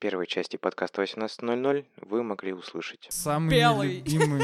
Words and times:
первой 0.00 0.26
части 0.26 0.56
подкаста 0.56 1.02
18.00 1.02 1.84
вы 2.00 2.22
могли 2.22 2.52
услышать. 2.52 3.06
Самый 3.10 3.50
Белый. 3.50 4.00
нелюбимый, 4.00 4.42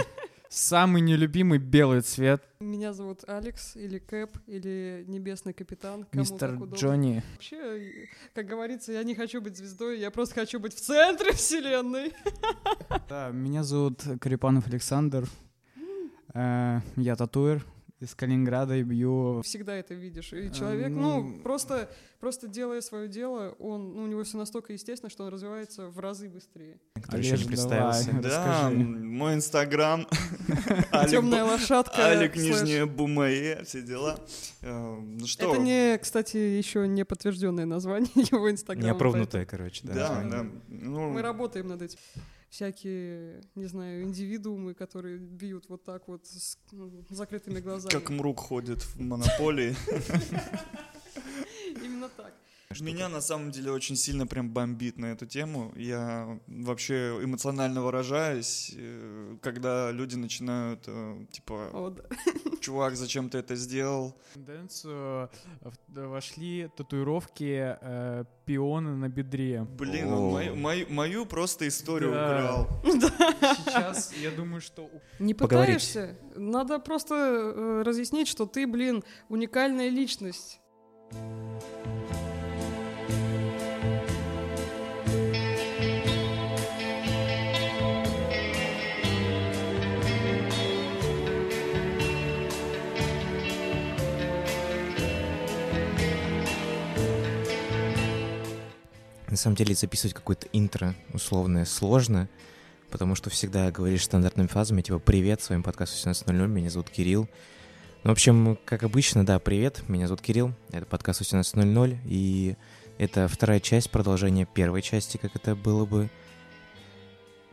самый 0.49 1.01
нелюбимый 1.03 1.59
белый 1.59 2.03
цвет. 2.03 2.43
Меня 2.61 2.93
зовут 2.93 3.25
Алекс, 3.27 3.75
или 3.75 3.99
Кэп, 3.99 4.37
или 4.47 5.05
Небесный 5.09 5.55
Капитан. 5.55 6.05
кому 6.05 6.21
Мистер. 6.21 6.55
Джонни. 6.75 7.23
Вообще, 7.33 8.09
как 8.35 8.47
говорится, 8.47 8.93
я 8.93 9.03
не 9.03 9.15
хочу 9.15 9.41
быть 9.41 9.57
звездой, 9.57 9.99
я 9.99 10.11
просто 10.11 10.35
хочу 10.35 10.61
быть 10.61 10.75
в 10.75 10.81
центре 10.81 11.33
вселенной. 11.33 12.13
Да, 13.09 13.31
меня 13.31 13.63
зовут 13.63 14.03
Карипанов 14.21 14.67
Александр. 14.67 15.27
Э, 16.35 16.81
Я 16.97 17.17
татуир 17.17 17.65
из 18.01 18.15
Калининграда 18.15 18.77
и 18.77 18.83
бью... 18.83 19.41
Всегда 19.43 19.75
это 19.75 19.95
видишь. 19.95 20.33
И 20.33 20.53
человек, 20.53 20.89
ну- 20.91 21.23
ну, 21.23 21.39
просто, 21.43 21.89
просто 22.21 22.47
делая 22.47 22.83
свое 22.83 23.09
дело, 23.09 23.55
он, 23.59 23.95
ну, 23.95 24.03
у 24.03 24.07
него 24.07 24.23
все 24.23 24.37
настолько 24.37 24.75
естественно, 24.75 25.09
что 25.09 25.25
он 25.25 25.31
развивается 25.33 25.89
в 25.89 25.99
разы 25.99 26.29
быстрее. 26.29 26.79
Кто 27.03 27.17
еще 27.17 27.39
не 27.39 27.45
представился? 27.45 28.07
давай. 28.13 28.23
Да, 28.23 28.47
Расскажи. 28.69 28.77
мой 28.85 29.35
инстаграм. 29.35 30.07
Темная 31.11 31.45
лошадка. 31.45 31.97
Алик. 32.03 32.37
Нижняя 32.37 32.85
Бумае, 32.87 33.65
все 33.65 33.81
дела. 33.81 34.19
Э, 34.61 34.97
Ну 35.01 35.27
что? 35.27 35.55
Это 35.55 35.63
не, 35.63 35.97
кстати, 35.99 36.37
еще 36.37 36.87
не 36.87 37.05
подтвержденное 37.05 37.65
название 37.67 38.11
его 38.15 38.51
инстаграма. 38.51 38.89
Неопровнутое, 38.89 39.47
короче, 39.47 39.87
да. 39.87 39.95
Да, 39.95 40.23
да. 40.25 40.47
Ну, 40.69 41.11
Мы 41.13 41.23
работаем 41.23 41.69
над 41.69 41.81
этим. 41.83 41.99
Всякие, 42.61 43.43
не 43.55 43.67
знаю, 43.67 44.05
индивидуумы, 44.05 44.73
которые 44.73 45.19
бьют 45.19 45.69
вот 45.69 45.85
так 45.85 46.09
вот 46.09 46.27
с 46.27 46.57
м, 46.73 47.05
закрытыми 47.11 47.61
глазами. 47.61 47.93
как 47.93 48.09
Мрук 48.09 48.41
ходит 48.41 48.81
в 48.83 48.99
монополии. 48.99 49.77
Именно 51.85 52.09
так. 52.17 52.33
Меня 52.81 53.09
на 53.09 53.21
самом 53.21 53.51
деле 53.53 53.71
очень 53.71 53.97
сильно 53.97 54.27
прям 54.27 54.51
бомбит 54.51 54.99
на 54.99 55.07
эту 55.07 55.25
тему. 55.27 55.73
Я 55.77 56.39
вообще 56.49 57.19
эмоционально 57.23 57.81
выражаюсь, 57.83 58.73
э, 58.77 59.37
когда 59.41 59.93
люди 59.93 60.17
начинают, 60.17 60.85
э, 60.89 61.27
типа, 61.31 61.71
Вот, 61.73 61.97
да. 61.97 62.03
чувак, 62.61 62.97
зачем 62.97 63.31
ты 63.31 63.39
это 63.39 63.55
сделал? 63.57 64.17
В 64.31 64.35
тенденцию 64.35 65.31
э, 65.63 65.71
в- 65.89 66.09
вошли 66.09 66.69
татуировки 66.77 67.77
э, 67.81 68.25
пионы 68.45 68.97
на 68.97 69.09
бедре. 69.09 69.63
Блин, 69.79 70.13
О. 70.13 70.17
он 70.17 70.33
мою, 70.33 70.57
мою- 70.57 70.87
мою 70.91 71.25
просто 71.27 71.67
историю 71.69 72.11
Да. 72.13 72.35
украл. 72.35 72.83
Сейчас, 73.65 74.13
я 74.21 74.31
думаю, 74.31 74.61
что... 74.61 74.91
Не 75.19 75.35
Поговорить. 75.35 75.87
пытаешься? 75.89 76.17
Надо 76.35 76.79
просто 76.81 77.15
э, 77.15 77.83
разъяснить, 77.87 78.29
что 78.29 78.45
ты, 78.45 78.67
блин, 78.67 79.03
уникальная 79.29 79.89
личность. 79.89 80.61
На 99.37 99.39
самом 99.39 99.57
деле 99.57 99.75
записывать 99.75 100.15
какое-то 100.15 100.47
интро 100.55 100.95
условное 101.13 101.67
сложно, 101.67 102.27
потому 102.91 103.15
что 103.15 103.29
всегда 103.29 103.71
говоришь 103.71 104.05
стандартными 104.05 104.47
фразами, 104.47 104.81
типа 104.81 104.99
«Привет, 104.99 105.43
с 105.43 105.51
вами 105.51 105.61
подкаст 105.61 105.93
18.00, 106.07 106.47
меня 106.47 106.71
зовут 106.71 106.89
Кирилл». 106.89 107.29
Ну, 108.03 108.09
в 108.09 108.13
общем, 108.13 108.57
как 108.65 108.83
обычно, 108.83 109.27
да, 109.27 109.39
привет, 109.39 109.87
меня 109.89 110.07
зовут 110.07 110.23
Кирилл, 110.23 110.55
это 110.73 110.87
подкаст 110.87 111.21
18.00, 111.21 111.99
и 112.07 112.57
это 112.97 113.29
вторая 113.29 113.61
часть 113.61 113.91
продолжения 113.91 114.47
первой 114.47 114.81
части, 114.81 115.19
как 115.19 115.37
это 115.37 115.55
было 115.55 115.85
бы 115.85 116.09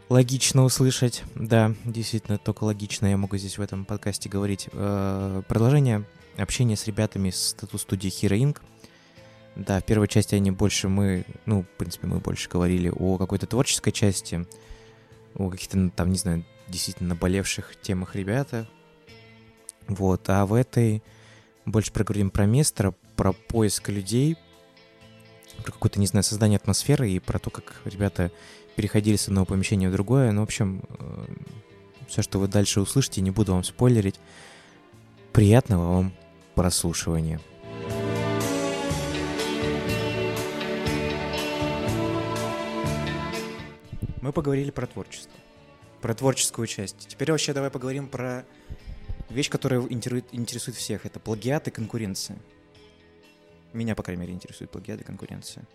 логично 0.07 0.63
услышать. 0.63 1.23
Да, 1.35 1.75
действительно, 1.83 2.37
только 2.37 2.63
логично 2.63 3.07
я 3.07 3.17
могу 3.17 3.35
здесь 3.35 3.57
в 3.57 3.61
этом 3.61 3.83
подкасте 3.83 4.29
говорить. 4.29 4.69
Э, 4.71 5.41
Продолжение 5.49 6.05
общения 6.37 6.77
с 6.77 6.87
ребятами 6.87 7.29
с 7.29 7.53
тату-студии 7.59 8.09
Hero 8.09 8.39
Inc. 8.39 8.61
Да, 9.55 9.79
в 9.79 9.83
первой 9.83 10.07
части 10.07 10.35
они 10.35 10.49
больше 10.51 10.89
мы, 10.89 11.25
ну, 11.45 11.61
в 11.61 11.77
принципе, 11.77 12.07
мы 12.07 12.19
больше 12.19 12.49
говорили 12.49 12.89
о 12.89 13.17
какой-то 13.17 13.45
творческой 13.45 13.91
части, 13.91 14.47
о 15.35 15.49
каких-то, 15.49 15.77
ну, 15.77 15.91
там, 15.91 16.09
не 16.11 16.17
знаю, 16.17 16.43
действительно 16.67 17.09
наболевших 17.09 17.79
темах 17.81 18.15
ребята. 18.15 18.67
Вот, 19.87 20.27
а 20.29 20.45
в 20.45 20.53
этой 20.53 21.03
больше 21.65 21.91
проговорим 21.91 22.29
про 22.29 22.45
место, 22.45 22.95
про 23.15 23.33
поиск 23.33 23.89
людей, 23.89 24.37
про 25.63 25.71
какое-то, 25.71 25.99
не 25.99 26.07
знаю, 26.07 26.23
создание 26.23 26.57
атмосферы 26.57 27.11
и 27.11 27.19
про 27.19 27.37
то, 27.37 27.49
как 27.51 27.81
ребята 27.85 28.31
переходили 28.75 29.17
с 29.17 29.27
одного 29.27 29.45
помещения 29.45 29.87
в 29.87 29.91
другое. 29.91 30.31
Ну, 30.31 30.41
в 30.41 30.45
общем, 30.45 30.83
все, 32.07 32.23
что 32.23 32.39
вы 32.39 32.47
дальше 32.47 32.81
услышите, 32.81 33.21
не 33.21 33.29
буду 33.29 33.53
вам 33.53 33.63
спойлерить. 33.63 34.19
Приятного 35.31 35.93
вам 35.93 36.13
прослушивания. 36.55 37.39
Мы 44.23 44.31
поговорили 44.31 44.71
про 44.71 44.87
творчество, 44.87 45.33
про 46.01 46.15
творческую 46.15 46.65
часть. 46.65 47.09
Теперь 47.09 47.29
вообще 47.29 47.51
давай 47.51 47.69
поговорим 47.69 48.07
про 48.07 48.45
вещь, 49.29 49.49
которая 49.49 49.81
интересует 49.81 50.77
всех. 50.77 51.05
Это 51.05 51.19
плагиат 51.19 51.67
и 51.67 51.71
конкуренция. 51.71 52.37
Меня, 53.73 53.95
по 53.95 54.01
крайней 54.01 54.21
мере, 54.21 54.33
интересует 54.33 54.71
плагиат 54.71 55.01
и 55.01 55.03
конкуренция. 55.03 55.67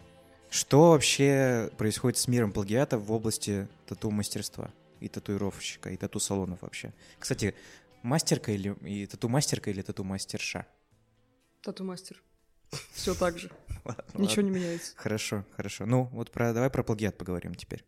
Что 0.49 0.93
вообще 0.93 1.71
происходит 1.77 2.17
с 2.17 2.27
миром 2.27 2.53
плагиата 2.53 2.97
в 2.97 3.13
области 3.13 3.69
тату-мастерства 3.87 4.73
и 5.01 5.09
татуировщика, 5.09 5.91
и 5.91 5.99
тату-салонов 5.99 6.63
вообще? 6.63 6.95
Кстати, 7.19 7.55
мастерка 8.03 8.51
или 8.51 8.75
и 8.81 9.05
тату-мастерка 9.05 9.71
или 9.71 9.83
тату-мастерша? 9.83 10.67
Тату-мастер. 11.61 12.23
Все 12.95 13.15
так 13.15 13.39
же. 13.39 13.51
Ничего 14.15 14.41
не 14.41 14.51
меняется. 14.51 14.93
Хорошо, 14.97 15.45
хорошо. 15.55 15.85
Ну, 15.85 16.05
вот 16.13 16.31
про, 16.31 16.55
давай 16.55 16.71
про 16.71 16.83
плагиат 16.83 17.19
поговорим 17.19 17.55
теперь. 17.55 17.85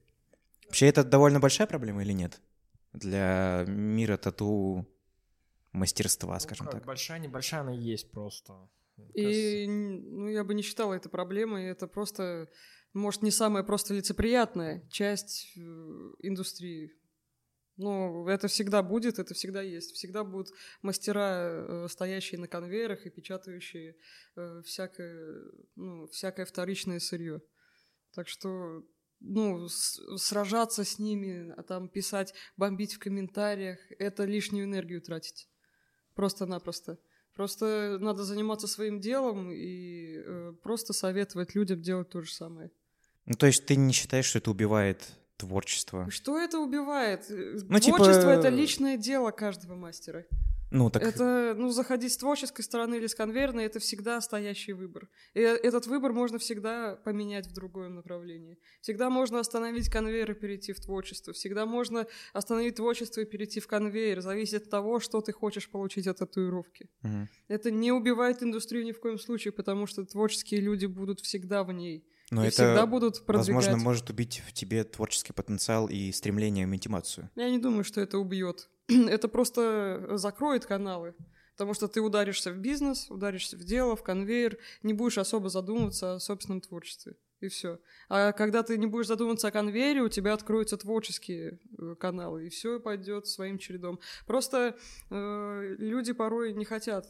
Вообще, 0.70 0.86
это 0.86 1.02
довольно 1.02 1.40
большая 1.40 1.66
проблема 1.66 2.02
или 2.02 2.12
нет? 2.12 2.40
Для 2.92 3.64
мира 3.66 4.16
тату 4.16 4.86
мастерства, 5.72 6.38
скажем 6.38 6.66
Ну 6.66 6.70
как, 6.70 6.80
так. 6.80 6.86
Большая, 6.86 7.18
небольшая 7.18 7.62
она 7.62 7.72
есть 7.72 8.12
просто. 8.12 8.68
И 9.14 9.66
ну, 9.66 10.28
я 10.28 10.44
бы 10.44 10.54
не 10.54 10.62
считала 10.62 10.94
это 10.94 11.08
проблемой. 11.08 11.64
Это 11.64 11.88
просто, 11.88 12.48
может, 12.92 13.22
не 13.22 13.32
самая 13.32 13.64
просто 13.64 13.94
лицеприятная 13.94 14.88
часть 14.90 15.54
э, 15.56 15.60
индустрии. 16.20 16.96
Но 17.76 18.28
это 18.30 18.46
всегда 18.46 18.84
будет, 18.84 19.18
это 19.18 19.34
всегда 19.34 19.62
есть. 19.62 19.96
Всегда 19.96 20.22
будут 20.22 20.54
мастера, 20.82 21.48
э, 21.48 21.86
стоящие 21.90 22.38
на 22.38 22.46
конвейерах 22.46 23.06
и 23.06 23.10
печатающие 23.10 23.96
э, 24.36 24.62
всякое, 24.64 25.50
ну, 25.74 26.06
всякое 26.06 26.46
вторичное 26.46 27.00
сырье. 27.00 27.42
Так 28.12 28.28
что 28.28 28.84
ну, 29.20 29.68
с- 29.68 30.00
сражаться 30.18 30.84
с 30.84 30.98
ними, 30.98 31.52
а 31.56 31.62
там 31.62 31.88
писать, 31.88 32.34
бомбить 32.56 32.94
в 32.94 32.98
комментариях, 32.98 33.78
это 33.98 34.24
лишнюю 34.24 34.64
энергию 34.64 35.00
тратить. 35.00 35.48
Просто-напросто. 36.14 36.98
Просто 37.34 37.98
надо 38.00 38.24
заниматься 38.24 38.66
своим 38.66 39.00
делом 39.00 39.50
и 39.50 40.16
э, 40.16 40.52
просто 40.62 40.92
советовать 40.92 41.54
людям 41.54 41.80
делать 41.80 42.08
то 42.10 42.20
же 42.20 42.32
самое. 42.32 42.70
Ну, 43.26 43.34
то 43.34 43.46
есть 43.46 43.64
ты 43.66 43.76
не 43.76 43.92
считаешь, 43.92 44.26
что 44.26 44.38
это 44.38 44.50
убивает 44.50 45.06
творчество? 45.36 46.10
Что 46.10 46.38
это 46.38 46.58
убивает? 46.58 47.26
Ну, 47.28 47.78
типа, 47.78 47.98
Творчество 47.98 48.30
это 48.30 48.48
э, 48.48 48.50
личное 48.50 48.96
дело 48.96 49.30
каждого 49.30 49.74
мастера. 49.74 50.24
Ну, 50.70 50.88
так 50.88 51.02
Это, 51.02 51.54
ну, 51.56 51.70
заходить 51.70 52.12
с 52.12 52.16
творческой 52.16 52.62
стороны 52.62 52.96
или 52.96 53.06
с 53.06 53.14
конвейерной, 53.14 53.64
это 53.64 53.80
всегда 53.80 54.20
стоящий 54.20 54.72
выбор. 54.72 55.08
И 55.34 55.40
э, 55.40 55.56
этот 55.56 55.86
выбор 55.86 56.12
можно 56.12 56.38
всегда 56.38 56.96
поменять 56.96 57.46
в 57.46 57.52
другое 57.52 57.88
направление. 57.88 58.56
Всегда 58.80 59.10
можно 59.10 59.40
остановить 59.40 59.88
конвейер 59.88 60.30
и 60.30 60.34
перейти 60.34 60.72
в 60.72 60.80
творчество. 60.80 61.32
Всегда 61.32 61.66
можно 61.66 62.06
остановить 62.32 62.76
творчество 62.76 63.20
и 63.20 63.24
перейти 63.24 63.58
в 63.58 63.66
конвейер. 63.66 64.20
Зависит 64.20 64.64
от 64.64 64.70
того, 64.70 65.00
что 65.00 65.20
ты 65.20 65.32
хочешь 65.32 65.68
получить 65.68 66.06
от 66.06 66.18
татуировки. 66.18 66.88
Мгм. 67.02 67.28
Это 67.48 67.70
не 67.70 67.90
убивает 67.90 68.42
индустрию 68.42 68.84
ни 68.84 68.92
в 68.92 69.00
коем 69.00 69.18
случае, 69.18 69.52
потому 69.52 69.86
что 69.86 70.04
творческие 70.04 70.60
люди 70.60 70.86
будут 70.86 71.20
всегда 71.20 71.64
в 71.64 71.72
ней. 71.72 72.06
Но 72.30 72.44
и 72.44 72.48
это, 72.48 72.54
всегда 72.54 72.86
будут 72.86 73.26
продвигать. 73.26 73.54
возможно, 73.54 73.76
может 73.76 74.08
убить 74.08 74.42
в 74.46 74.52
тебе 74.52 74.84
творческий 74.84 75.32
потенциал 75.32 75.88
и 75.88 76.12
стремление 76.12 76.66
в 76.66 76.74
интимацию. 76.74 77.28
Я 77.34 77.50
не 77.50 77.58
думаю, 77.58 77.82
что 77.82 78.00
это 78.00 78.18
убьет. 78.18 78.68
это 79.08 79.28
просто 79.28 80.16
закроет 80.16 80.66
каналы. 80.66 81.14
Потому 81.52 81.74
что 81.74 81.88
ты 81.88 82.00
ударишься 82.00 82.52
в 82.52 82.56
бизнес, 82.56 83.10
ударишься 83.10 83.56
в 83.56 83.64
дело, 83.64 83.94
в 83.94 84.02
конвейер, 84.02 84.56
не 84.82 84.94
будешь 84.94 85.18
особо 85.18 85.50
задумываться 85.50 86.14
о 86.14 86.20
собственном 86.20 86.62
творчестве. 86.62 87.16
И 87.40 87.48
все. 87.48 87.78
А 88.08 88.32
когда 88.32 88.62
ты 88.62 88.78
не 88.78 88.86
будешь 88.86 89.08
задумываться 89.08 89.48
о 89.48 89.50
конвейере, 89.50 90.00
у 90.00 90.08
тебя 90.08 90.32
откроются 90.32 90.78
творческие 90.78 91.58
э, 91.78 91.94
каналы, 91.98 92.46
и 92.46 92.48
все 92.48 92.80
пойдет 92.80 93.26
своим 93.26 93.58
чередом. 93.58 94.00
Просто 94.26 94.76
э, 95.10 95.74
люди 95.78 96.12
порой 96.12 96.54
не 96.54 96.64
хотят 96.64 97.06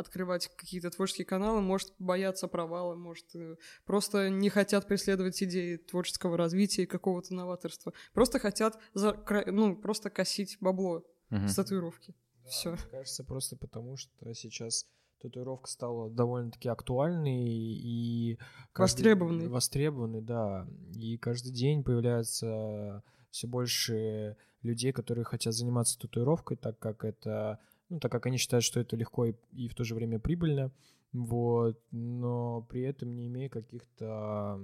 открывать 0.00 0.48
какие-то 0.56 0.90
творческие 0.90 1.24
каналы, 1.26 1.60
может 1.60 1.92
бояться 1.98 2.48
провала, 2.48 2.94
может 2.96 3.26
э, 3.34 3.56
просто 3.86 4.28
не 4.30 4.48
хотят 4.48 4.86
преследовать 4.88 5.42
идеи 5.42 5.76
творческого 5.76 6.36
развития 6.36 6.82
и 6.82 6.86
какого-то 6.86 7.34
новаторства. 7.34 7.92
Просто 8.12 8.38
хотят, 8.38 8.78
за, 8.94 9.16
ну, 9.46 9.76
просто 9.76 10.10
косить 10.10 10.56
бабло 10.60 11.04
Мгм. 11.30 11.46
с 11.48 11.54
татуировки. 11.54 12.14
Да, 12.42 12.50
Всё. 12.50 12.70
Мне 12.72 12.78
кажется, 12.90 13.22
просто 13.24 13.56
потому 13.56 13.96
что 13.96 14.34
сейчас 14.34 14.86
татуировка 15.20 15.68
стала 15.70 16.10
довольно-таки 16.10 16.68
актуальной 16.68 17.44
и... 17.44 18.38
каждый- 18.72 18.94
Востребованной. 18.96 19.48
Востребованной, 19.48 20.22
да. 20.22 20.66
И 20.96 21.18
каждый 21.18 21.52
день 21.52 21.84
появляется 21.84 23.02
все 23.30 23.46
больше 23.46 24.36
людей, 24.62 24.92
которые 24.92 25.24
хотят 25.24 25.54
заниматься 25.54 25.98
татуировкой, 25.98 26.56
так 26.56 26.78
как 26.78 27.04
это... 27.04 27.58
Ну, 27.90 27.98
так 27.98 28.10
как 28.10 28.26
они 28.26 28.38
считают, 28.38 28.64
что 28.64 28.80
это 28.80 28.96
легко 28.96 29.26
и, 29.26 29.34
и 29.52 29.68
в 29.68 29.74
то 29.74 29.84
же 29.84 29.94
время 29.94 30.18
прибыльно. 30.18 30.70
Вот. 31.12 31.78
Но 31.90 32.62
при 32.70 32.82
этом 32.82 33.14
не 33.14 33.26
имея 33.26 33.48
каких-то... 33.48 34.60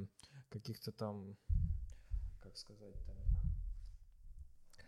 Каких-то 0.49 0.93
там... 0.93 1.37
Как 2.41 2.57
сказать-то? 2.57 3.13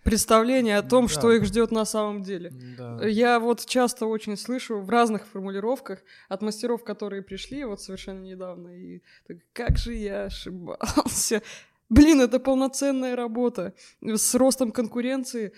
Представление 0.04 0.78
о 0.78 0.82
том, 0.82 1.06
Да. 1.06 1.12
что 1.12 1.32
их 1.32 1.44
ждет 1.44 1.70
на 1.70 1.84
самом 1.84 2.22
деле. 2.22 2.50
Да. 2.78 3.06
Я 3.06 3.40
вот 3.40 3.66
часто 3.66 4.06
очень 4.06 4.36
слышу 4.36 4.80
в 4.80 4.88
разных 4.88 5.26
формулировках 5.26 5.98
от 6.28 6.40
мастеров, 6.40 6.82
которые 6.84 7.20
пришли 7.22 7.64
вот 7.64 7.82
совершенно 7.82 8.22
недавно, 8.22 8.68
и 8.68 9.02
так, 9.26 9.38
как 9.52 9.76
же 9.76 9.92
я 9.94 10.24
ошибался. 10.24 11.42
Блин, 11.90 12.20
это 12.20 12.38
полноценная 12.38 13.16
работа. 13.16 13.74
С 14.02 14.34
ростом 14.34 14.72
конкуренции 14.72 15.52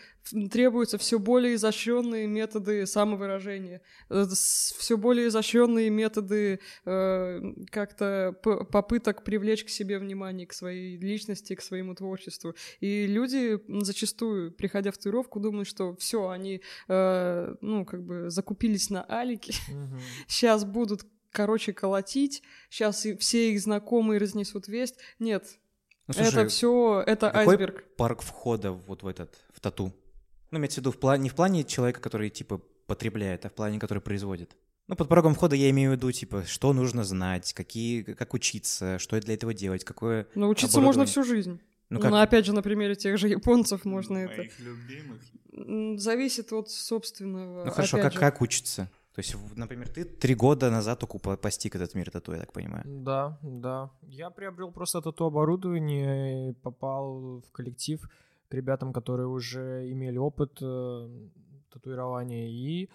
требуются 0.53 0.97
все 0.97 1.19
более 1.19 1.57
изощренные 1.57 2.29
методы 2.29 2.87
самовыражения, 2.87 3.83
все 4.09 4.97
более 4.97 5.29
изощренные 5.29 5.91
методы 5.91 6.61
э, 6.85 7.41
как-то 7.71 8.37
попыток 8.43 9.25
привлечь 9.25 9.65
к 9.65 9.69
себе 9.69 9.99
внимание, 9.99 10.47
к 10.47 10.53
своей 10.53 10.97
личности, 10.99 11.57
к 11.57 11.63
своему 11.63 11.95
творчеству. 11.95 12.55
И 12.79 13.07
люди 13.07 13.61
зачастую, 13.83 14.53
приходя 14.53 14.93
в 14.93 14.99
татуировку, 14.99 15.41
думают, 15.41 15.67
что 15.67 15.97
все, 15.97 16.29
они, 16.29 16.63
э, 16.89 17.55
ну, 17.61 17.85
как 17.85 18.05
бы 18.05 18.31
закупились 18.31 18.89
на 18.91 19.03
алики, 19.05 19.53
Мгм. 19.69 19.99
сейчас 20.29 20.65
будут, 20.65 21.01
короче, 21.33 21.73
колотить, 21.73 22.43
сейчас 22.69 23.05
все 23.19 23.53
их 23.53 23.61
знакомые 23.61 24.19
разнесут 24.21 24.69
весть. 24.69 24.97
Нет, 25.19 25.59
Ну, 26.17 26.25
слушай, 26.25 26.41
это 26.41 26.49
все, 26.49 27.03
это 27.07 27.31
какой 27.31 27.55
айсберг. 27.55 27.85
парк 27.97 28.23
входа 28.23 28.73
вот 28.73 29.03
в 29.03 29.07
этот, 29.07 29.39
в 29.55 29.61
тату? 29.61 29.93
Ну, 30.51 30.59
имеется 30.59 30.81
в 30.81 30.83
виду 30.83 30.91
в 30.93 30.99
плане, 30.99 31.23
не 31.25 31.29
в 31.29 31.35
плане 31.35 31.63
человека, 31.65 32.01
который, 32.01 32.31
типа, 32.31 32.61
потребляет, 32.87 33.47
а 33.47 33.49
в 33.49 33.53
плане, 33.53 33.79
который 33.79 34.01
производит. 34.01 34.57
Ну, 34.89 34.97
под 34.97 35.09
порогом 35.09 35.35
входа 35.35 35.55
я 35.55 35.71
имею 35.71 35.93
в 35.93 35.95
виду, 35.95 36.11
типа, 36.11 36.45
что 36.47 36.73
нужно 36.73 37.05
знать, 37.05 37.53
какие, 37.53 38.03
как 38.03 38.35
учиться, 38.35 38.99
что 38.99 39.21
для 39.21 39.35
этого 39.35 39.55
делать, 39.55 39.85
какое... 39.85 40.27
Научиться 40.35 40.81
можно 40.81 41.03
оборудование. 41.05 41.11
всю 41.13 41.23
жизнь. 41.23 41.61
Ну, 41.91 41.99
Ну, 41.99 42.01
как... 42.01 42.13
опять 42.15 42.47
же, 42.47 42.53
на 42.53 42.63
примере 42.63 42.97
тех 42.97 43.17
же 43.19 43.29
японцев 43.29 43.85
можно 43.85 44.19
это. 44.19 44.39
Моих 44.39 44.59
любимых. 44.59 45.23
М, 45.53 45.99
Зависит 45.99 46.53
от 46.53 46.71
собственного. 46.71 47.65
Ну, 47.67 47.71
хорошо, 47.71 47.99
опять 47.99 48.05
как, 48.07 48.13
же. 48.15 48.19
как 48.19 48.41
учиться? 48.41 48.91
То 49.15 49.21
есть, 49.21 49.37
например, 49.57 49.89
ты 49.89 50.05
три 50.05 50.35
года 50.35 50.71
назад 50.71 51.01
только 51.01 51.19
по- 51.19 51.37
постиг 51.37 51.75
этот 51.75 51.95
мир 51.95 52.11
тату, 52.11 52.33
я 52.33 52.39
так 52.39 52.53
понимаю. 52.53 52.85
Да, 52.87 53.39
да. 53.43 53.91
Я 54.03 54.31
приобрел 54.31 54.71
просто 54.73 55.01
тату 55.01 55.25
оборудование 55.25 56.55
попал 56.63 57.41
в 57.41 57.51
коллектив 57.53 58.01
к 58.49 58.55
ребятам, 58.55 58.93
которые 58.93 59.27
уже 59.27 59.91
имели 59.91 60.17
опыт 60.19 60.59
э, 60.63 61.09
татуирования. 61.73 62.49
И 62.49 62.85
э, 62.85 62.89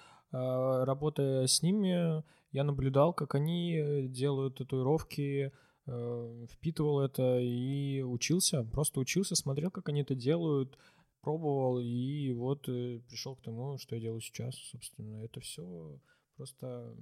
работая 0.85 1.47
с 1.47 1.61
ними, 1.61 2.23
я 2.51 2.63
наблюдал, 2.63 3.13
как 3.13 3.35
они 3.35 4.07
делают 4.07 4.55
татуировки, 4.55 5.51
э, 5.87 6.45
впитывал 6.49 7.01
это 7.01 7.39
и 7.39 8.01
учился, 8.01 8.63
просто 8.63 8.99
учился, 9.01 9.35
смотрел, 9.35 9.69
как 9.69 9.89
они 9.89 10.01
это 10.01 10.15
делают, 10.15 10.77
пробовал, 11.25 11.79
и 11.79 12.31
вот 12.33 12.69
э, 12.69 12.99
пришел 13.09 13.35
к 13.35 13.41
тому, 13.41 13.79
что 13.79 13.95
я 13.95 14.01
делаю 14.01 14.21
сейчас, 14.21 14.55
собственно. 14.69 15.23
Это 15.25 15.39
все 15.39 15.99
просто 16.37 16.95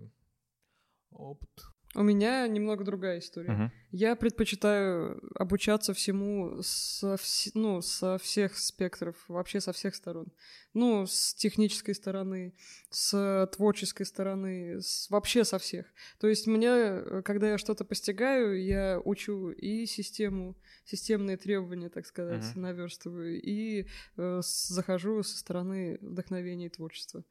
опыт. 1.12 1.50
У 1.96 2.02
меня 2.02 2.48
немного 2.48 2.84
другая 2.84 3.20
история. 3.20 3.52
Мгм. 3.52 3.72
Я 3.92 4.16
предпочитаю 4.16 5.22
обучаться 5.36 5.94
всему 5.94 6.58
со, 6.64 7.14
вс- 7.16 7.52
ну, 7.54 7.82
со 7.82 8.18
всех 8.18 8.58
спектров, 8.58 9.16
вообще 9.28 9.62
со 9.62 9.72
всех 9.74 9.94
сторон. 9.94 10.26
Ну, 10.74 11.06
с 11.06 11.36
технической 11.36 11.94
стороны, 11.94 12.56
с 12.90 13.48
творческой 13.56 14.06
стороны, 14.08 14.82
с- 14.82 15.08
вообще 15.12 15.46
со 15.46 15.60
всех. 15.60 15.86
То 16.20 16.28
есть 16.28 16.48
мне, 16.48 16.68
э, 16.68 17.22
когда 17.24 17.52
я 17.52 17.58
что-то 17.60 17.86
постигаю, 17.86 18.60
я 18.64 19.00
учу 19.06 19.52
и 19.52 19.86
систему, 19.86 20.56
системные 20.86 21.38
требования, 21.38 21.90
так 21.90 22.08
сказать, 22.08 22.44
Мгм. 22.56 22.62
наверстываю, 22.62 23.40
и 23.40 23.86
э, 24.18 24.40
с- 24.44 24.68
захожу 24.70 25.22
со 25.22 25.38
стороны 25.38 26.00
вдохновения 26.02 26.66
и 26.66 26.70
творчества. 26.70 27.24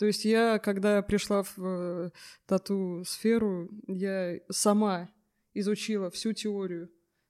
То 0.00 0.06
есть 0.06 0.24
я, 0.24 0.58
когда 0.58 1.02
пришла 1.02 1.42
в 1.42 1.58
э, 1.58 2.10
тату-сферу, 2.46 3.68
я 3.86 4.38
сама 4.48 5.10
изучила 5.52 6.10
всю 6.10 6.32
теорию. 6.32 6.88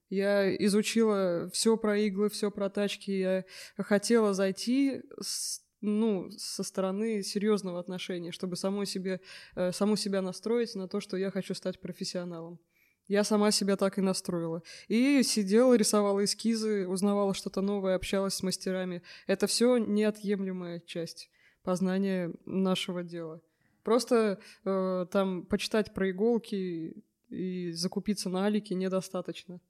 Я 0.09 0.55
изучила 0.55 1.51
все 1.53 1.77
про 1.77 1.99
иглы, 1.99 2.29
все 2.29 2.53
про 2.53 2.71
тачки. 2.71 3.11
Я 3.11 3.45
хотела 3.77 4.35
зайти 4.35 5.03
с- 5.21 5.63
ну, 5.81 6.31
со 6.31 6.63
стороны 6.63 7.25
серьезного 7.25 7.81
отношения, 7.81 8.31
чтобы 8.31 8.55
самой 8.55 8.87
себе, 8.87 9.21
э, 9.57 9.73
саму 9.73 9.97
себя 9.97 10.23
настроить 10.23 10.77
на 10.77 10.87
то, 10.87 11.01
что 11.01 11.17
я 11.17 11.33
хочу 11.33 11.55
стать 11.55 11.81
профессионалом. 11.81 12.61
Я 13.09 13.25
сама 13.25 13.51
себя 13.51 13.77
так 13.77 13.99
и 13.99 14.01
настроила. 14.01 14.63
И 14.87 15.25
сидела, 15.25 15.75
рисовала 15.75 16.25
эскизы, 16.25 16.87
узнавала 16.87 17.35
что-то 17.35 17.63
новое, 17.63 17.97
общалась 17.97 18.35
с 18.35 18.45
мастерами. 18.45 19.03
Это 19.27 19.49
все 19.49 19.77
неотъемлемая 19.79 20.79
часть 20.79 21.31
познания 21.63 22.33
нашего 22.47 23.03
дела. 23.03 23.41
Просто 23.83 24.41
э, 24.65 25.07
там 25.11 25.45
почитать 25.47 25.95
про 25.95 26.11
иголки 26.11 27.03
и 27.29 27.73
закупиться 27.73 28.29
на 28.29 28.47
алике 28.47 28.75
недостаточно. 28.75 29.61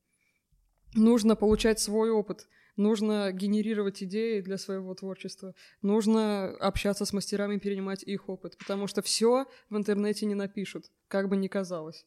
Нужно 0.95 1.37
получать 1.37 1.79
свой 1.79 2.11
опыт, 2.11 2.49
нужно 2.77 3.31
генерировать 3.31 4.03
идеи 4.03 4.41
для 4.41 4.59
своего 4.59 4.93
творчества, 4.95 5.55
нужно 5.83 6.49
общаться 6.57 7.05
с 7.05 7.13
мастерами, 7.13 7.59
перенимать 7.59 8.03
их 8.03 8.29
опыт, 8.29 8.59
потому 8.59 8.89
что 8.89 9.03
все 9.03 9.47
в 9.69 9.77
интернете 9.77 10.27
не 10.27 10.35
напишут, 10.35 10.91
как 11.07 11.29
бы 11.29 11.37
ни 11.37 11.47
казалось. 11.47 12.07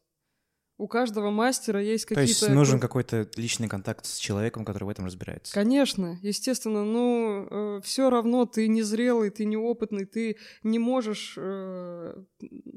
У 0.83 0.87
каждого 0.89 1.31
мастера 1.31 1.81
есть 1.81 2.09
То 2.09 2.15
какие-то... 2.15 2.45
есть 2.45 2.53
нужен 2.53 2.77
какой-то 2.77 3.25
личный 3.37 3.69
контакт 3.69 4.05
с 4.05 4.17
человеком, 4.17 4.65
который 4.65 4.83
в 4.83 4.89
этом 4.89 5.05
разбирается. 5.05 5.53
Конечно, 5.53 6.19
естественно, 6.21 6.83
ну 6.83 7.79
все 7.79 8.09
равно 8.09 8.45
ты 8.45 8.67
незрелый, 8.67 9.29
ты 9.29 9.45
неопытный, 9.45 10.03
ты 10.03 10.35
не 10.61 10.79
можешь 10.79 11.35
э, 11.37 12.21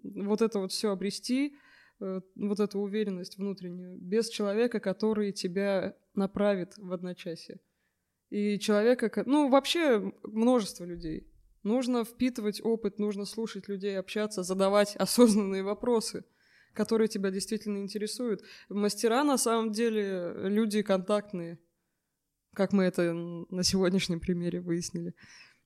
вот 0.04 0.40
это 0.40 0.60
вот 0.60 0.70
все 0.70 0.92
обрести, 0.92 1.56
э, 1.98 2.20
вот 2.36 2.60
эту 2.60 2.78
уверенность 2.78 3.38
внутреннюю, 3.38 3.98
без 3.98 4.28
человека, 4.28 4.78
который 4.78 5.32
тебя 5.32 5.96
направит 6.14 6.74
в 6.76 6.92
одночасье. 6.92 7.58
И 8.30 8.60
человека, 8.60 9.10
ну 9.26 9.48
вообще 9.48 10.12
множество 10.22 10.84
людей. 10.84 11.26
Нужно 11.64 12.04
впитывать 12.04 12.60
опыт, 12.62 13.00
нужно 13.00 13.24
слушать 13.24 13.66
людей, 13.66 13.98
общаться, 13.98 14.44
задавать 14.44 14.94
осознанные 14.96 15.64
вопросы 15.64 16.24
которые 16.76 17.08
тебя 17.08 17.30
действительно 17.30 17.78
интересуют. 17.78 18.42
Мастера, 18.68 19.24
на 19.24 19.38
самом 19.38 19.72
деле, 19.72 20.32
люди 20.34 20.82
контактные, 20.82 21.58
как 22.54 22.72
мы 22.72 22.84
это 22.84 23.12
на 23.12 23.62
сегодняшнем 23.64 24.20
примере 24.20 24.60
выяснили. 24.60 25.14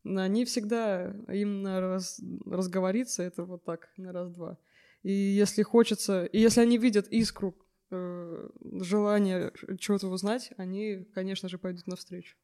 Они 0.04 0.44
всегда, 0.44 1.14
им 1.28 1.62
на 1.62 1.80
раз, 1.80 2.20
разговориться, 2.46 3.22
это 3.22 3.44
вот 3.44 3.64
так, 3.64 3.90
на 3.96 4.12
раз-два. 4.12 4.58
И 5.02 5.12
если 5.12 5.62
хочется, 5.62 6.24
и 6.24 6.38
если 6.38 6.60
они 6.60 6.78
видят 6.78 7.08
искру, 7.08 7.54
э, 7.90 8.48
желание 8.80 9.52
чего-то 9.78 10.08
узнать, 10.08 10.52
они, 10.56 11.04
конечно 11.14 11.48
же, 11.48 11.58
пойдут 11.58 11.86
навстречу. 11.86 12.36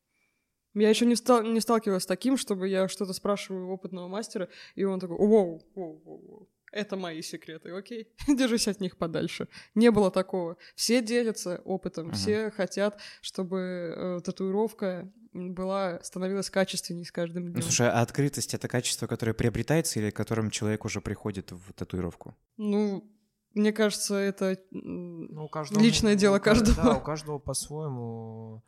Я 0.74 0.90
еще 0.90 1.06
не, 1.06 1.16
стал, 1.16 1.42
не 1.42 1.60
сталкивалась 1.60 2.02
с 2.02 2.06
таким, 2.06 2.36
чтобы 2.36 2.68
я 2.68 2.88
что-то 2.88 3.14
спрашиваю 3.14 3.68
у 3.68 3.72
опытного 3.72 4.08
мастера, 4.08 4.48
и 4.74 4.84
он 4.84 5.00
такой, 5.00 5.16
воу, 5.16 5.62
воу, 5.74 6.02
воу, 6.04 6.18
воу. 6.26 6.48
Это 6.76 6.96
мои 6.96 7.22
секреты, 7.22 7.70
окей? 7.70 8.08
Держись 8.28 8.68
от 8.68 8.80
них 8.80 8.96
подальше. 8.98 9.48
Не 9.74 9.90
было 9.90 10.10
такого. 10.10 10.56
Все 10.74 11.00
делятся 11.02 11.62
опытом, 11.64 12.06
Мгм. 12.08 12.14
все 12.14 12.50
хотят, 12.50 13.00
чтобы 13.22 13.58
э, 13.96 14.20
татуировка 14.24 15.10
была, 15.32 16.00
становилась 16.02 16.50
качественнее 16.50 17.04
с 17.04 17.12
каждым 17.12 17.44
Ну, 17.46 17.50
днем. 17.52 17.62
слушай, 17.62 17.88
а 17.88 18.00
открытость— 18.02 18.54
это 18.54 18.68
качество, 18.68 19.06
которое 19.06 19.32
приобретается 19.34 19.98
или 20.00 20.10
которым 20.10 20.50
человек 20.50 20.84
уже 20.84 21.00
приходит 21.00 21.52
в 21.52 21.72
татуировку? 21.72 22.34
Ну, 22.58 23.10
мне 23.54 23.72
кажется, 23.72 24.14
это 24.16 24.58
Ну, 24.70 25.44
у 25.44 25.48
каждого, 25.48 25.82
Личное 25.82 26.14
у 26.14 26.16
дело 26.18 26.38
ка- 26.38 26.50
каждого. 26.50 26.76
Да, 26.82 26.96
у 26.98 27.00
каждого 27.02 27.38
по-своему. 27.38 28.62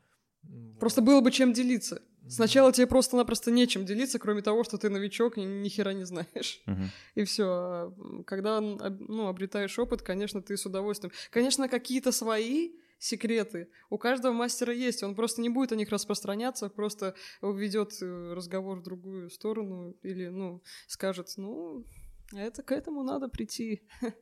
Просто 0.79 1.03
было 1.03 1.21
бы 1.21 1.31
чем 1.31 1.53
делиться. 1.53 2.03
Сначала 2.29 2.73
тебе 2.73 2.87
просто-напросто 2.87 3.51
нечем 3.51 3.87
делиться, 3.87 4.19
кроме 4.19 4.43
того, 4.43 4.63
что 4.63 4.77
ты 4.77 4.91
новичок 4.91 5.39
и 5.39 5.45
ни 5.45 5.69
хера 5.69 5.93
не 5.93 6.05
знаешь. 6.05 6.61
Мгм. 6.67 6.91
И 7.15 7.25
все. 7.25 7.95
Когда 8.27 8.61
ну, 8.61 9.29
обретаешь 9.29 9.79
опыт, 9.79 10.03
конечно, 10.03 10.43
ты 10.43 10.57
с 10.57 10.67
удовольствием. 10.67 11.13
Конечно, 11.31 11.69
какие-то 11.69 12.13
свои 12.13 12.73
секреты 12.99 13.69
у 13.91 13.99
каждого 13.99 14.33
мастера 14.33 14.75
есть. 14.75 15.03
Он 15.03 15.15
просто 15.15 15.41
не 15.41 15.49
будет 15.49 15.73
о 15.73 15.77
них 15.77 15.89
распространяться, 15.91 16.69
просто 16.69 17.15
уведет 17.41 17.93
э, 18.03 18.33
разговор 18.35 18.81
в 18.81 18.83
другую 18.83 19.31
сторону 19.31 19.97
или, 20.03 20.29
ну, 20.29 20.63
скажет, 20.89 21.33
ну, 21.37 21.87
это 22.33 22.63
к 22.63 22.73
этому 22.73 23.03
надо 23.03 23.29
прийти. 23.29 23.83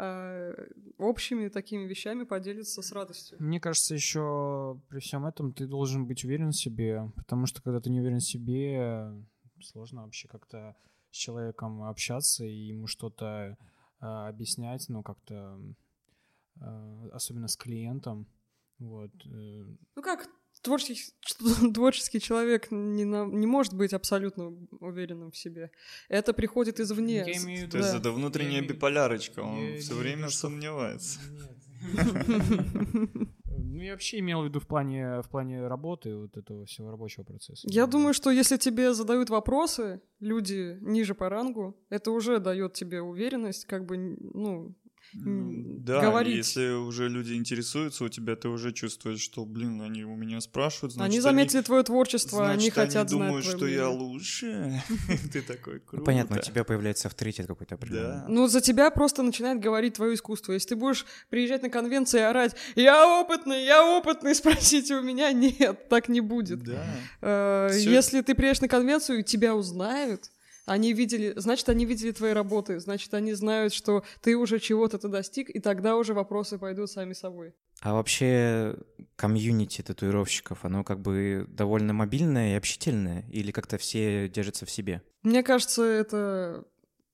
А 0.00 0.54
общими 0.96 1.48
такими 1.48 1.84
вещами 1.84 2.22
поделиться 2.22 2.82
с 2.82 2.92
радостью. 2.92 3.36
Мне 3.40 3.58
кажется, 3.58 3.96
еще 3.96 4.80
при 4.88 5.00
всем 5.00 5.26
этом 5.26 5.52
ты 5.52 5.66
должен 5.66 6.06
быть 6.06 6.24
уверен 6.24 6.50
в 6.50 6.56
себе, 6.56 7.10
потому 7.16 7.46
что 7.46 7.60
когда 7.60 7.80
ты 7.80 7.90
не 7.90 8.00
уверен 8.00 8.18
в 8.18 8.24
себе, 8.24 9.12
сложно 9.60 10.04
вообще 10.04 10.28
как-то 10.28 10.76
с 11.10 11.16
человеком 11.16 11.82
общаться 11.82 12.44
и 12.44 12.68
ему 12.68 12.86
что-то 12.86 13.58
а, 13.98 14.28
объяснять, 14.28 14.88
ну 14.88 15.02
как-то 15.02 15.60
а, 16.60 17.08
особенно 17.12 17.48
с 17.48 17.56
клиентом, 17.56 18.28
вот. 18.78 19.10
э, 19.26 19.64
Ну 19.96 20.02
как 20.02 20.28
творческий, 20.68 21.12
творческий 21.74 22.20
человек 22.20 22.70
не, 22.70 23.04
на- 23.04 23.26
не 23.26 23.46
может 23.46 23.74
быть 23.74 23.92
абсолютно 23.94 24.52
уверенным 24.80 25.30
в 25.30 25.36
себе. 25.36 25.70
Это 26.08 26.32
приходит 26.32 26.80
извне. 26.80 27.24
Я 27.26 27.32
имею 27.42 27.60
в 27.60 27.62
виду- 27.62 27.70
То 27.72 27.78
есть 27.78 27.92
Да. 27.92 27.98
это 27.98 28.12
внутренняя 28.12 28.62
Я 28.62 28.68
биполярочка, 28.68 29.40
я 29.40 29.46
он 29.46 29.58
имею 29.58 29.80
все 29.80 29.94
в 29.94 29.98
время 29.98 30.22
виду, 30.22 30.30
сомневается. 30.32 31.18
Ну, 33.60 33.82
я 33.84 33.92
вообще 33.92 34.18
имел 34.18 34.42
в 34.42 34.44
виду 34.46 34.58
в 34.60 34.66
плане, 34.66 35.20
в 35.22 35.28
плане 35.28 35.66
работы 35.68 36.16
вот 36.16 36.36
этого 36.36 36.64
всего 36.66 36.90
рабочего 36.90 37.22
процесса. 37.24 37.66
Я 37.70 37.86
думаю, 37.86 38.12
что 38.14 38.30
если 38.30 38.56
тебе 38.56 38.92
задают 38.94 39.30
вопросы 39.30 40.00
люди 40.20 40.78
ниже 40.80 41.14
по 41.14 41.28
рангу, 41.28 41.76
это 41.90 42.10
уже 42.10 42.38
дает 42.40 42.72
тебе 42.72 43.00
уверенность, 43.02 43.66
как 43.66 43.84
бы, 43.86 43.96
ну, 44.34 44.74
Да, 45.14 46.00
говорить. 46.00 46.36
если 46.36 46.70
уже 46.70 47.08
люди 47.08 47.32
интересуются 47.34 48.04
у 48.04 48.08
тебя, 48.08 48.36
ты 48.36 48.48
уже 48.48 48.72
чувствуешь, 48.72 49.20
что, 49.20 49.44
блин, 49.44 49.80
они 49.82 50.04
у 50.04 50.14
меня 50.16 50.40
спрашивают, 50.40 50.92
значит, 50.94 51.10
они 51.12 51.20
заметили 51.20 51.62
твое 51.62 51.82
творчество, 51.82 52.48
они 52.50 52.70
значит, 52.70 52.74
хотят 52.74 53.06
они 53.06 53.08
знать 53.08 53.28
думают, 53.28 53.44
твое 53.44 53.56
что 53.56 53.66
я 53.66 53.86
мнение. 53.88 54.06
лучше. 54.06 54.82
Ты 55.32 55.42
такой 55.42 55.74
Ну, 55.74 55.80
круто. 55.86 56.04
понятно, 56.04 56.36
у 56.38 56.40
тебя 56.40 56.64
появляется 56.64 57.08
авторитет 57.08 57.46
какой-то 57.46 57.76
определенный. 57.76 58.08
Да. 58.22 58.26
Ну, 58.28 58.46
за 58.48 58.60
тебя 58.60 58.90
просто 58.90 59.22
начинает 59.22 59.60
говорить 59.60 59.94
твое 59.94 60.14
искусство. 60.14 60.52
Если 60.52 60.70
ты 60.70 60.76
будешь 60.76 61.06
приезжать 61.30 61.62
на 61.62 61.70
конвенции 61.70 62.18
и 62.18 62.22
орать 62.22 62.54
«Я 62.76 63.06
опытный, 63.20 63.64
я 63.64 63.84
опытный», 63.86 64.34
спросите 64.34 64.94
у 64.96 65.02
меня, 65.02 65.32
нет, 65.32 65.88
так 65.88 66.08
не 66.08 66.20
будет. 66.20 66.62
Да. 66.62 66.84
Э, 67.22 67.70
Если 67.78 68.20
ты 68.20 68.34
приедешь 68.34 68.60
на 68.60 68.68
конвенцию 68.68 69.22
тебя 69.24 69.54
узнают, 69.54 70.30
они 70.68 70.92
видели, 70.92 71.32
значит, 71.36 71.68
они 71.68 71.84
видели 71.84 72.12
твои 72.12 72.32
работы, 72.32 72.78
значит, 72.80 73.12
они 73.14 73.32
знают, 73.32 73.72
что 73.72 74.04
ты 74.20 74.36
уже 74.36 74.58
чего-то 74.58 74.98
ты 74.98 75.08
достиг, 75.08 75.50
и 75.50 75.60
тогда 75.60 75.96
уже 75.96 76.14
вопросы 76.14 76.58
пойдут 76.58 76.90
сами 76.90 77.14
собой. 77.14 77.54
А 77.80 77.94
вообще 77.94 78.76
комьюнити 79.16 79.82
татуировщиков, 79.82 80.64
оно 80.64 80.84
как 80.84 81.00
бы 81.00 81.46
довольно 81.48 81.92
мобильное 81.92 82.52
и 82.52 82.56
общительное? 82.56 83.24
Или 83.30 83.50
как-то 83.50 83.78
все 83.78 84.28
держатся 84.28 84.66
в 84.66 84.70
себе? 84.70 85.02
Мне 85.22 85.42
кажется, 85.42 85.82
это 85.82 86.64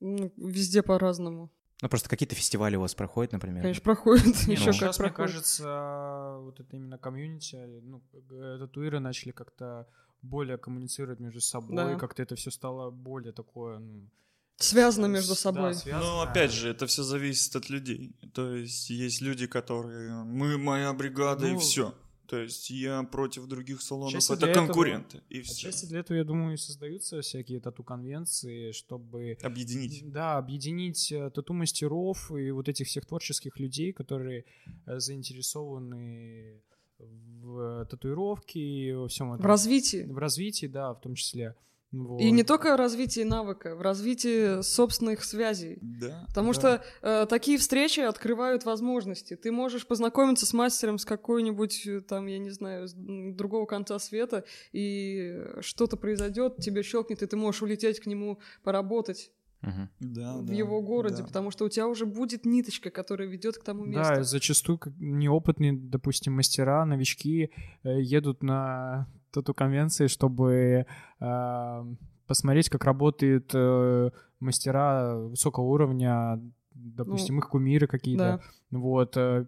ну, 0.00 0.32
везде 0.36 0.82
по-разному. 0.82 1.50
Ну, 1.82 1.88
просто 1.88 2.08
какие-то 2.08 2.34
фестивали 2.34 2.76
у 2.76 2.80
вас 2.80 2.94
проходят, 2.94 3.32
например? 3.32 3.62
Конечно, 3.62 3.82
проходит, 3.82 4.46
Не, 4.46 4.54
еще 4.54 4.66
ну, 4.66 4.66
как 4.66 4.74
сейчас, 4.74 4.98
мне 4.98 5.08
проходит. 5.08 5.32
кажется, 5.32 6.36
вот 6.40 6.60
это 6.60 6.76
именно 6.76 6.98
комьюнити, 6.98 7.56
ну, 7.82 8.02
э, 8.12 8.56
татуиры 8.58 9.00
начали 9.00 9.32
как-то 9.32 9.86
более 10.24 10.56
коммуницировать 10.58 11.20
между 11.20 11.40
собой, 11.40 11.76
Да. 11.76 11.94
как-то 11.98 12.22
это 12.22 12.34
все 12.34 12.50
стало 12.50 12.90
более 12.90 13.32
такое, 13.32 13.78
ну... 13.78 14.08
Связано 14.56 15.06
с- 15.08 15.10
между 15.10 15.30
да, 15.34 15.36
собой. 15.40 15.74
связано. 15.74 16.04
Ну, 16.04 16.20
опять 16.20 16.52
же, 16.52 16.68
это 16.70 16.86
все 16.86 17.02
зависит 17.02 17.56
от 17.56 17.70
людей. 17.70 18.12
То 18.32 18.54
есть 18.54 18.88
есть 18.90 19.20
люди, 19.22 19.46
которые 19.46 20.24
мы 20.24 20.58
моя 20.58 20.92
бригада 20.92 21.46
и 21.48 21.52
Ну, 21.52 21.58
все. 21.58 21.92
То 22.26 22.38
есть 22.38 22.70
я 22.70 23.02
против 23.02 23.46
других 23.46 23.82
салонов, 23.82 24.14
это 24.14 24.36
для 24.36 24.48
этого- 24.50 24.66
конкуренты. 24.66 25.20
И 25.28 25.42
все. 25.42 25.68
Отчасти 25.68 25.86
для 25.86 26.00
этого, 26.00 26.16
я 26.18 26.24
думаю, 26.24 26.54
и 26.54 26.56
создаются 26.56 27.20
всякие 27.20 27.60
тату-конвенции, 27.60 28.72
чтобы... 28.72 29.36
Объединить. 29.42 30.10
Да, 30.10 30.38
объединить 30.38 31.12
э, 31.12 31.30
тату-мастеров 31.30 32.30
и 32.32 32.50
вот 32.52 32.68
этих 32.68 32.86
всех 32.86 33.04
творческих 33.06 33.58
людей, 33.58 33.92
которые 33.92 34.44
э, 34.86 34.98
заинтересованы 35.00 36.62
в 36.98 37.86
татуировке 37.86 38.60
и 38.60 38.92
во 38.92 39.08
всем 39.08 39.32
этом. 39.34 39.44
В 39.44 39.46
развитии. 39.46 40.06
В 40.08 40.18
развитии, 40.18 40.66
да, 40.66 40.94
в 40.94 41.00
том 41.00 41.14
числе. 41.14 41.54
Вот. 41.92 42.20
И 42.20 42.32
не 42.32 42.42
только 42.42 42.74
в 42.74 42.76
развитии 42.76 43.20
навыка, 43.20 43.76
в 43.76 43.80
развитии 43.80 44.62
собственных 44.62 45.22
связей. 45.22 45.78
Да. 45.80 46.24
Потому 46.26 46.52
Да. 46.52 46.58
что 46.58 46.84
э, 47.02 47.26
такие 47.28 47.56
встречи 47.56 48.00
открывают 48.00 48.64
возможности. 48.64 49.36
Ты 49.36 49.52
можешь 49.52 49.86
познакомиться 49.86 50.44
с 50.44 50.52
мастером 50.52 50.98
с 50.98 51.04
какой-нибудь, 51.04 51.86
э, 51.86 52.00
там, 52.00 52.26
я 52.26 52.38
не 52.38 52.50
знаю, 52.50 52.88
с 52.88 52.94
другого 52.94 53.66
конца 53.66 54.00
света, 54.00 54.44
и 54.72 55.44
что-то 55.60 55.96
произойдет, 55.96 56.56
тебе 56.56 56.82
щелкнет, 56.82 57.22
и 57.22 57.26
ты 57.26 57.36
можешь 57.36 57.62
улететь 57.62 58.00
к 58.00 58.06
нему 58.06 58.40
поработать 58.64 59.30
Мгм. 59.64 59.88
Да, 60.00 60.36
в 60.36 60.44
да, 60.44 60.52
его 60.52 60.82
городе, 60.82 61.18
да. 61.18 61.24
потому 61.24 61.50
что 61.50 61.64
у 61.64 61.68
тебя 61.68 61.88
уже 61.88 62.04
будет 62.04 62.44
ниточка, 62.44 62.90
которая 62.90 63.28
ведет 63.28 63.56
к 63.56 63.64
тому 63.64 63.84
месту. 63.84 64.14
Да, 64.14 64.22
зачастую 64.22 64.78
неопытные, 64.98 65.72
допустим, 65.72 66.34
мастера, 66.34 66.84
новички 66.84 67.50
э, 67.82 68.00
едут 68.00 68.42
на 68.42 69.06
тату-конвенции, 69.32 70.06
чтобы 70.06 70.86
э, 71.20 71.94
посмотреть, 72.26 72.68
как 72.68 72.84
работают 72.84 73.50
э, 73.54 74.10
мастера 74.40 75.16
высокого 75.16 75.64
уровня, 75.64 76.40
допустим, 76.74 77.38
их 77.38 77.48
кумиры 77.48 77.86
какие-то. 77.86 78.40
Да. 78.70 78.78
Вот, 78.78 79.16
э, 79.16 79.46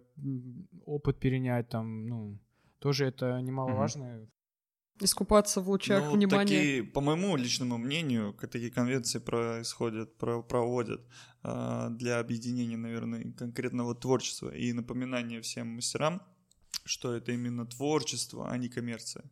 опыт 0.85 1.19
перенять 1.19 1.69
там, 1.69 2.07
ну, 2.07 2.39
тоже 2.79 3.05
это 3.05 3.39
немаловажно. 3.41 4.27
Искупаться 4.99 5.61
в 5.61 5.69
лучах 5.69 6.03
Ну, 6.05 6.15
внимания. 6.15 6.45
такие, 6.45 6.83
по 6.83 7.01
моему 7.01 7.35
личному 7.37 7.77
мнению, 7.77 8.33
такие 8.33 8.71
конвенции 8.71 9.19
происходят, 9.19 10.17
про- 10.17 10.41
проводят 10.41 11.01
а, 11.43 11.89
для 11.89 12.19
объединения, 12.19 12.77
наверное, 12.77 13.31
конкретного 13.33 13.93
творчества 13.95 14.49
и 14.49 14.73
напоминания 14.73 15.39
всем 15.41 15.67
мастерам, 15.67 16.21
что 16.83 17.13
это 17.13 17.31
именно 17.31 17.65
творчество, 17.65 18.49
а 18.49 18.57
не 18.57 18.69
коммерция. 18.69 19.23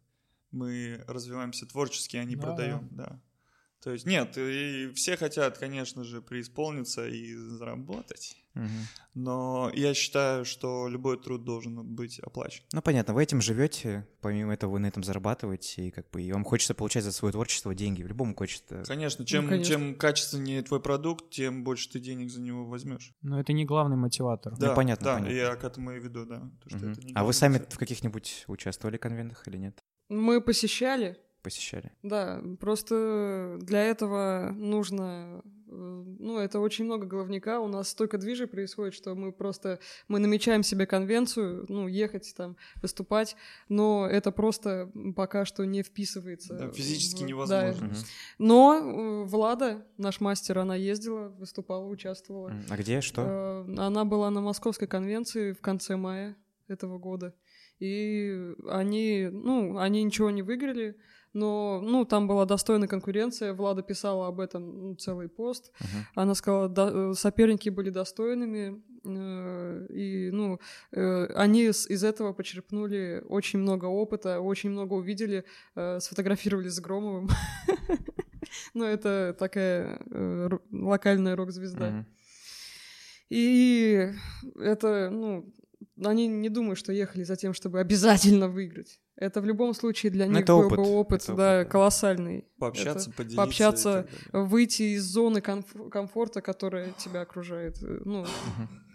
Мы 0.52 1.04
развиваемся 1.08 1.66
творчески, 1.66 2.18
а 2.18 2.24
не 2.24 2.36
Да, 2.36 2.42
продаем, 2.44 2.88
да. 2.92 3.20
То 3.86 3.92
есть 3.92 4.08
нет, 4.08 4.36
и 4.36 4.92
все 4.96 5.16
хотят, 5.16 5.60
конечно 5.60 6.04
же, 6.04 6.20
преисполниться 6.20 7.08
и 7.08 7.36
заработать. 7.36 8.36
Мгм. 8.56 8.70
Но 9.14 9.70
я 9.76 9.94
считаю, 9.94 10.44
что 10.44 10.88
любой 10.88 11.20
труд 11.22 11.44
должен 11.44 11.86
быть 11.86 12.18
оплачен. 12.20 12.64
Ну, 12.74 12.82
понятно, 12.82 13.14
вы 13.14 13.22
этим 13.22 13.42
живете, 13.42 14.08
помимо 14.22 14.56
этого 14.56 14.72
вы 14.72 14.80
на 14.80 14.88
этом 14.88 15.04
зарабатываете, 15.04 15.88
и 15.88 15.92
как 15.92 16.10
бы 16.10 16.24
и 16.24 16.32
вам 16.32 16.44
хочется 16.44 16.74
получать 16.74 17.04
за 17.04 17.12
свое 17.12 17.32
творчество 17.32 17.76
деньги. 17.76 18.02
В 18.02 18.08
любом 18.08 18.34
хочется. 18.34 18.82
Конечно, 18.88 19.24
чем, 19.24 19.48
конечно. 19.48 19.72
чем 19.76 19.96
качественнее 19.96 20.64
твой 20.64 20.82
продукт, 20.82 21.30
тем 21.30 21.64
больше 21.64 21.88
ты 21.92 22.00
денег 22.00 22.32
за 22.32 22.42
него 22.42 22.66
возьмешь. 22.66 23.12
Но 23.22 23.40
это 23.40 23.54
не 23.54 23.66
главный 23.66 23.98
мотиватор. 23.98 24.58
Да, 24.58 24.74
понятно, 24.74 25.06
да, 25.06 25.14
понятно. 25.18 25.36
я 25.36 25.56
к 25.58 25.64
этому 25.64 25.92
и 25.92 26.00
веду, 26.00 26.26
да. 26.26 26.40
то, 26.64 26.70
что 26.70 26.80
Мгм. 26.80 26.92
это 26.94 27.02
не 27.04 27.14
А 27.14 27.24
вы 27.24 27.34
сами 27.34 27.60
мотив. 27.60 27.72
в 27.72 27.78
каких-нибудь 27.78 28.46
участвовали 28.48 28.98
в 28.98 29.00
конвентах 29.02 29.48
или 29.48 29.58
нет? 29.58 29.78
Мы 30.10 30.42
посещали, 30.42 31.18
Посещали? 31.46 31.92
да, 32.04 32.42
просто 32.60 33.58
для 33.62 33.84
этого 33.84 34.52
нужно, 34.56 35.42
э, 35.68 35.72
ну, 36.20 36.40
это 36.40 36.60
очень 36.60 36.86
много 36.86 37.06
головника, 37.06 37.60
у 37.60 37.68
нас 37.68 37.90
столько 37.90 38.18
движей 38.18 38.48
происходит, 38.48 38.96
что 38.96 39.14
мы 39.14 39.32
просто, 39.32 39.80
мы 40.08 40.18
намечаем 40.20 40.64
себе 40.64 40.86
конвенцию, 40.88 41.66
ну, 41.70 41.88
ехать 41.88 42.34
там, 42.36 42.58
выступать, 42.82 43.36
но 43.70 44.08
это 44.08 44.32
просто 44.32 44.92
пока 45.16 45.46
что 45.46 45.66
не 45.66 45.84
вписывается. 45.84 46.56
Да, 46.56 46.72
физически 46.72 47.24
в- 47.24 47.28
невозможно. 47.28 47.80
да. 47.82 47.86
Мгм. 47.86 47.96
Но 48.40 48.74
э, 48.76 49.24
Влада, 49.26 49.86
наш 49.98 50.20
мастер, 50.22 50.58
она 50.60 50.76
ездила, 50.76 51.30
выступала, 51.30 51.86
участвовала. 51.86 52.54
А 52.70 52.76
где, 52.78 53.02
что? 53.02 53.22
Э, 53.68 53.76
Она 53.78 54.04
была 54.06 54.32
на 54.32 54.42
Московской 54.42 54.88
конвенции 54.88 55.52
в 55.54 55.62
конце 55.62 55.96
мая 55.96 56.36
этого 56.68 56.98
года. 56.98 57.36
И 57.80 58.54
они, 58.70 59.28
ну, 59.32 59.78
они 59.78 60.02
ничего 60.04 60.32
не 60.32 60.42
выиграли, 60.42 60.96
но, 61.36 61.82
ну, 61.84 62.06
там 62.06 62.28
была 62.28 62.46
достойная 62.46 62.88
конкуренция. 62.88 63.54
Влада 63.54 63.82
писала 63.84 64.28
об 64.28 64.40
этом 64.40 64.82
ну, 64.82 64.96
целый 64.96 65.28
пост. 65.28 65.72
Мгм. 65.80 66.06
Она 66.16 66.34
сказала, 66.36 66.70
да, 66.70 66.90
э, 66.92 67.14
соперники 67.14 67.70
были 67.70 67.90
достойными, 67.90 68.82
э, 69.04 69.88
и, 69.90 70.32
ну, 70.32 70.60
э, 70.94 71.26
они 71.36 71.72
с- 71.72 71.88
из 71.90 72.04
этого 72.04 72.34
почерпнули 72.34 73.22
очень 73.28 73.60
много 73.60 73.86
опыта, 73.86 74.40
очень 74.40 74.70
много 74.70 74.94
увидели, 74.94 75.44
э, 75.76 76.00
сфотографировались 76.00 76.74
с 76.74 76.80
Громовым. 76.80 77.30
Ну, 78.74 78.86
это 78.86 79.36
такая 79.38 80.00
локальная 80.72 81.36
рок-звезда. 81.36 82.06
И 83.30 84.12
это, 84.60 85.10
ну, 85.12 85.54
они 86.04 86.28
не 86.28 86.50
думают, 86.50 86.78
что 86.78 86.92
ехали 86.92 87.24
за 87.24 87.36
тем, 87.36 87.54
чтобы 87.54 87.80
обязательно 87.80 88.48
выиграть. 88.50 89.00
Это 89.16 89.40
в 89.40 89.46
любом 89.46 89.74
случае 89.74 90.12
для 90.12 90.28
них 90.28 90.40
это 90.40 90.54
был 90.54 90.66
опыт. 90.66 90.78
бы 90.78 90.84
опыт, 90.84 91.24
Это 91.24 91.34
да, 91.36 91.60
опыт, 91.60 91.68
да. 91.68 91.72
колоссальный. 91.72 92.46
Пообщаться, 92.60 93.10
Это 93.10 93.18
поделиться. 93.18 93.38
пообщаться, 93.38 94.08
выйти 94.34 94.96
из 94.96 95.04
зоны 95.06 95.38
конф- 95.38 95.90
комфорта, 95.90 96.42
которая 96.42 96.92
тебя 96.98 97.22
окружает. 97.22 97.78
Ну, 97.82 98.26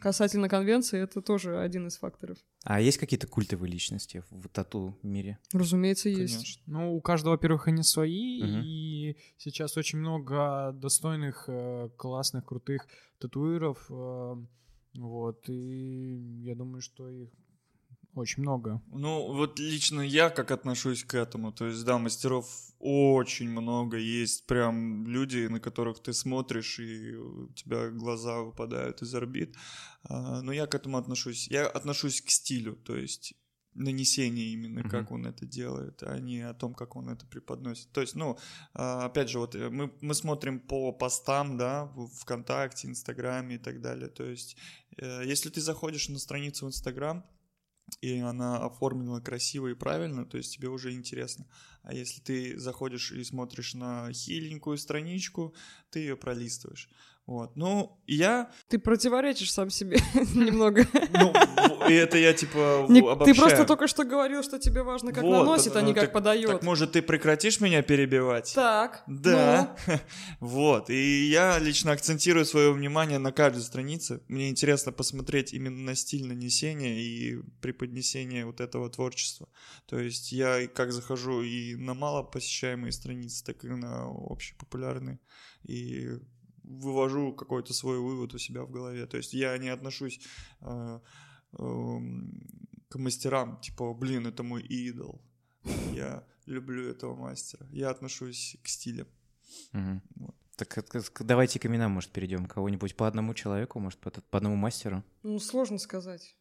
касательно 0.02 0.50
конвенции, 0.50 1.00
это 1.00 1.23
тоже 1.23 1.59
один 1.59 1.87
из 1.87 1.97
факторов. 1.97 2.37
А 2.64 2.83
есть 2.83 2.99
какие-то 2.99 3.26
культовые 3.26 3.73
личности 3.73 4.23
в 4.30 4.49
тату 4.49 4.99
мире? 5.02 5.38
Разумеется, 5.54 6.11
есть. 6.11 6.35
Конечно. 6.35 6.62
Ну, 6.66 6.95
у 6.97 7.00
каждого, 7.00 7.33
во-первых, 7.33 7.69
они 7.69 7.83
свои, 7.83 8.42
и 8.62 9.16
сейчас 9.38 9.78
очень 9.78 9.99
много 10.00 10.73
достойных, 10.75 11.45
э, 11.49 11.88
классных, 11.97 12.45
крутых 12.45 12.87
татуиров, 13.19 13.87
э, 13.88 14.37
вот, 14.94 15.49
и 15.49 16.42
я 16.42 16.54
думаю, 16.54 16.82
что 16.82 17.09
их 17.09 17.30
очень 18.14 18.42
много. 18.42 18.82
Ну, 18.92 19.32
вот 19.32 19.59
лично 19.59 20.00
я 20.00 20.30
как 20.30 20.50
отношусь 20.50 21.04
к 21.04 21.14
этому. 21.14 21.52
То 21.52 21.66
есть, 21.66 21.85
да, 21.85 21.99
мастеров 21.99 22.47
очень 22.78 23.49
много. 23.49 23.99
Есть 23.99 24.47
прям 24.47 25.06
люди, 25.06 25.47
на 25.47 25.61
которых 25.61 26.00
ты 26.00 26.12
смотришь, 26.12 26.80
и 26.80 27.14
у 27.14 27.49
тебя 27.52 27.88
глаза 27.90 28.40
выпадают 28.40 29.02
из 29.02 29.14
орбит. 29.14 29.54
А, 30.02 30.42
Но 30.42 30.52
я 30.52 30.66
к 30.66 30.75
этому 30.75 30.99
отношусь. 30.99 31.49
Я 31.49 31.66
отношусь 31.66 32.20
к 32.20 32.30
стилю, 32.30 32.75
то 32.75 32.97
есть 32.97 33.35
нанесение 33.75 34.47
именно, 34.47 34.81
Мгм. 34.81 34.91
как 34.91 35.11
он 35.11 35.27
это 35.27 35.47
делает, 35.47 36.03
а 36.03 36.19
не 36.19 36.41
о 36.41 36.55
том, 36.55 36.75
как 36.75 36.97
он 36.97 37.09
это 37.09 37.27
преподносит. 37.27 37.91
То 37.93 38.00
есть, 38.00 38.15
ну, 38.15 38.39
а, 38.75 39.07
опять 39.07 39.29
же, 39.31 39.39
вот 39.39 39.55
э, 39.55 39.71
мы, 39.71 39.93
мы 40.00 40.15
смотрим 40.15 40.61
по 40.61 40.93
постам, 40.93 41.57
да, 41.57 41.87
в 41.95 42.09
ВКонтакте, 42.21 42.89
Инстаграме 42.89 43.57
и 43.57 43.59
так 43.59 43.81
далее. 43.81 44.09
То 44.09 44.25
есть, 44.25 44.57
э, 44.97 45.23
если 45.25 45.50
ты 45.50 45.61
заходишь 45.61 46.09
на 46.09 46.19
страницу 46.19 46.67
в 46.67 46.69
Инстаграм, 46.69 47.25
и 48.00 48.19
она 48.19 48.65
оформлена 48.65 49.21
красиво 49.21 49.69
и 49.69 49.75
правильно, 49.75 50.25
то 50.25 50.37
есть 50.37 50.55
тебе 50.55 50.69
уже 50.69 50.93
интересно. 50.93 51.47
А 51.83 51.93
если 51.93 52.21
ты 52.21 52.59
заходишь 52.59 53.11
и 53.12 53.25
смотришь 53.25 53.75
на 53.75 54.12
хиленькую 54.12 54.79
страничку, 54.79 55.55
ты 55.91 56.00
ее 56.00 56.17
пролистываешь. 56.17 56.89
Вот. 57.30 57.54
Ну, 57.54 57.96
я... 58.08 58.50
Ты 58.68 58.80
противоречишь 58.80 59.52
сам 59.52 59.70
себе 59.70 59.99
немного. 60.34 60.84
Ну, 61.12 61.32
и 61.88 61.92
это 61.94 62.18
я 62.18 62.32
типа 62.32 62.87
Не- 62.88 63.02
Ты 63.02 63.06
обобщаю. 63.06 63.37
просто 63.37 63.64
только 63.64 63.87
что 63.87 64.02
говорил, 64.04 64.42
что 64.42 64.58
тебе 64.58 64.82
важно, 64.82 65.12
как 65.12 65.22
Вот, 65.22 65.30
наносит, 65.44 65.76
а 65.76 65.80
ну, 65.80 65.87
не 65.87 65.94
как 65.94 66.02
так- 66.06 66.12
подает. 66.12 66.50
Так, 66.50 66.62
может, 66.64 66.90
ты 66.90 67.02
прекратишь 67.02 67.60
меня 67.60 67.82
перебивать? 67.82 68.52
Так. 68.52 69.04
Да, 69.06 69.76
вот. 70.40 70.90
И 70.90 71.28
я 71.30 71.60
лично 71.60 71.92
акцентирую 71.92 72.44
свое 72.44 72.72
внимание 72.72 73.18
на 73.20 73.30
каждой 73.30 73.62
странице. 73.62 74.22
Мне 74.26 74.50
интересно 74.50 74.90
посмотреть 74.90 75.52
именно 75.54 75.78
на 75.78 75.94
стиль 75.94 76.26
нанесения 76.26 76.99
и 77.00 77.37
преподнесения 77.60 78.44
вот 78.44 78.60
этого 78.60 78.90
творчества. 78.90 79.49
То 79.87 80.00
есть 80.00 80.32
я 80.32 80.66
как 80.66 80.90
захожу 80.92 81.42
и 81.42 81.76
на 81.76 81.94
малопосещаемые 81.94 82.90
страницы, 82.90 83.44
так 83.44 83.64
и 83.64 83.68
на 83.68 84.06
общепопулярные. 84.08 85.20
И 85.62 86.08
вывожу 86.71 87.33
какой-то 87.33 87.75
свой 87.75 87.99
вывод 87.99 88.35
у 88.35 88.39
себя 88.39 88.62
в 88.62 88.71
голове. 88.71 89.07
То 89.07 89.17
есть 89.17 89.35
я 89.35 89.57
не 89.59 89.69
отношусь 89.69 90.21
э, 90.61 91.00
эм, 91.59 92.79
к 92.89 92.99
мастерам, 92.99 93.61
типа, 93.61 93.93
блин, 93.95 94.27
это 94.27 94.43
мой 94.43 94.62
идол. 94.62 95.21
Я 95.93 96.25
люблю 96.47 96.89
этого 96.89 97.15
мастера. 97.15 97.67
Я 97.71 97.91
отношусь 97.91 98.57
к 98.62 98.69
стилям. 98.69 99.09
Вот. 99.73 100.35
Так 100.57 100.95
э, 100.95 101.03
давайте 101.21 101.59
к 101.59 101.67
именам, 101.67 101.93
может, 101.93 102.11
перейдем. 102.11 102.47
Кого-нибудь 102.47 102.97
по 102.97 103.07
одному 103.07 103.35
человеку, 103.35 103.81
может, 103.81 103.99
по, 103.99 104.11
по 104.11 104.39
одному 104.39 104.57
мастеру? 104.57 105.03
Ну, 105.23 105.39
сложно 105.39 105.79
сказать. 105.79 106.37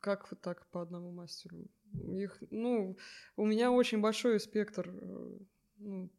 Как 0.00 0.30
вот 0.30 0.40
так 0.40 0.66
по 0.70 0.82
одному 0.82 1.12
мастеру? 1.12 1.70
Их, 1.92 2.42
ну, 2.50 2.96
у 3.36 3.46
меня 3.46 3.70
очень 3.70 4.00
большой 4.00 4.40
спектр 4.40 4.90
э, 4.90 5.38
ну, 5.78 6.10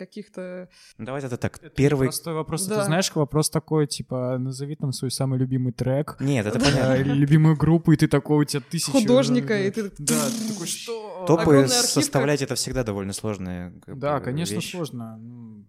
каких-то... 0.00 0.68
Ну, 0.98 1.04
давайте 1.04 1.26
это 1.26 1.36
так. 1.36 1.58
Это 1.58 1.70
Первый... 1.70 2.08
Простой 2.08 2.34
вопрос. 2.34 2.66
Да. 2.66 2.78
Ты 2.78 2.84
знаешь, 2.84 3.14
вопрос 3.14 3.50
такой, 3.50 3.86
типа, 3.86 4.38
назови 4.38 4.76
там 4.76 4.92
свой 4.92 5.10
самый 5.10 5.38
любимый 5.38 5.72
трек, 5.72 6.16
Нет, 6.20 6.46
это 6.46 6.58
понятно. 6.58 7.02
любимую 7.02 7.56
группу, 7.56 7.92
и 7.92 7.96
ты 7.96 8.08
такой, 8.08 8.38
у 8.38 8.44
тебя 8.44 8.62
тысячи... 8.68 8.90
Художника, 8.90 9.60
и 9.60 9.70
ты- 9.70 9.92
Да, 9.98 10.28
ты 10.28 10.52
такой, 10.52 10.66
что? 10.66 11.24
Топы 11.26 11.68
составлять 11.68 12.42
это 12.42 12.54
всегда 12.54 12.82
довольно 12.82 13.12
сложная 13.12 13.74
Да, 13.86 14.20
конечно, 14.20 14.60
сложно. 14.60 15.18
Ну, 15.18 15.64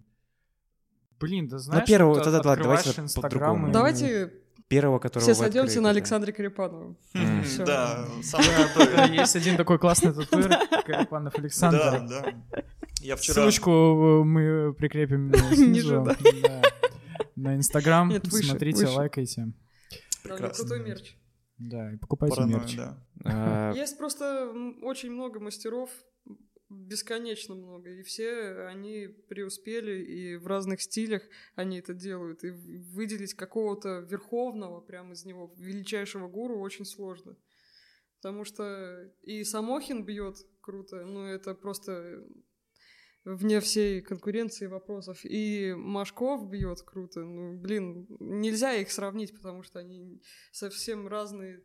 Блин, 1.20 1.48
да 1.48 1.60
знаешь, 1.60 1.88
первого- 1.88 2.16
тогда 2.16 2.42
да, 2.42 2.52
открываешь 2.54 2.84
давайте 2.84 3.02
Инстаграм 3.02 3.32
по-другому. 3.32 3.72
Давайте 3.72 4.34
Первого, 4.68 5.00
которого 5.00 5.34
все 5.34 5.44
открыли, 5.44 5.76
на 5.76 5.84
да. 5.84 5.90
Александре 5.90 6.32
Карипанову. 6.32 6.96
Да, 7.58 8.08
самый. 8.24 9.18
Есть 9.18 9.36
один 9.36 9.58
такой 9.58 9.78
классный 9.78 10.14
татуир, 10.14 10.58
Карипанов 10.86 11.38
Александр. 11.38 11.78
Да, 12.08 12.34
да. 12.52 12.64
Я 13.02 13.16
вчера... 13.16 13.34
Ссылочку 13.34 13.72
э, 13.72 14.24
мы 14.24 14.74
прикрепим 14.74 15.32
э, 15.32 15.38
снизу. 15.56 16.06
На 17.36 17.56
Инстаграм. 17.56 18.12
Смотрите, 18.24 18.88
лайкайте. 18.88 19.54
Прекрасно. 20.24 20.66
крутой 20.66 20.88
мерч. 20.88 21.16
Да, 21.58 21.94
и 21.94 21.98
покупайте 21.98 22.36
Паранойя, 22.36 22.60
мерч. 22.60 22.76
да. 22.76 23.08
А, 23.26 23.74
Есть 23.76 23.98
просто 23.98 24.52
очень 24.84 25.12
много 25.12 25.40
мастеров, 25.40 25.90
бесконечно 26.70 27.56
много, 27.56 27.90
и 27.90 28.04
все 28.04 28.66
они 28.68 29.08
преуспели, 29.28 30.04
и 30.04 30.38
в 30.38 30.48
разных 30.48 30.82
стилях 30.82 31.22
они 31.56 31.80
это 31.80 31.94
делают, 31.94 32.44
и 32.44 32.52
выделить 32.52 33.34
какого-то 33.34 34.00
верховного, 34.00 34.80
прямо 34.80 35.14
из 35.14 35.26
него, 35.26 35.54
величайшего 35.58 36.28
гуру 36.28 36.60
очень 36.60 36.86
сложно. 36.86 37.36
Потому 38.22 38.46
что 38.46 39.12
и 39.24 39.44
Самохин 39.44 40.06
бьет 40.06 40.38
круто, 40.62 41.04
ну 41.06 41.26
это 41.26 41.56
просто 41.56 42.24
вне 43.24 43.60
всей 43.60 44.02
конкуренции 44.02 44.66
вопросов. 44.68 45.20
И 45.24 45.74
Машков 45.78 46.50
бьет 46.50 46.82
круто. 46.82 47.22
Ну, 47.22 47.58
блин, 47.58 48.08
нельзя 48.20 48.74
их 48.74 48.92
сравнить, 48.92 49.34
потому 49.36 49.64
что 49.64 49.80
они 49.80 50.22
совсем 50.52 51.08
разные 51.08 51.62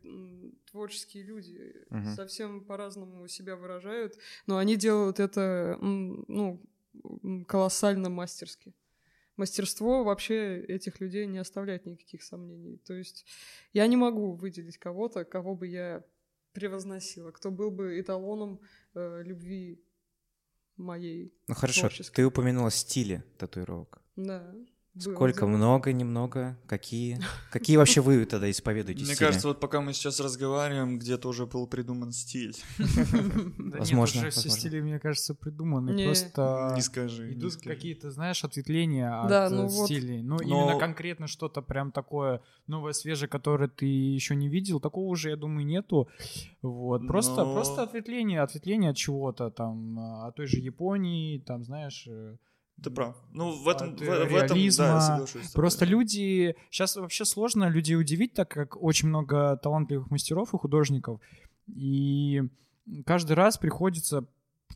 творческие 0.69 1.23
люди, 1.23 1.73
Мгм. 1.89 2.15
совсем 2.15 2.63
по-разному 2.65 3.27
себя 3.27 3.55
выражают, 3.55 4.17
но 4.45 4.57
они 4.57 4.75
делают 4.75 5.19
это, 5.19 5.77
ну, 5.81 6.61
колоссально 7.47 8.09
мастерски. 8.09 8.73
Мастерство 9.35 10.03
вообще 10.03 10.59
этих 10.61 10.99
людей 10.99 11.27
не 11.27 11.37
оставляет 11.37 11.85
никаких 11.85 12.23
сомнений. 12.23 12.77
То 12.85 12.95
есть 12.95 13.25
я 13.71 13.85
не 13.85 13.95
могу 13.95 14.33
выделить 14.33 14.79
кого-то, 14.79 15.25
кого 15.25 15.55
бы 15.55 15.67
я 15.67 16.03
превозносила, 16.53 17.29
кто 17.31 17.51
был 17.51 17.69
бы 17.69 17.99
эталоном 17.99 18.59
э, 18.95 19.21
любви 19.23 19.79
моей. 20.77 21.33
Ну 21.47 21.55
хорошо, 21.55 21.81
творчески. 21.81 22.15
ты 22.15 22.25
упомянула 22.25 22.71
стили 22.71 23.23
татуировок. 23.37 24.01
Да. 24.15 24.53
Было 25.05 25.13
Сколько? 25.15 25.39
дело. 25.45 25.49
Много, 25.57 25.93
немного? 25.93 26.57
Какие? 26.67 27.19
Какие 27.51 27.77
вообще 27.77 28.01
вы 28.01 28.25
тогда 28.25 28.49
исповедуете 28.49 29.03
Мне 29.03 29.13
стили? 29.13 29.27
кажется, 29.27 29.47
вот 29.47 29.59
пока 29.59 29.81
мы 29.81 29.93
сейчас 29.93 30.19
разговариваем, 30.19 30.99
где-то 30.99 31.29
уже 31.29 31.45
был 31.45 31.67
придуман 31.67 32.11
стиль. 32.11 32.55
Возможно, 33.57 34.21
нет, 34.21 34.33
все 34.33 34.49
стили, 34.49 34.81
мне 34.81 34.99
кажется, 34.99 35.33
придуманы. 35.35 36.03
Просто 36.05 36.73
Не 36.75 36.81
скажи. 36.81 37.33
идут 37.33 37.55
какие-то, 37.57 38.11
знаешь, 38.11 38.43
ответвления 38.43 39.21
от 39.21 39.29
Да, 39.29 39.45
э, 39.47 39.49
ну 39.49 39.67
вот. 39.67 39.85
стилей. 39.85 40.21
Ну, 40.21 40.37
Но- 40.37 40.41
именно 40.41 40.79
конкретно 40.79 41.27
что-то 41.27 41.61
прям 41.61 41.91
такое 41.91 42.41
новое, 42.67 42.93
свежее, 42.93 43.27
которое 43.29 43.67
ты 43.69 43.85
еще 43.85 44.35
не 44.35 44.49
видел, 44.49 44.79
такого 44.79 45.05
уже, 45.07 45.29
я 45.29 45.35
думаю, 45.35 45.65
нету. 45.65 46.07
Вот. 46.61 47.07
Просто, 47.07 47.43
просто 47.43 47.83
ответвление, 47.83 48.41
ответвление 48.41 48.91
от 48.91 48.97
чего-то, 48.97 49.49
там, 49.49 49.99
а, 49.99 50.27
от 50.27 50.35
той 50.35 50.47
же 50.47 50.57
Японии, 50.59 51.37
там, 51.39 51.63
знаешь, 51.63 52.05
э, 52.07 52.35
Ты 52.83 52.91
прав. 52.91 53.15
Ну, 53.33 53.51
в 53.63 53.67
этом, 53.67 53.93
От, 53.93 54.01
в, 54.01 54.03
в 54.03 54.35
этом, 54.35 54.47
да, 54.47 54.55
я 54.55 54.71
соглашусь. 55.01 55.51
Просто 55.51 55.85
люди... 55.85 56.55
Сейчас 56.69 56.95
вообще 56.95 57.25
сложно 57.25 57.69
людей 57.69 57.95
удивить, 57.95 58.33
так 58.33 58.49
как 58.49 58.81
очень 58.81 59.09
много 59.09 59.57
талантливых 59.57 60.11
мастеров 60.11 60.53
и 60.53 60.57
художников. 60.57 61.19
И 61.67 62.43
каждый 63.05 63.33
раз 63.33 63.57
приходится 63.57 64.27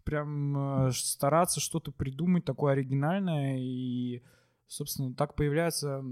прям 0.03 0.87
э, 0.87 0.91
стараться 0.93 1.59
что-то 1.59 1.91
придумать 1.91 2.43
такое 2.43 2.73
оригинальное. 2.73 3.59
И, 3.59 4.23
собственно, 4.67 5.13
так 5.13 5.35
появляется, 5.35 6.03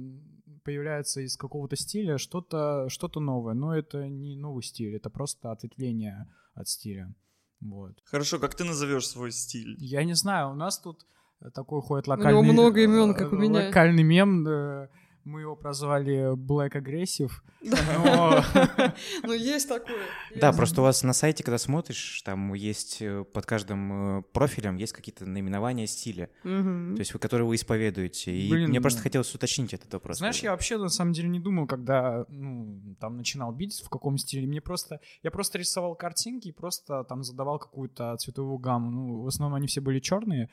появляется 0.64 1.22
из 1.22 1.38
какого-то 1.38 1.76
стиля 1.76 2.20
что-то 2.20 2.88
что 2.90 3.20
новое. 3.20 3.56
Но 3.56 3.76
это 3.76 4.08
не 4.08 4.36
новый 4.36 4.62
стиль, 4.62 4.96
это 4.96 5.10
просто 5.10 5.52
ответвление 5.52 6.32
от 6.54 6.68
стиля. 6.68 7.16
Вот. 7.62 8.00
Хорошо, 8.06 8.40
как 8.40 8.56
ты 8.56 8.64
назовешь 8.64 9.08
свой 9.08 9.32
стиль? 9.32 9.76
Я 9.80 10.04
не 10.04 10.14
знаю, 10.14 10.52
у 10.52 10.56
нас 10.56 10.80
тут 10.80 11.06
такой 11.54 11.82
ходит 11.82 12.08
него 12.08 12.18
локальный... 12.18 12.52
много 12.52 12.82
имен, 12.82 13.14
как 13.14 13.32
у 13.34 13.36
э, 13.36 13.40
меня. 13.40 13.68
Локальный 13.68 14.04
мем. 14.04 14.48
э, 14.48 14.88
Мы 15.24 15.42
его 15.42 15.56
прозвали 15.56 16.36
Black 16.36 16.72
Aggressive. 16.72 17.32
Ну, 17.62 19.34
есть 19.34 19.68
такое. 19.68 19.98
Да, 20.36 20.54
просто 20.54 20.82
у 20.82 20.84
вас 20.84 21.04
на 21.04 21.14
сайте, 21.14 21.44
когда 21.44 21.58
смотришь, 21.58 22.22
там 22.24 22.54
есть 22.54 23.02
э, 23.02 23.26
под 23.26 23.46
каждым 23.46 24.20
э, 24.20 24.22
профилем 24.32 24.78
есть 24.78 24.94
какие-то 24.94 25.26
наименования 25.26 25.86
стиля, 25.86 26.30
то 26.44 26.96
есть 26.98 27.14
вы, 27.14 27.20
которые 27.20 27.48
вы 27.48 27.56
исповедуете. 27.56 28.32
И 28.32 28.50
Блин, 28.50 28.70
мне 28.70 28.80
просто 28.82 29.02
хотелось 29.02 29.34
уточнить 29.36 29.74
этот 29.74 29.94
вопрос. 29.94 30.20
Знаешь, 30.20 30.40
я 30.40 30.52
вообще 30.52 30.78
на 30.78 30.90
самом 30.90 31.14
деле 31.14 31.28
не 31.28 31.40
думал, 31.40 31.68
когда 31.68 32.26
ну, 32.30 32.96
там 33.00 33.18
начинал 33.18 33.52
бить, 33.52 33.82
в 33.82 33.90
каком 33.90 34.18
стиле. 34.18 34.48
Мне 34.48 34.62
просто. 34.62 35.00
Я 35.22 35.32
просто 35.32 35.58
рисовал 35.58 35.96
картинки 35.96 36.48
и 36.48 36.52
просто 36.52 37.04
там 37.04 37.24
задавал 37.24 37.60
какую-то 37.60 38.16
цветовую 38.18 38.58
гамму. 38.58 38.92
Ну, 38.92 39.22
в 39.24 39.28
основном 39.28 39.56
они 39.56 39.68
все 39.68 39.82
были 39.82 40.00
черные. 40.00 40.50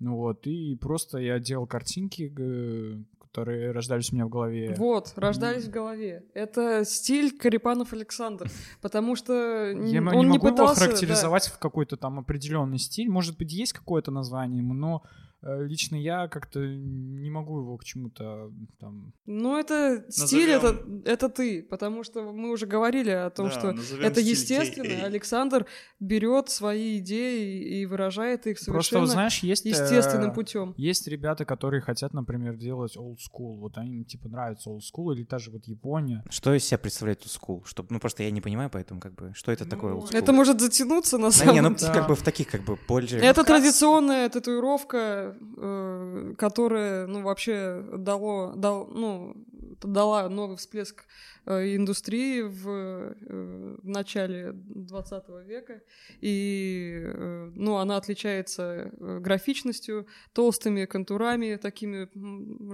Ну 0.00 0.16
вот, 0.16 0.46
и 0.46 0.76
просто 0.76 1.18
я 1.18 1.38
делал 1.38 1.66
картинки, 1.66 2.32
которые 3.20 3.70
рождались 3.70 4.10
у 4.12 4.16
меня 4.16 4.26
в 4.26 4.30
голове. 4.30 4.74
Вот, 4.76 5.12
рождались 5.14 5.64
в 5.66 5.70
голове. 5.70 6.24
Это 6.34 6.84
стиль 6.84 7.36
Карипанов 7.36 7.92
Александр, 7.92 8.50
потому 8.80 9.14
что 9.14 9.70
Я 9.70 9.76
он 9.76 9.84
не 9.84 9.92
не 9.92 10.00
могу 10.00 10.22
его 10.22 10.38
пытался... 10.38 10.80
да. 10.80 10.86
характеризовать 10.86 11.46
в 11.46 11.58
какой-то 11.58 11.96
там 11.96 12.18
определенный 12.18 12.78
стиль. 12.78 13.08
Может 13.08 13.36
быть, 13.38 13.52
есть 13.52 13.72
какое-то 13.72 14.10
название 14.10 14.58
ему, 14.58 14.74
но 14.74 15.02
лично 15.42 15.96
я 15.96 16.28
как-то 16.28 16.60
не 16.60 17.30
могу 17.30 17.60
его 17.60 17.76
к 17.78 17.84
чему-то 17.84 18.52
там... 18.78 19.12
Ну, 19.26 19.56
это 19.58 20.04
стиль, 20.10 20.52
Назовем- 20.52 21.00
это, 21.02 21.10
это 21.10 21.28
ты, 21.28 21.62
потому 21.62 22.04
что 22.04 22.32
мы 22.32 22.50
уже 22.50 22.66
говорили 22.66 23.10
о 23.10 23.30
том, 23.30 23.46
Да, 23.48 23.52
что 23.52 23.68
это 24.02 24.20
стиль 24.20 24.30
естественно. 24.30 24.86
KA. 24.86 25.04
Александр 25.04 25.66
берет 25.98 26.50
свои 26.50 26.98
идеи 26.98 27.80
и 27.80 27.86
выражает 27.86 28.46
их 28.46 28.56
Просто, 28.58 28.64
совершенно 28.72 29.00
вот, 29.02 29.10
знаешь, 29.10 29.38
есть... 29.42 29.64
э, 29.66 29.70
естественным 29.70 30.32
путем. 30.32 30.74
Есть 30.76 31.08
ребята, 31.08 31.44
которые 31.44 31.80
хотят, 31.80 32.12
например, 32.12 32.56
делать 32.56 32.96
old 32.96 33.16
school. 33.18 33.56
Вот 33.58 33.78
они, 33.78 34.04
типа, 34.04 34.28
нравится 34.28 34.70
old 34.70 34.80
school, 34.80 35.14
или 35.14 35.24
та 35.24 35.38
же 35.38 35.50
вот 35.50 35.64
Япония. 35.66 36.22
Что 36.28 36.54
из 36.54 36.64
себя 36.64 36.78
представляет 36.78 37.22
old 37.22 37.30
school? 37.40 37.62
Чтобы, 37.64 37.88
ну 37.92 37.98
просто 38.00 38.22
я 38.24 38.30
не 38.30 38.40
понимаю, 38.40 38.68
поэтому 38.70 39.00
как 39.00 39.14
бы, 39.14 39.32
что 39.34 39.52
это 39.52 39.64
такое 39.64 39.94
old 39.94 40.04
school? 40.10 40.18
Это 40.18 40.32
может 40.32 40.60
затянуться 40.60 41.16
на 41.18 41.28
Да 41.28 41.32
самом 41.32 41.54
не, 41.54 41.60
ну 41.62 41.74
деле. 41.74 41.92
как 41.92 42.08
бы 42.08 42.14
в 42.14 42.22
таких 42.22 42.48
как 42.48 42.62
бы 42.64 42.78
больше... 42.88 43.16
Это 43.16 43.42
традиционная 43.44 44.28
татуировка, 44.28 45.29
э, 45.56 46.34
которая, 46.38 47.06
ну, 47.06 47.22
вообще 47.22 47.84
дало, 47.92 48.52
дал, 48.56 48.86
ну, 48.86 49.34
дала 49.82 50.28
новый 50.28 50.56
всплеск 50.56 51.04
э, 51.46 51.76
индустрии 51.76 52.42
в, 52.42 52.68
э, 52.68 53.76
в 53.82 53.88
начале 53.88 54.52
20 54.52 55.28
века. 55.46 55.82
И, 56.20 57.02
э, 57.04 57.52
ну, 57.54 57.76
она 57.76 57.96
отличается 57.96 58.92
графичностью, 58.98 60.06
толстыми 60.32 60.84
контурами, 60.84 61.56
такими 61.56 62.08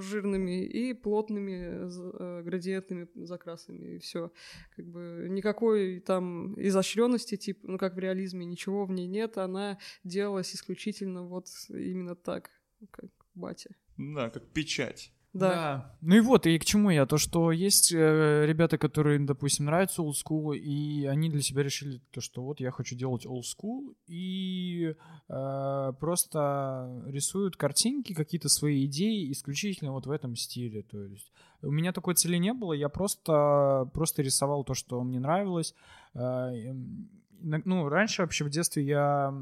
жирными 0.01 0.65
и 0.65 0.95
плотными 0.95 2.43
градиентными 2.43 3.09
закрасами, 3.15 3.97
и 3.97 3.99
все. 3.99 4.33
Как 4.77 4.87
бы 4.87 5.27
никакой 5.29 6.01
там 6.01 6.61
изощренности, 6.61 7.37
типа, 7.37 7.61
ну, 7.67 7.79
как 7.79 7.95
в 7.95 7.99
реализме, 7.99 8.47
ничего 8.47 8.87
в 8.87 8.93
ней 8.93 9.07
нет, 9.07 9.39
она 9.39 9.79
делалась 10.05 10.55
исключительно 10.55 11.23
вот 11.25 11.47
именно 11.69 12.15
так, 12.15 12.51
как 12.91 13.11
батя. 13.35 13.71
Да, 13.97 14.31
как 14.31 14.53
печать. 14.53 15.13
Да. 15.33 15.95
Ну 16.01 16.17
и 16.17 16.21
вот, 16.21 16.47
и 16.47 16.59
к 16.59 16.65
чему 16.65 16.91
я? 16.91 17.05
То, 17.05 17.19
что 17.19 17.53
есть 17.53 17.93
э, 17.93 18.47
ребята, 18.47 18.79
которые, 18.79 19.19
допустим, 19.19 19.67
нравятся 19.67 20.03
old 20.03 20.15
school, 20.15 20.57
и 20.57 21.05
они 21.05 21.29
для 21.29 21.43
себя 21.43 21.63
решили 21.63 22.01
то, 22.11 22.21
что 22.21 22.43
вот 22.43 22.61
я 22.61 22.71
хочу 22.71 22.97
делать 22.97 23.27
old 23.27 23.43
school, 23.43 23.95
и 24.07 24.95
э, 25.29 25.93
просто 26.01 27.03
рисуют 27.07 27.57
картинки, 27.57 28.15
какие-то 28.15 28.49
свои 28.49 28.87
идеи 28.87 29.31
исключительно 29.31 29.93
вот 29.93 30.07
в 30.07 30.11
этом 30.11 30.37
стиле. 30.37 30.83
То 30.83 31.03
есть 31.03 31.31
у 31.61 31.71
меня 31.71 31.93
такой 31.93 32.15
цели 32.15 32.37
не 32.37 32.55
было, 32.55 32.73
я 32.73 32.89
просто, 32.89 33.91
просто 33.93 34.23
рисовал 34.23 34.65
то, 34.65 34.75
что 34.75 35.03
мне 35.03 35.21
нравилось. 35.21 35.75
Э, 36.15 36.21
эм, 36.21 37.11
ну, 37.43 37.89
раньше 37.89 38.23
вообще 38.23 38.45
в 38.45 38.51
детстве 38.51 38.85
я 38.85 39.35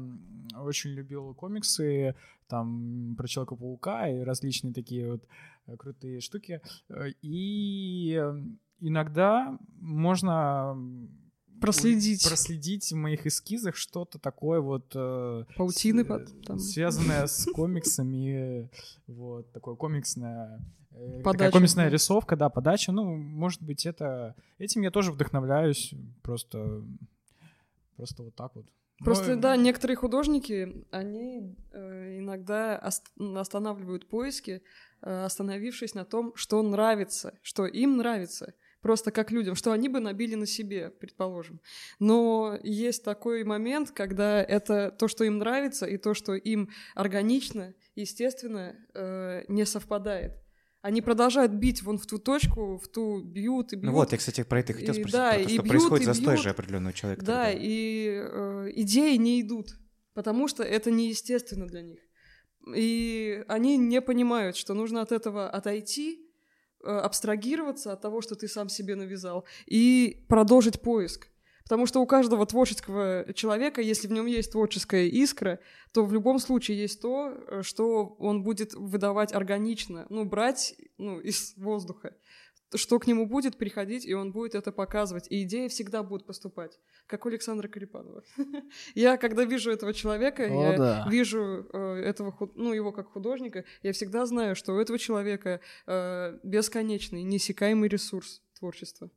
очень 0.57 0.91
любил 0.91 1.33
комиксы, 1.33 2.15
там, 2.47 3.15
про 3.17 3.27
Человека-паука 3.27 4.09
и 4.09 4.19
различные 4.19 4.73
такие 4.73 5.11
вот 5.11 5.23
крутые 5.79 6.19
штуки. 6.21 6.61
Э, 6.89 7.09
И 7.21 8.13
э, 8.21 8.41
иногда 8.79 9.57
можно 9.79 10.77
Проследить. 11.61 12.27
проследить 12.27 12.91
в 12.91 12.95
моих 12.95 13.25
эскизах 13.25 13.75
что-то 13.75 14.19
такое 14.19 14.59
вот 14.59 14.91
э, 14.93 15.45
Паутины 15.55 16.03
с- 16.03 16.07
под- 16.07 16.45
там. 16.45 16.59
связанное 16.59 17.25
с 17.27 17.45
комиксами, 17.53 18.69
вот 19.07 19.51
такое 19.53 19.75
комиксное 19.75 20.59
э, 20.91 20.95
такая 21.17 21.23
Подача, 21.23 21.51
комиксная 21.53 21.89
рисовка, 21.89 22.35
да, 22.35 22.49
подача. 22.49 22.91
Ну, 22.91 23.15
может 23.15 23.61
быть, 23.63 23.85
это 23.85 24.35
этим 24.59 24.81
я 24.81 24.91
тоже 24.91 25.11
вдохновляюсь, 25.13 25.93
просто 26.21 26.83
просто 27.95 28.23
вот 28.23 28.35
так 28.35 28.53
вот. 28.55 28.65
Просто, 29.03 29.35
Ну, 29.35 29.41
да, 29.41 29.57
некоторые 29.57 29.97
художники, 29.97 30.85
они 30.91 31.55
э, 31.73 32.19
иногда 32.19 32.77
ост- 32.77 33.11
останавливают 33.35 34.07
поиски, 34.07 34.61
э, 35.01 35.25
остановившись 35.25 35.95
на 35.95 36.05
том, 36.05 36.33
что 36.35 36.61
нравится, 36.61 37.37
что 37.41 37.65
им 37.65 37.97
нравится. 37.97 38.53
Просто 38.81 39.11
как 39.11 39.31
людям, 39.31 39.55
что 39.55 39.71
они 39.71 39.89
бы 39.89 39.99
набили 39.99 40.35
на 40.35 40.45
себе, 40.45 40.91
предположим. 40.91 41.59
Но 41.99 42.57
есть 42.63 43.03
такой 43.03 43.43
момент, 43.43 43.91
когда 43.91 44.41
это 44.41 44.91
то, 44.91 45.07
что 45.07 45.23
им 45.23 45.39
нравится, 45.39 45.87
и 45.87 45.97
то, 45.97 46.13
что 46.13 46.33
им 46.35 46.69
органично, 46.93 47.73
естественно, 47.95 48.75
э, 48.93 49.43
не 49.47 49.65
совпадает. 49.65 50.44
Они 50.85 51.01
продолжают 51.01 51.51
бить 51.51 51.81
вон 51.81 51.97
в 51.97 52.05
ту 52.05 52.19
точку, 52.19 52.77
в 52.77 52.87
ту 52.87 53.19
бьют 53.19 53.73
и 53.73 53.75
бьют. 53.75 53.85
Ну 53.85 53.91
вот, 53.93 54.11
я, 54.11 54.19
кстати, 54.19 54.43
про 54.43 54.59
это 54.59 54.71
и 54.71 54.75
хотел 54.75 54.93
И 54.93 54.99
спросить, 54.99 55.13
да, 55.13 55.31
про 55.31 55.37
то, 55.37 55.41
и 55.41 55.47
что 55.47 55.63
бьют, 55.63 55.67
происходит 55.67 56.03
и 56.03 56.05
застой 56.05 56.33
бьют. 56.35 56.43
же 56.43 56.49
определенного 56.51 56.93
человека. 56.93 57.25
Да, 57.25 57.45
тогда. 57.45 57.59
и 57.59 58.07
э, 58.07 58.71
идеи 58.75 59.15
не 59.15 59.41
идут, 59.41 59.79
потому 60.13 60.47
что 60.47 60.61
это 60.61 60.91
неестественно 60.91 61.65
для 61.65 61.81
них. 61.81 62.01
И 62.75 63.43
они 63.47 63.77
не 63.77 63.99
понимают, 63.99 64.57
что 64.57 64.75
нужно 64.75 65.01
от 65.01 65.11
этого 65.11 65.49
отойти, 65.49 66.29
э, 66.83 66.87
абстрагироваться 66.87 67.91
от 67.91 68.01
того, 68.01 68.21
что 68.21 68.35
ты 68.35 68.47
сам 68.47 68.69
себе 68.69 68.93
навязал, 68.95 69.47
и 69.65 70.23
продолжить 70.29 70.81
поиск. 70.81 71.29
Потому 71.65 71.87
что 71.87 71.99
у 71.99 72.05
каждого 72.05 72.45
творческого 72.45 73.33
человека, 73.33 73.81
если 73.81 74.07
в 74.07 74.11
нем 74.11 74.27
есть 74.27 74.51
творческая 74.51 75.07
искра, 75.07 75.59
то 75.93 76.05
в 76.05 76.13
любом 76.13 76.37
случае 76.39 76.77
есть 76.77 77.01
то, 77.01 77.29
э, 77.29 77.61
что 77.63 78.15
он 78.19 78.43
будет 78.43 78.75
выдавать 78.75 79.33
органично, 79.33 80.05
ну, 80.09 80.25
брать 80.25 80.75
ну, 80.97 81.19
из 81.19 81.53
воздуха 81.57 82.13
что 82.73 82.99
к 82.99 83.07
нему 83.07 83.25
будет 83.25 83.57
приходить, 83.57 84.05
и 84.05 84.13
он 84.13 84.31
будет 84.31 84.55
это 84.55 84.71
показывать. 84.71 85.27
И 85.29 85.43
идеи 85.43 85.67
всегда 85.67 86.03
будут 86.03 86.25
поступать, 86.25 86.79
как 87.07 87.25
у 87.25 87.29
Александра 87.29 87.67
Карипанова. 87.67 88.23
Я, 88.95 89.17
когда 89.17 89.45
вижу 89.45 89.71
этого 89.71 89.93
человека, 89.93 90.43
О, 90.43 90.71
я 90.71 90.77
да. 90.77 91.07
вижу 91.09 91.67
э, 91.71 92.01
этого, 92.03 92.35
ну, 92.55 92.73
его 92.73 92.91
как 92.91 93.11
художника, 93.11 93.63
я 93.83 93.93
всегда 93.93 94.25
знаю, 94.25 94.55
что 94.55 94.73
у 94.73 94.79
этого 94.79 94.99
человека 94.99 95.61
э, 95.85 96.39
бесконечный, 96.43 97.23
неиссякаемый 97.23 97.87
ресурс 97.87 98.41
творчества. 98.57 99.09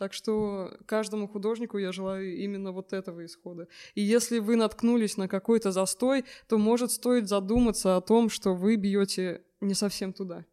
Так 0.00 0.14
что 0.14 0.78
каждому 0.86 1.28
художнику 1.28 1.76
я 1.76 1.92
желаю 1.92 2.34
именно 2.34 2.72
вот 2.72 2.94
этого 2.94 3.26
исхода. 3.26 3.68
И 3.94 4.00
если 4.00 4.38
вы 4.38 4.56
наткнулись 4.56 5.18
на 5.18 5.28
какой-то 5.28 5.72
застой, 5.72 6.24
то 6.48 6.56
может 6.56 6.90
стоит 6.90 7.28
задуматься 7.28 7.98
о 7.98 8.00
том, 8.00 8.30
что 8.30 8.54
вы 8.54 8.76
бьете 8.76 9.42
не 9.60 9.74
совсем 9.74 10.14
туда. 10.14 10.46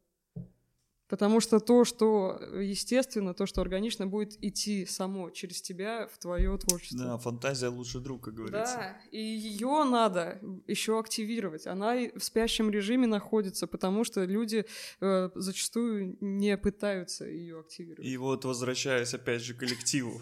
Потому 1.07 1.39
что 1.39 1.59
то, 1.59 1.85
что 1.85 2.39
естественно, 2.59 3.33
то, 3.33 3.45
что 3.45 3.61
органично, 3.61 4.07
будет 4.07 4.37
идти 4.43 4.85
само 4.85 5.29
через 5.29 5.61
тебя 5.61 6.07
в 6.07 6.17
твое 6.17 6.57
творчество. 6.57 7.05
Да, 7.05 7.17
фантазия 7.17 7.69
лучший 7.69 8.01
друг, 8.01 8.25
как 8.25 8.33
говорится. 8.33 8.75
Да, 8.75 8.97
и 9.11 9.19
ее 9.19 9.85
надо 9.85 10.39
еще 10.67 10.99
активировать. 10.99 11.65
Она 11.65 11.95
в 12.15 12.23
спящем 12.23 12.69
режиме 12.69 13.07
находится, 13.07 13.67
потому 13.67 14.03
что 14.03 14.25
люди 14.25 14.65
э, 14.99 15.29
зачастую 15.35 16.17
не 16.19 16.57
пытаются 16.57 17.25
ее 17.25 17.59
активировать. 17.59 18.05
И 18.05 18.17
вот 18.17 18.45
возвращаясь 18.45 19.13
опять 19.13 19.41
же 19.41 19.53
к 19.53 19.59
коллективу. 19.59 20.21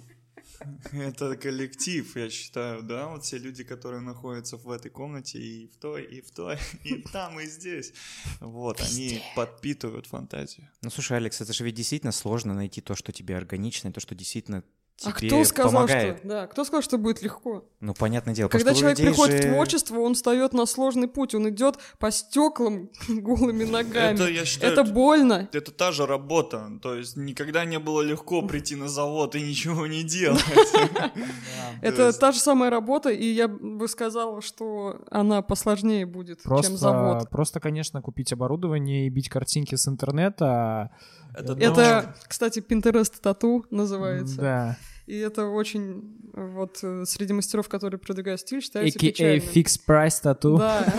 Это 0.93 1.35
коллектив, 1.35 2.15
я 2.15 2.29
считаю, 2.29 2.83
да, 2.83 3.07
вот 3.07 3.23
все 3.23 3.37
люди, 3.37 3.63
которые 3.63 4.01
находятся 4.01 4.57
в 4.57 4.69
этой 4.69 4.89
комнате 4.91 5.39
и 5.39 5.67
в 5.67 5.77
той, 5.77 6.03
и 6.03 6.21
в 6.21 6.31
той, 6.31 6.57
и 6.83 7.01
там, 7.01 7.39
и 7.39 7.45
здесь. 7.45 7.93
Вот, 8.39 8.81
они 8.81 9.21
подпитывают 9.35 10.07
фантазию. 10.07 10.69
Ну 10.81 10.89
слушай, 10.89 11.17
Алекс, 11.17 11.41
это 11.41 11.53
же 11.53 11.63
ведь 11.63 11.75
действительно 11.75 12.11
сложно 12.11 12.53
найти 12.53 12.81
то, 12.81 12.95
что 12.95 13.11
тебе 13.11 13.37
органично, 13.37 13.89
и 13.89 13.91
то, 13.91 13.99
что 13.99 14.15
действительно 14.15 14.63
А 15.03 15.11
тебе 15.11 15.27
кто 15.27 15.43
сказал, 15.43 15.71
помогает. 15.71 16.19
что... 16.19 16.27
Да, 16.27 16.47
кто 16.47 16.63
сказал, 16.63 16.81
что 16.81 16.97
будет 16.97 17.21
легко? 17.21 17.65
Ну, 17.81 17.93
понятное 17.93 18.33
дело. 18.33 18.47
Когда 18.47 18.73
человек 18.73 18.97
приходит 18.97 19.43
же- 19.43 19.49
в 19.49 19.51
творчество, 19.51 19.99
он 19.99 20.13
встает 20.13 20.53
на 20.53 20.65
сложный 20.65 21.09
путь, 21.09 21.35
он 21.35 21.49
идет 21.49 21.77
по 21.99 22.11
стеклам 22.11 22.89
голыми 23.09 23.65
ногами. 23.65 24.15
Это, 24.15 24.29
я 24.29 24.45
считаю, 24.45 24.71
Это 24.71 24.81
это, 24.81 24.91
больно. 24.91 25.49
это 25.51 25.71
та 25.71 25.91
же 25.91 26.05
работа. 26.05 26.79
То 26.81 26.95
есть 26.95 27.17
никогда 27.17 27.65
не 27.65 27.77
было 27.77 28.01
легко 28.01 28.41
прийти 28.41 28.75
на 28.75 28.87
завод 28.87 29.35
и 29.35 29.41
ничего 29.41 29.85
не 29.85 30.03
делать. 30.03 30.43
Это 31.81 32.13
та 32.13 32.31
же 32.31 32.39
самая 32.39 32.69
работа, 32.69 33.09
и 33.09 33.25
я 33.25 33.47
бы 33.47 33.87
сказала, 33.87 34.41
что 34.41 35.01
она 35.11 35.41
посложнее 35.41 36.05
будет, 36.05 36.41
чем 36.41 36.77
завод. 36.77 37.11
Просто, 37.13 37.29
просто, 37.29 37.59
конечно, 37.59 38.01
купить 38.01 38.31
оборудование 38.31 39.07
и 39.07 39.09
бить 39.09 39.29
картинки 39.29 39.75
с 39.75 39.87
интернета. 39.87 40.91
Это 41.37 41.53
Это, 41.53 42.15
кстати, 42.27 42.59
Pinterest 42.59 43.13
тату 43.21 43.65
называется. 43.69 44.37
Да. 44.37 44.77
И 45.05 45.17
это 45.17 45.45
очень, 45.47 46.17
э, 46.33 46.45
вот, 46.47 46.79
э, 46.81 47.05
среди 47.05 47.33
мастеров, 47.33 47.69
которые 47.69 47.99
продвигают 47.99 48.41
стиль, 48.41 48.61
считается 48.61 48.97
AKA 48.97 49.39
печальным. 49.39 49.43
price 49.87 50.21
тату. 50.21 50.57
Да. 50.57 50.85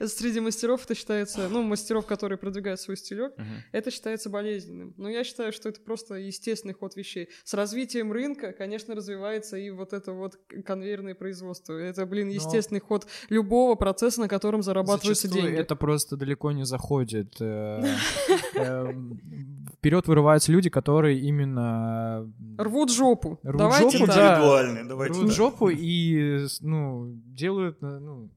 Среди 0.00 0.40
мастеров 0.40 0.84
это 0.84 0.94
считается, 0.94 1.48
ну, 1.48 1.62
мастеров, 1.62 2.06
которые 2.06 2.38
продвигают 2.38 2.80
свой 2.80 2.96
стилек, 2.96 3.32
это 3.72 3.90
считается 3.90 4.28
болезненным. 4.30 4.94
Но 4.96 5.08
я 5.08 5.24
считаю, 5.24 5.52
что 5.52 5.68
это 5.68 5.80
просто 5.80 6.14
естественный 6.16 6.74
ход 6.74 6.96
вещей. 6.96 7.28
С 7.44 7.54
развитием 7.54 8.12
рынка, 8.12 8.52
конечно, 8.52 8.94
развивается 8.94 9.56
и 9.56 9.70
вот 9.70 9.92
это 9.92 10.12
вот 10.12 10.38
конвейерное 10.64 11.14
производство. 11.14 11.74
Это, 11.74 12.06
блин, 12.06 12.28
Но- 12.28 12.34
естественный 12.34 12.80
ход 12.80 13.06
любого 13.28 13.74
процесса, 13.74 14.20
на 14.20 14.28
котором 14.28 14.62
зарабатываются 14.62 15.28
Зачастую 15.28 15.50
деньги. 15.52 15.60
это 15.60 15.76
просто 15.76 16.16
далеко 16.16 16.52
не 16.52 16.64
заходит. 16.64 17.34
Э, 17.40 17.82
Вперед 19.78 20.06
вырываются 20.06 20.52
люди, 20.52 20.70
которые 20.70 21.18
именно 21.20 22.31
Рвут 22.58 22.92
жопу. 22.92 23.38
Рвут 23.42 23.56
Давайте 23.58 23.98
жопу, 23.98 24.12
да. 24.12 24.34
Индивидуальный, 24.34 24.84
давайте 24.88 25.14
рвут 25.14 25.26
так. 25.28 25.36
жопу 25.36 25.68
и 25.70 26.46
ну, 26.60 27.12
делают 27.26 27.82
э, 27.82 27.98
ну, 27.98 28.30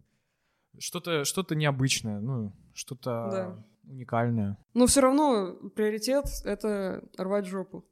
что-то 0.79 1.25
что 1.25 1.45
необычное, 1.55 2.19
ну, 2.19 2.53
что-то 2.73 3.09
Да. 3.31 3.65
уникальное. 3.91 4.57
Но 4.73 4.87
все 4.87 5.01
равно 5.01 5.53
приоритет— 5.75 6.25
это 6.43 7.03
рвать 7.17 7.45
жопу. 7.45 7.85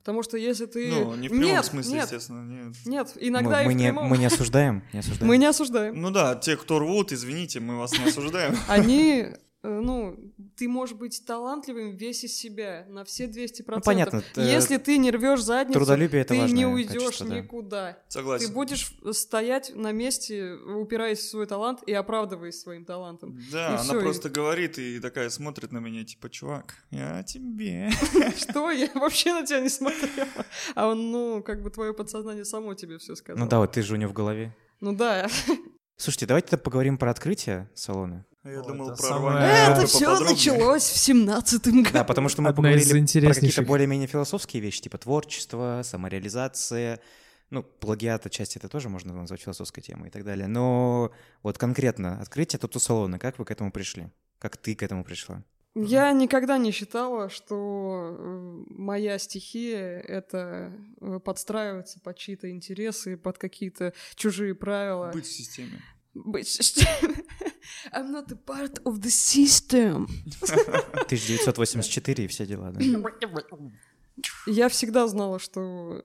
Потому 0.00 0.22
что 0.22 0.38
если 0.38 0.64
ты... 0.64 0.90
Ну, 0.90 1.16
не 1.16 1.28
в 1.28 1.32
прямом 1.32 1.46
нет, 1.46 1.64
смысле, 1.66 1.92
нет, 1.92 2.04
естественно, 2.04 2.42
нет. 2.42 2.74
Нет, 2.86 3.12
Мы, 3.14 3.28
иногда 3.28 3.62
мы 3.62 3.72
и 3.72 3.74
в 3.74 3.76
не, 3.76 3.84
прямом. 3.84 4.06
мы 4.08 4.16
не 4.16 4.24
осуждаем, 4.26 4.82
не 4.92 4.98
осуждаем. 5.00 5.28
Мы 5.28 5.36
не 5.36 5.44
осуждаем. 5.46 6.00
Ну 6.00 6.10
да, 6.10 6.34
те, 6.34 6.56
кто 6.56 6.78
рвут, 6.78 7.12
извините, 7.12 7.60
мы 7.60 7.76
вас 7.76 7.92
не 7.98 8.04
осуждаем. 8.06 8.56
Они, 8.68 9.26
ну, 9.62 10.16
ты 10.56 10.68
можешь 10.68 10.94
быть 10.96 11.22
талантливым 11.26 11.96
весь 11.96 12.22
из 12.24 12.36
себя 12.36 12.86
на 12.88 13.04
все 13.04 13.24
200%. 13.26 13.64
Ну, 13.66 13.80
понятно, 13.80 14.22
т- 14.22 14.42
Если 14.42 14.76
ты 14.76 14.98
не 14.98 15.10
рвешь 15.10 15.42
задницу, 15.42 15.78
Трудолюбие— 15.80 16.20
это 16.22 16.34
ты 16.34 16.52
не 16.52 16.64
уйдешь 16.64 17.02
качество, 17.02 17.26
да. 17.26 17.40
никуда. 17.40 17.98
Согласен. 18.08 18.46
Ты 18.46 18.52
будешь 18.52 18.92
стоять 19.12 19.72
на 19.74 19.90
месте, 19.92 20.54
упираясь 20.54 21.18
в 21.18 21.28
свой 21.28 21.46
талант 21.46 21.80
и 21.86 21.92
оправдываясь 21.92 22.60
своим 22.60 22.84
талантом. 22.84 23.36
Да, 23.50 23.70
И 23.70 23.72
она 23.74 23.82
всё, 23.82 23.98
и- 23.98 24.02
просто 24.02 24.30
говорит 24.30 24.78
и 24.78 25.00
такая 25.00 25.28
смотрит 25.28 25.72
на 25.72 25.78
меня, 25.78 26.04
типа, 26.04 26.30
чувак, 26.30 26.76
я 26.90 27.22
тебе. 27.24 27.90
Что? 28.36 28.70
Я 28.70 28.88
вообще 28.94 29.32
на 29.32 29.44
тебя 29.44 29.60
не 29.60 29.68
смотрела. 29.68 30.28
А 30.76 30.86
он, 30.86 31.10
ну, 31.10 31.42
как 31.42 31.62
бы 31.62 31.70
твое 31.70 31.92
подсознание 31.92 32.44
само 32.44 32.74
тебе 32.74 32.98
все 32.98 33.16
сказало. 33.16 33.44
Ну 33.44 33.50
да, 33.50 33.58
вот 33.58 33.72
ты 33.72 33.82
же 33.82 33.94
у 33.94 33.96
него 33.96 34.10
в 34.10 34.14
голове. 34.14 34.54
Ну 34.80 34.94
да. 34.94 35.28
Слушайте, 35.96 36.26
давайте 36.26 36.48
тогда 36.50 36.62
поговорим 36.62 36.96
про 36.96 37.10
открытие 37.10 37.68
салона. 37.74 38.24
Я 38.44 38.60
О, 38.60 38.62
думал 38.62 38.90
это 38.90 39.02
про 39.02 39.08
самое- 39.08 39.72
Это 39.72 39.86
все 39.86 40.20
началось 40.20 40.84
в 40.84 40.96
семнадцатом 40.96 41.82
году. 41.82 41.92
Да, 41.92 42.04
потому 42.04 42.28
что 42.28 42.42
мы 42.42 42.50
Одна 42.50 42.56
поговорили 42.56 43.20
про 43.20 43.34
какие-то 43.34 43.62
более-менее 43.62 44.06
философские 44.06 44.62
вещи, 44.62 44.82
типа 44.82 44.98
творчество, 44.98 45.80
самореализация. 45.84 47.00
Ну, 47.50 47.62
плагиат 47.62 48.26
отчасти 48.26 48.58
это 48.58 48.68
тоже 48.68 48.88
можно 48.88 49.12
назвать 49.14 49.40
философской 49.40 49.80
темой 49.80 50.08
и 50.08 50.10
так 50.10 50.24
далее. 50.24 50.46
Но 50.46 51.10
вот 51.42 51.58
конкретно 51.58 52.20
открытие 52.20 52.58
тату-салона, 52.58 53.18
как 53.18 53.38
вы 53.38 53.44
к 53.44 53.50
этому 53.50 53.72
пришли? 53.72 54.10
Как 54.38 54.56
ты 54.56 54.74
к 54.74 54.82
этому 54.82 55.02
пришла? 55.02 55.42
Я 55.74 56.12
никогда 56.12 56.58
не 56.58 56.72
считала, 56.72 57.28
что 57.28 58.16
э, 58.18 58.64
моя 58.70 59.18
стихия— 59.18 60.00
это 60.08 60.72
э, 61.00 61.20
подстраиваться 61.24 62.00
под 62.00 62.16
чьи-то 62.16 62.50
интересы, 62.50 63.16
под 63.16 63.38
какие-то 63.38 63.94
чужие 64.14 64.54
правила. 64.54 65.10
Быть 65.12 65.26
в 65.26 65.32
системе. 65.32 65.80
Быть... 66.24 66.58
I'm 67.92 68.10
not 68.10 68.30
a 68.32 68.36
part 68.36 68.80
of 68.84 69.00
the 69.00 69.10
system. 69.10 70.08
1984 71.08 72.24
и 72.24 72.28
все 72.28 72.46
дела, 72.46 72.70
да? 72.70 72.80
Я 74.46 74.68
всегда 74.68 75.06
знала, 75.06 75.38
что, 75.38 76.02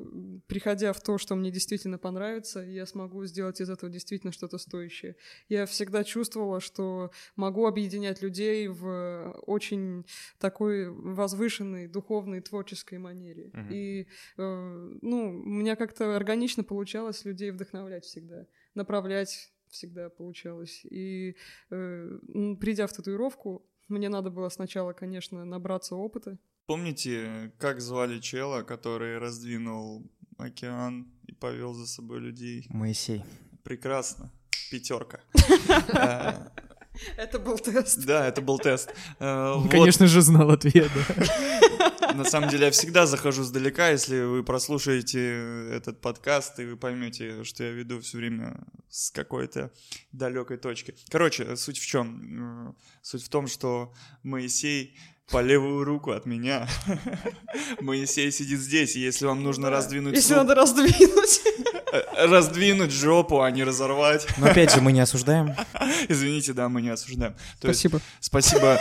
приходя 0.48 0.94
в 0.94 1.02
то, 1.02 1.18
что 1.18 1.36
мне 1.36 1.52
действительно 1.52 1.98
понравится, 1.98 2.60
я 2.60 2.86
смогу 2.86 3.26
сделать 3.26 3.60
из 3.62 3.70
этого 3.70 3.92
действительно 3.92 4.32
что-то 4.32 4.58
стоящее. 4.58 5.16
Я 5.50 5.66
всегда 5.66 6.04
чувствовала, 6.04 6.60
что 6.60 7.12
могу 7.36 7.66
объединять 7.66 8.22
людей 8.22 8.68
в 8.68 9.32
очень 9.48 10.06
такой 10.38 10.90
возвышенной, 10.90 11.88
духовной, 11.88 12.42
творческой 12.42 13.00
манере. 13.00 13.50
Мгм. 13.54 13.70
И, 13.72 14.08
э, 14.38 14.98
ну, 15.02 15.30
у 15.30 15.50
меня 15.50 15.76
как-то 15.76 16.16
органично 16.16 16.64
получалось 16.64 17.26
людей 17.26 17.52
вдохновлять 17.52 18.06
всегда, 18.06 18.46
направлять 18.76 19.52
всегда 19.74 20.10
получалось. 20.10 20.86
И, 20.86 21.36
э, 21.70 22.20
придя 22.60 22.88
в 22.88 22.94
татуировку, 22.94 23.66
мне 23.90 24.10
надо 24.10 24.30
было 24.30 24.50
сначала, 24.50 24.94
конечно, 24.94 25.46
набраться 25.46 25.96
опыта, 25.96 26.38
Помните, 26.66 27.52
как 27.58 27.82
звали 27.82 28.20
чела, 28.20 28.64
который 28.64 29.18
раздвинул 29.18 30.10
океан 30.38 31.12
и 31.28 31.34
повел 31.34 31.74
за 31.74 31.86
собой 31.86 32.20
людей? 32.20 32.66
Моисей. 32.70 33.22
Прекрасно. 33.64 34.32
Пятерка. 34.72 35.20
Это 37.18 37.40
был 37.40 37.58
тест. 37.58 38.06
Да, 38.06 38.28
это 38.28 38.42
был 38.42 38.60
тест. 38.60 38.94
Э, 39.20 39.56
конечно 39.70 40.08
же, 40.08 40.22
знал 40.22 40.52
ответ. 40.52 40.92
На 42.14 42.26
самом 42.26 42.50
деле 42.50 42.66
я 42.66 42.72
всегда 42.72 43.06
захожу 43.06 43.44
сдалека, 43.44 43.92
если 43.92 44.22
вы 44.22 44.44
прослушаете 44.44 45.70
этот 45.72 46.02
подкаст, 46.02 46.60
и 46.60 46.66
вы 46.66 46.78
поймете, 46.78 47.44
что 47.44 47.64
я 47.64 47.72
веду 47.72 48.00
все 48.02 48.18
время 48.18 48.66
с 48.90 49.12
какой-то 49.12 49.72
далекой 50.12 50.58
точки. 50.58 50.96
Короче, 51.10 51.56
суть 51.56 51.80
в 51.80 51.86
чем? 51.86 52.76
Суть 53.02 53.24
в 53.24 53.30
том, 53.30 53.48
что 53.48 53.94
Моисей 54.24 54.96
по 55.32 55.42
левую 55.42 55.84
руку 55.84 56.12
от 56.12 56.26
меня. 56.26 56.68
Моисей 57.82 58.32
сидит 58.32 58.60
здесь, 58.60 58.96
и 58.96 59.00
если 59.00 59.26
вам 59.26 59.42
нужно 59.42 59.70
раздвинуть 59.70 60.16
Если 60.16 60.34
надо 60.34 60.54
раздвинуть. 60.54 61.42
э, 61.92 62.28
раздвинуть 62.28 62.92
жопу, 62.92 63.42
а 63.42 63.50
не 63.50 63.64
разорвать. 63.64 64.28
Но 64.38 64.48
опять 64.48 64.74
же, 64.74 64.82
мы 64.82 64.92
не 64.92 65.00
осуждаем. 65.00 65.56
Извините, 66.10 66.54
да, 66.54 66.70
мы 66.70 66.82
не 66.82 66.90
осуждаем. 66.90 67.36
То 67.60 67.70
есть 67.70 67.80
Спасибо. 67.80 68.02
Спасибо, 68.20 68.80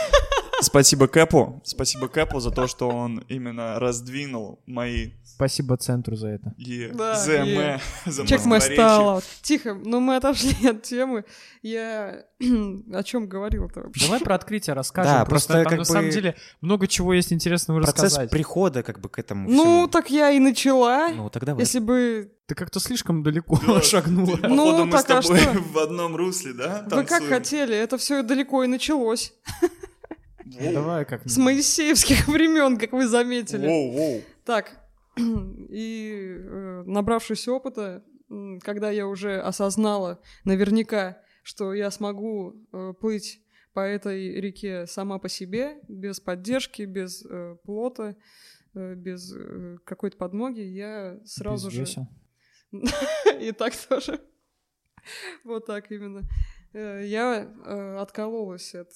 спасибо 0.63 1.07
Кэпу, 1.07 1.61
спасибо 1.63 2.07
Кэпу 2.07 2.39
за 2.39 2.51
то, 2.51 2.67
что 2.67 2.89
он 2.89 3.19
именно 3.29 3.79
раздвинул 3.79 4.59
мои 4.65 5.11
Спасибо 5.23 5.77
центру 5.77 6.15
за 6.15 6.27
это. 6.29 6.53
Да, 6.93 7.15
ЗМ, 7.15 7.79
за 8.05 8.25
Чек 8.27 8.45
мой 8.45 8.59
просторечие. 8.59 8.75
стал. 8.75 9.23
Тихо, 9.41 9.73
но 9.73 9.99
мы 9.99 10.15
отошли 10.17 10.69
от 10.69 10.83
темы. 10.83 11.25
Я 11.63 12.25
о 12.93 13.03
чем 13.03 13.27
говорил-то 13.27 13.81
вообще? 13.81 14.05
Давай 14.05 14.19
про 14.19 14.35
открытие 14.35 14.75
расскажем. 14.75 15.11
Да, 15.11 15.25
просто, 15.25 15.53
просто 15.53 15.63
там 15.63 15.69
как 15.71 15.79
на 15.79 15.85
самом 15.85 16.05
бы 16.05 16.11
деле 16.11 16.35
много 16.61 16.87
чего 16.87 17.13
есть 17.13 17.33
интересного 17.33 17.81
Процесс 17.81 18.03
рассказать. 18.03 18.29
прихода 18.29 18.83
как 18.83 18.99
бы 18.99 19.09
к 19.09 19.17
этому 19.17 19.49
Ну, 19.49 19.63
всему. 19.63 19.87
так 19.87 20.11
я 20.11 20.29
и 20.31 20.39
начала. 20.39 21.09
Ну, 21.09 21.29
тогда. 21.29 21.55
Если 21.57 21.79
бы... 21.79 22.31
Ты 22.45 22.55
как-то 22.55 22.79
слишком 22.79 23.23
далеко 23.23 23.59
Да, 23.65 23.81
шагнула. 23.81 24.37
ты, 24.37 24.47
Ну, 24.49 24.65
походу, 24.65 24.85
мы 24.85 24.97
с 24.99 25.03
так, 25.03 25.17
а 25.17 25.21
тобой 25.21 25.39
что? 25.39 25.51
в 25.73 25.77
одном 25.79 26.15
русле, 26.15 26.53
да? 26.53 26.83
Вы 26.91 27.01
как 27.03 27.09
танцуем? 27.09 27.29
хотели, 27.33 27.75
это 27.75 27.97
все 27.97 28.21
далеко 28.21 28.63
и 28.63 28.67
началось. 28.67 29.33
Давай 30.45 31.05
как 31.05 31.27
С 31.27 31.37
моисеевских 31.37 32.27
времен, 32.27 32.77
как 32.77 32.91
вы 32.91 33.07
заметили. 33.07 33.67
воу, 33.67 33.91
воу. 33.91 34.21
Так, 34.45 34.79
и 35.17 36.37
э, 36.37 36.83
набравшись 36.85 37.47
опыта, 37.47 38.03
когда 38.61 38.89
я 38.89 39.07
уже 39.07 39.39
осознала 39.39 40.21
наверняка, 40.43 41.19
что 41.43 41.73
я 41.73 41.91
смогу 41.91 42.53
э, 42.71 42.93
плыть 42.99 43.43
по 43.73 43.81
этой 43.81 44.39
реке 44.39 44.85
сама 44.87 45.19
по 45.19 45.27
себе, 45.27 45.79
без 45.87 46.19
поддержки, 46.19 46.83
без 46.83 47.25
э, 47.25 47.57
плота, 47.63 48.15
э, 48.75 48.95
без 48.95 49.33
э, 49.35 49.77
какой-то 49.83 50.17
подмоги, 50.17 50.61
я 50.61 51.19
сразу 51.25 51.69
Без 51.69 51.89
же... 51.89 52.07
И 53.39 53.51
так 53.51 53.73
тоже. 53.75 54.21
Вот 55.43 55.65
так 55.65 55.91
именно. 55.91 56.23
Я 56.73 57.47
откололась 58.01 58.73
от 58.73 58.89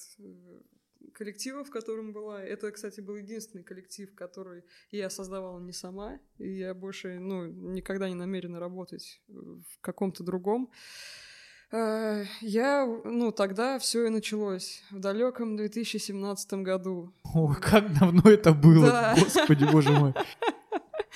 коллектива, 1.18 1.64
в 1.64 1.70
котором 1.70 2.12
была. 2.12 2.42
Это, 2.42 2.70
кстати, 2.70 3.00
был 3.00 3.16
единственный 3.16 3.64
коллектив, 3.64 4.14
который 4.14 4.62
я 4.90 5.10
создавала 5.10 5.58
не 5.60 5.72
сама. 5.72 6.18
И 6.38 6.48
я 6.58 6.74
больше, 6.74 7.18
ну, 7.18 7.46
никогда 7.46 8.08
не 8.08 8.14
намерена 8.14 8.60
работать 8.60 9.20
э, 9.28 9.32
в 9.32 9.80
каком-то 9.80 10.22
другом. 10.24 10.70
Э, 11.72 12.24
Я, 12.40 12.86
ну, 13.04 13.32
тогда 13.32 13.78
все 13.78 14.06
и 14.06 14.08
началось. 14.10 14.82
В 14.90 14.98
далеком 15.00 15.56
2017 15.56 16.52
году. 16.64 17.12
О, 17.34 17.54
как 17.60 17.98
давно 17.98 18.22
это 18.30 18.52
было, 18.52 18.86
Да. 18.86 19.14
господи, 19.18 19.64
боже 19.70 19.90
мой. 19.90 20.14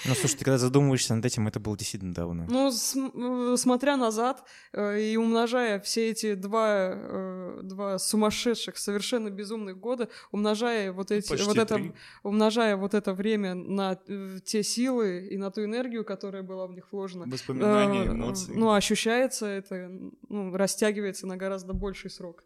Ну, 0.06 0.14
слушай, 0.14 0.36
ты 0.36 0.44
когда 0.44 0.58
задумываешься 0.58 1.14
над 1.14 1.24
этим, 1.24 1.46
это 1.48 1.60
было 1.60 1.76
действительно 1.76 2.12
давно. 2.14 2.46
Ну, 2.48 2.70
см- 2.72 3.56
смотря 3.56 3.96
назад 3.96 4.44
э, 4.72 5.00
и 5.00 5.16
умножая 5.16 5.78
все 5.80 6.10
эти 6.10 6.34
два, 6.34 6.90
э, 6.92 7.60
два 7.62 7.98
сумасшедших, 7.98 8.76
совершенно 8.78 9.30
безумных 9.30 9.78
года, 9.78 10.08
умножая 10.32 10.92
вот 10.92 11.10
эти, 11.10 11.28
Почти 11.28 11.46
вот 11.46 11.56
это, 11.56 11.74
три. 11.76 11.92
умножая 12.22 12.76
вот 12.76 12.94
это 12.94 13.12
время 13.14 13.54
на 13.54 13.98
э, 14.08 14.38
те 14.44 14.62
силы 14.62 15.28
и 15.30 15.36
на 15.36 15.50
ту 15.50 15.64
энергию, 15.64 16.04
которая 16.04 16.42
была 16.42 16.66
в 16.66 16.72
них 16.72 16.92
вложена, 16.92 17.26
Воспоминания, 17.26 18.06
эмоции. 18.06 18.52
Ну, 18.54 18.72
ощущается 18.72 19.46
это, 19.46 19.88
ну, 20.28 20.56
растягивается 20.56 21.26
на 21.26 21.36
гораздо 21.36 21.72
больший 21.74 22.10
срок. 22.10 22.44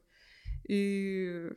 И, 0.69 1.49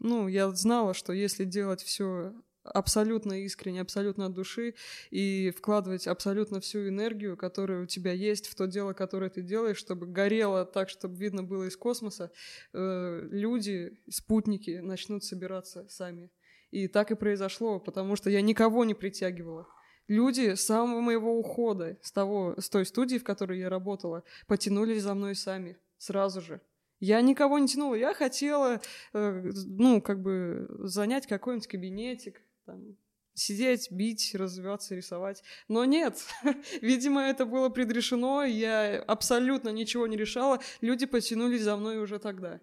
ну, 0.00 0.26
я 0.26 0.50
знала, 0.52 0.94
что 0.94 1.12
если 1.12 1.44
делать 1.44 1.82
все 1.82 2.32
абсолютно 2.68 3.44
искренне, 3.44 3.80
абсолютно 3.80 4.26
от 4.26 4.34
души 4.34 4.74
и 5.10 5.50
вкладывать 5.56 6.06
абсолютно 6.06 6.60
всю 6.60 6.88
энергию, 6.88 7.36
которая 7.36 7.82
у 7.82 7.86
тебя 7.86 8.12
есть 8.12 8.46
в 8.46 8.54
то 8.54 8.66
дело, 8.66 8.92
которое 8.92 9.30
ты 9.30 9.42
делаешь, 9.42 9.76
чтобы 9.76 10.06
горело 10.06 10.64
так, 10.64 10.88
чтобы 10.88 11.16
видно 11.16 11.42
было 11.42 11.64
из 11.64 11.76
космоса, 11.76 12.30
э, 12.72 13.28
люди, 13.30 13.98
спутники 14.08 14.78
начнут 14.82 15.24
собираться 15.24 15.86
сами. 15.88 16.30
И 16.70 16.86
так 16.86 17.10
и 17.10 17.16
произошло, 17.16 17.80
потому 17.80 18.16
что 18.16 18.30
я 18.30 18.42
никого 18.42 18.84
не 18.84 18.94
притягивала. 18.94 19.66
Люди 20.06 20.54
с 20.54 20.64
самого 20.64 21.00
моего 21.00 21.38
ухода, 21.38 21.98
с, 22.02 22.12
того, 22.12 22.54
с 22.58 22.68
той 22.70 22.86
студии, 22.86 23.18
в 23.18 23.24
которой 23.24 23.58
я 23.58 23.68
работала, 23.68 24.24
потянулись 24.46 25.02
за 25.02 25.14
мной 25.14 25.34
сами, 25.34 25.76
сразу 25.98 26.40
же. 26.40 26.60
Я 27.00 27.20
никого 27.20 27.58
не 27.58 27.68
тянула. 27.68 27.94
Я 27.94 28.12
хотела, 28.12 28.80
э, 29.12 29.50
ну, 29.66 30.02
как 30.02 30.20
бы 30.20 30.66
занять 30.80 31.26
какой-нибудь 31.26 31.68
кабинетик, 31.68 32.42
там, 32.68 32.96
сидеть, 33.34 33.90
бить, 33.90 34.34
развиваться, 34.34 34.94
рисовать. 34.94 35.42
Но 35.68 35.84
нет, 35.86 36.18
видимо, 36.82 37.22
это 37.22 37.46
было 37.46 37.70
предрешено, 37.70 38.44
я 38.44 39.00
абсолютно 39.06 39.70
ничего 39.70 40.06
не 40.06 40.16
решала, 40.16 40.60
люди 40.82 41.06
потянулись 41.06 41.62
за 41.62 41.76
мной 41.76 41.98
уже 41.98 42.18
тогда. 42.18 42.60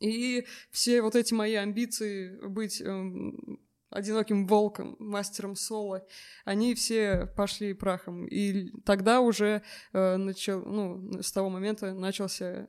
И 0.00 0.46
все 0.70 1.02
вот 1.02 1.14
эти 1.14 1.34
мои 1.34 1.54
амбиции 1.54 2.38
быть 2.46 2.80
эм, 2.80 3.60
одиноким 3.90 4.46
волком, 4.46 4.96
мастером 4.98 5.54
соло, 5.54 6.04
они 6.44 6.74
все 6.74 7.26
пошли 7.36 7.74
прахом. 7.74 8.26
И 8.26 8.70
тогда 8.84 9.20
уже 9.20 9.62
э, 9.92 10.16
начал, 10.16 10.64
ну, 10.64 11.22
с 11.22 11.30
того 11.30 11.50
момента 11.50 11.92
начался 11.92 12.68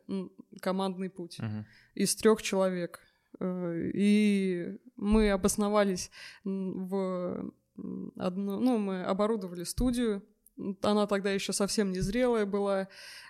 командный 0.62 1.10
путь 1.10 1.40
Мгм. 1.40 1.66
из 1.96 2.16
трех 2.16 2.42
человек. 2.42 3.00
Э, 3.44 3.92
И 3.94 4.78
мы 4.96 5.32
обосновались 5.32 6.12
в 6.44 7.52
одну, 8.18 8.60
ну, 8.60 8.78
мы 8.78 9.04
оборудовали 9.04 9.64
студию. 9.64 10.24
Она 10.82 11.08
тогда 11.08 11.32
еще 11.32 11.52
совсем 11.52 11.92
не 11.92 12.00
зрелая 12.00 12.46
была. 12.46 12.88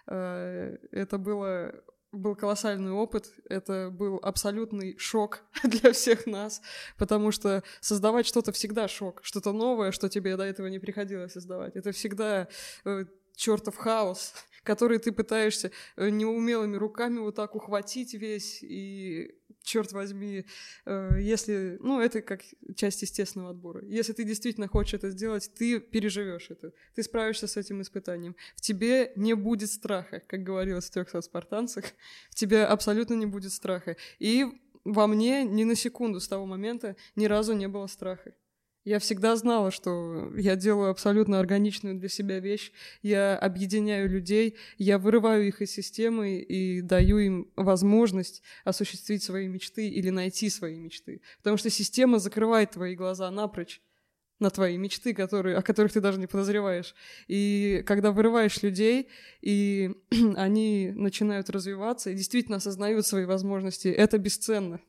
Э, 0.07 0.77
Это 0.91 1.17
было 1.17 1.73
был 2.11 2.35
колоссальный 2.35 2.91
опыт, 2.91 3.33
это 3.49 3.89
был 3.91 4.19
абсолютный 4.21 4.95
шок 4.99 5.41
для 5.63 5.91
всех 5.93 6.27
нас, 6.27 6.61
потому 6.97 7.31
что 7.31 7.63
создавать 7.81 8.27
что-то 8.27 8.51
всегда 8.51 8.87
шок, 8.87 9.21
что-то 9.23 9.51
новое, 9.51 9.91
что 9.91 10.09
тебе 10.09 10.37
до 10.37 10.43
этого 10.43 10.67
не 10.67 10.77
приходилось 10.77 11.33
создавать. 11.33 11.75
Это 11.75 11.91
всегда 11.91 12.47
э, 12.85 13.05
чертов 13.35 13.75
хаос, 13.77 14.33
который 14.63 14.99
ты 14.99 15.11
пытаешься 15.11 15.71
э, 15.95 16.09
неумелыми 16.09 16.75
руками 16.75 17.19
вот 17.19 17.35
так 17.35 17.55
ухватить 17.55 18.13
весь, 18.13 18.61
и, 18.61 19.35
черт 19.63 19.91
возьми, 19.91 20.45
э, 20.85 21.17
если... 21.19 21.77
Ну, 21.79 21.99
это 21.99 22.21
как 22.21 22.41
часть 22.75 23.01
естественного 23.01 23.51
отбора. 23.51 23.83
Если 23.85 24.13
ты 24.13 24.23
действительно 24.23 24.67
хочешь 24.67 24.93
это 24.93 25.09
сделать, 25.09 25.51
ты 25.57 25.79
переживешь 25.79 26.49
это, 26.49 26.73
ты 26.95 27.03
справишься 27.03 27.47
с 27.47 27.57
этим 27.57 27.81
испытанием. 27.81 28.35
В 28.55 28.61
тебе 28.61 29.11
не 29.15 29.33
будет 29.33 29.71
страха, 29.71 30.21
как 30.27 30.43
говорилось 30.43 30.85
в 30.85 30.91
трех 30.91 31.09
спартанцах, 31.23 31.85
в 32.29 32.35
тебе 32.35 32.63
абсолютно 32.63 33.15
не 33.15 33.25
будет 33.25 33.51
страха. 33.51 33.95
И 34.19 34.45
во 34.83 35.07
мне 35.07 35.43
ни 35.43 35.63
на 35.63 35.75
секунду 35.75 36.19
с 36.19 36.27
того 36.27 36.45
момента 36.45 36.95
ни 37.15 37.25
разу 37.25 37.53
не 37.53 37.67
было 37.67 37.87
страха. 37.87 38.33
Я 38.85 38.99
всегда 38.99 39.37
знала, 39.37 39.71
что 39.71 40.33
я 40.35 40.57
делаю 40.57 40.89
абсолютно 40.89 41.39
органичную 41.39 41.95
для 41.95 42.09
себя 42.09 42.39
вещь. 42.39 42.73
Я 43.01 43.37
объединяю 43.37 44.09
людей, 44.09 44.57
я 44.77 44.97
вырываю 44.97 45.47
их 45.47 45.61
из 45.61 45.71
системы 45.71 46.39
и 46.39 46.81
даю 46.81 47.17
им 47.19 47.51
возможность 47.55 48.41
осуществить 48.65 49.23
свои 49.23 49.47
мечты 49.47 49.87
или 49.87 50.09
найти 50.09 50.49
свои 50.49 50.77
мечты. 50.77 51.21
Потому 51.37 51.55
что 51.55 51.69
система 51.69 52.19
закрывает 52.19 52.71
твои 52.71 52.95
глаза 52.95 53.31
напрочь 53.31 53.81
на 54.39 54.49
твои 54.49 54.75
мечты, 54.77 55.13
которые, 55.13 55.55
о 55.55 55.61
которых 55.61 55.93
ты 55.93 56.01
даже 56.01 56.19
не 56.19 56.27
подозреваешь. 56.27 56.93
И 57.29 57.83
когда 57.85 58.11
вырываешь 58.11 58.61
людей, 58.63 59.07
и 59.41 59.91
они 60.35 60.91
начинают 60.93 61.49
развиваться 61.49 62.09
и 62.09 62.15
действительно 62.15 62.57
осознают 62.57 63.07
свои 63.07 63.23
возможности, 63.23 63.87
это 63.87 64.17
бесценно 64.17 64.81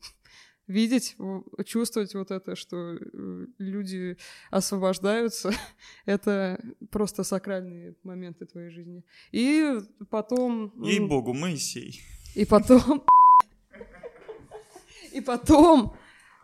видеть, 0.67 1.17
чувствовать 1.65 2.15
вот 2.15 2.31
это, 2.31 2.57
что 2.57 2.97
э, 2.97 3.47
люди 3.59 4.17
освобождаются, 4.51 5.51
это 6.07 6.59
просто 6.91 7.25
сакральные 7.25 7.95
моменты 8.03 8.47
твоей 8.47 8.71
жизни. 8.71 9.03
И 9.33 9.81
потом... 10.11 10.73
Ей-богу, 10.83 11.35
Моисей. 11.35 12.01
И 12.35 12.45
потом... 12.45 13.05
И 15.13 15.21
потом... 15.21 15.95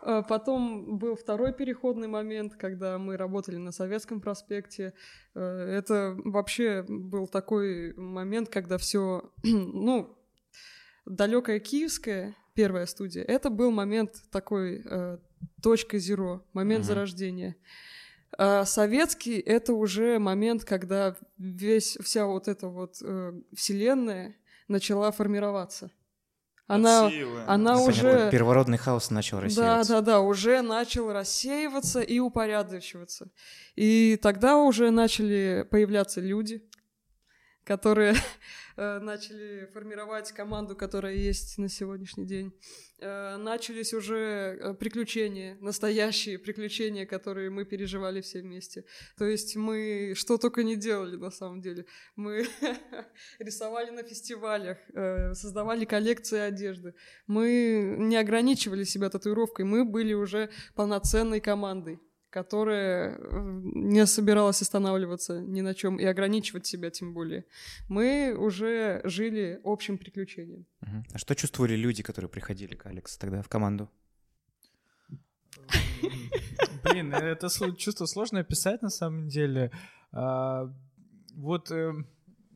э, 0.03 0.23
Потом 0.29 0.99
был 0.99 1.17
второй 1.17 1.53
переходный 1.53 2.09
момент, 2.09 2.55
когда 2.57 2.99
мы 2.99 3.17
работали 3.17 3.57
на 3.57 3.73
Советском 3.73 4.21
проспекте. 4.21 4.93
Э, 5.35 5.41
Это 5.79 6.17
вообще 6.25 6.85
был 6.89 7.27
такой 7.27 7.95
момент, 7.95 8.49
когда 8.49 8.79
все, 8.79 9.33
ну, 9.43 10.17
далекая 11.07 11.59
киевская 11.59 12.37
первая 12.55 12.87
студия. 12.87 13.23
Это 13.25 13.51
был 13.51 13.71
момент 13.71 14.23
такой 14.31 14.83
э, 14.85 15.19
точка 15.63 15.99
зеро, 15.99 16.45
момент 16.53 16.85
Мгм. 16.85 16.89
зарождения. 16.89 17.57
А 18.39 18.65
советский 18.65 19.39
это 19.39 19.73
уже 19.75 20.19
момент, 20.19 20.65
когда 20.65 21.17
весь 21.37 21.99
вся 22.03 22.27
вот 22.27 22.49
эта 22.49 22.69
вот 22.69 22.97
э, 23.03 23.33
вселенная 23.55 24.37
начала 24.69 25.11
формироваться. 25.11 25.91
Она, 26.69 27.07
Отсеиваем. 27.07 27.45
она 27.51 27.75
Ну, 27.75 27.85
уже 27.87 28.03
понятно, 28.03 28.31
первородный 28.31 28.79
хаос 28.79 29.11
начал 29.11 29.39
да, 29.39 29.45
рассеиваться. 29.45 29.93
да, 29.95 30.01
да, 30.03 30.21
уже 30.21 30.63
начал 30.63 31.13
рассеиваться 31.13 32.01
и 32.01 32.21
упорядочиваться. 32.21 33.29
И 33.75 34.17
тогда 34.23 34.57
уже 34.57 34.93
начали 34.93 35.67
появляться 35.69 36.21
люди, 36.21 36.65
которые 37.71 38.15
э, 38.77 38.99
начали 38.99 39.71
формировать 39.73 40.33
команду, 40.33 40.75
которая 40.75 41.15
есть 41.15 41.57
на 41.57 41.69
сегодняшний 41.69 42.27
день. 42.27 42.53
Э, 42.99 43.37
Начались 43.37 43.95
уже 43.95 44.17
э, 44.17 44.75
приключения, 44.75 45.57
настоящие 45.61 46.41
приключения, 46.41 47.07
которые 47.07 47.49
мы 47.49 47.65
переживали 47.65 48.23
все 48.23 48.41
вместе. 48.43 48.85
То 49.17 49.25
есть 49.25 49.55
мы 49.55 50.15
что 50.17 50.37
только 50.37 50.65
не 50.65 50.75
делали 50.75 51.15
на 51.15 51.31
самом 51.31 51.61
деле. 51.61 51.85
Мы 52.17 52.45
рисовали 53.39 53.91
на 53.91 54.03
фестивалях, 54.03 54.79
создавали 55.35 55.85
коллекции 55.85 56.41
одежды. 56.41 56.95
Мы 57.29 57.95
не 57.99 58.17
ограничивали 58.17 58.83
себя 58.83 59.11
татуировкой, 59.11 59.65
мы 59.65 59.85
были 59.85 60.15
уже 60.15 60.51
полноценной 60.75 61.41
командой 61.41 62.01
которая 62.31 63.17
э, 63.17 63.61
не 63.75 64.07
собиралась 64.07 64.63
останавливаться 64.63 65.41
ни 65.41 65.61
на 65.61 65.75
чем 65.75 65.97
и 65.97 66.05
ограничивать 66.05 66.67
себя 66.67 66.91
тем 66.91 67.13
более. 67.13 67.45
Мы 67.89 68.35
уже 68.39 69.01
жили 69.05 69.61
общим 69.65 69.99
приключением. 69.99 70.67
А 71.13 71.19
что 71.19 71.35
чувствовали 71.35 71.75
люди, 71.75 72.03
которые 72.03 72.29
приходили 72.29 72.75
к 72.75 72.87
Алексу 72.87 73.19
тогда 73.19 73.43
в 73.43 73.49
команду? 73.49 73.91
Блин, 76.85 77.13
это 77.13 77.49
чувство 77.77 78.07
сложно 78.07 78.41
описать 78.41 78.83
на 78.83 78.91
самом 78.91 79.29
деле. 79.29 79.71
А, 80.13 80.73
Вот 81.35 81.71
эм, 81.71 82.07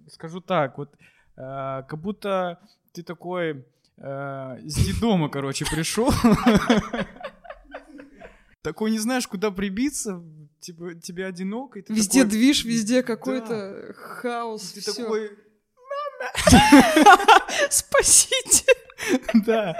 скажу 0.08 0.40
так, 0.40 0.78
вот 0.78 0.94
а, 1.36 1.82
как 1.82 2.00
будто 2.00 2.60
ты 2.92 3.02
такой 3.02 3.66
а, 3.98 4.56
из 4.58 4.74
детдома, 4.76 5.28
короче, 5.28 5.64
пришел. 5.64 6.10
Такой 8.64 8.90
не 8.90 8.98
знаешь, 8.98 9.28
куда 9.28 9.50
прибиться, 9.50 10.24
типа 10.60 10.94
тебе 10.94 11.26
одиноко. 11.26 11.78
и 11.78 11.82
ты 11.82 11.92
Везде 11.92 12.22
такой- 12.24 12.30
движ, 12.38 12.64
везде 12.64 13.02
какой-то 13.02 13.92
хаос. 13.94 14.72
Ты 14.72 14.80
всё. 14.80 14.94
такой, 15.02 15.30
Спасите! 17.70 18.72
Да. 19.46 19.76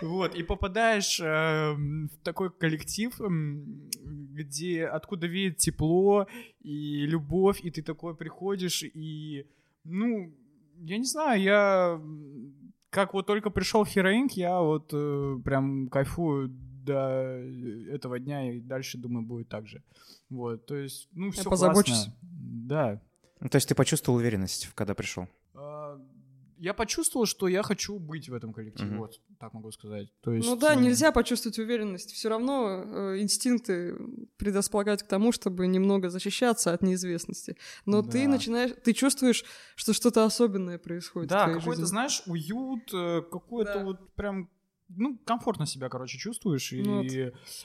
Вот, 0.00 0.34
и 0.36 0.44
попадаешь 0.44 1.18
эм, 1.20 2.08
в 2.08 2.22
такой 2.24 2.50
коллектив, 2.52 3.10
м, 3.20 3.88
где 4.32 4.84
откуда 4.86 5.26
веет 5.26 5.56
тепло 5.56 6.26
и 6.60 7.04
любовь, 7.06 7.60
и 7.64 7.70
ты 7.72 7.82
такой 7.82 8.14
приходишь, 8.14 8.84
и, 8.84 9.46
ну, 9.82 10.32
я 10.78 10.98
не 10.98 11.04
знаю, 11.04 11.40
я 11.42 12.00
как 12.90 13.12
вот 13.14 13.26
только 13.26 13.50
пришел 13.50 13.84
Хероинг, 13.84 14.32
я 14.32 14.60
вот 14.60 14.90
э, 14.92 15.36
прям 15.44 15.88
кайфую 15.88 16.50
до 16.84 17.40
этого 17.90 18.18
дня 18.18 18.52
и 18.52 18.60
дальше, 18.60 18.98
думаю, 18.98 19.26
будет 19.26 19.48
так 19.48 19.66
же. 19.66 19.82
Вот, 20.28 20.66
то 20.66 20.76
есть, 20.76 21.08
ну, 21.12 21.30
все 21.30 21.48
позабочусь. 21.48 21.94
классно. 21.94 22.14
Да. 22.22 23.00
Ну, 23.40 23.48
то 23.48 23.56
есть 23.56 23.68
ты 23.68 23.74
почувствовал 23.74 24.18
уверенность, 24.18 24.68
когда 24.74 24.94
пришел? 24.94 25.26
А, 25.54 25.98
Я 26.62 26.74
почувствовал, 26.74 27.24
что 27.24 27.48
я 27.48 27.62
хочу 27.62 27.98
быть 27.98 28.28
в 28.28 28.34
этом 28.34 28.52
коллективе, 28.52 28.90
Мгм. 28.90 28.98
вот, 28.98 29.18
так 29.38 29.54
могу 29.54 29.72
сказать. 29.72 30.12
То 30.20 30.34
есть, 30.34 30.46
Ну 30.46 30.56
да, 30.56 30.74
э, 30.74 30.76
нельзя 30.76 31.10
почувствовать 31.10 31.58
уверенность. 31.58 32.12
Все 32.12 32.28
равно 32.28 32.82
э, 32.84 33.18
инстинкты 33.20 33.96
предосполагают 34.36 35.02
к 35.02 35.06
тому, 35.06 35.32
чтобы 35.32 35.66
немного 35.66 36.10
защищаться 36.10 36.74
от 36.74 36.82
неизвестности. 36.82 37.56
Но 37.86 38.02
ты 38.02 38.24
Да. 38.24 38.30
начинаешь, 38.32 38.72
ты 38.84 38.92
чувствуешь, 38.92 39.42
что 39.74 39.94
что-то 39.94 40.22
особенное 40.26 40.76
происходит. 40.76 41.30
в 41.30 41.32
Да, 41.32 41.44
твоей 41.44 41.58
какой-то, 41.60 41.80
жизни. 41.80 41.88
знаешь, 41.88 42.22
уют, 42.26 42.92
э, 42.92 43.22
какой-то 43.22 43.74
Да. 43.78 43.84
вот 43.84 44.12
прям, 44.14 44.50
ну, 44.96 45.18
комфортно 45.24 45.66
себя, 45.66 45.88
короче, 45.88 46.18
чувствуешь. 46.18 46.72
И 46.72 46.82
Ну 46.82 47.02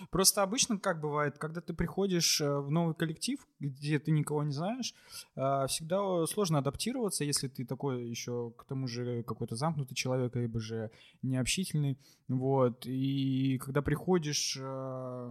просто 0.09 0.43
обычно 0.43 0.77
как 0.77 1.01
бывает, 1.01 1.37
когда 1.37 1.61
ты 1.61 1.73
приходишь 1.73 2.41
э, 2.41 2.59
в 2.59 2.69
новый 2.69 2.95
коллектив, 2.95 3.39
где 3.59 3.99
ты 3.99 4.11
никого 4.11 4.43
не 4.43 4.51
знаешь, 4.51 4.93
э, 5.35 5.65
всегда 5.67 6.25
сложно 6.27 6.59
адаптироваться, 6.59 7.23
если 7.23 7.47
ты 7.47 7.65
такой 7.65 8.07
еще, 8.07 8.51
к 8.57 8.65
тому 8.65 8.87
же, 8.87 9.23
какой-то 9.23 9.55
замкнутый 9.55 9.95
человек, 9.95 10.35
либо 10.35 10.59
же 10.59 10.91
необщительный. 11.21 11.99
Вот. 12.27 12.85
И 12.85 13.57
когда 13.59 13.81
приходишь 13.81 14.57
э, 14.59 15.29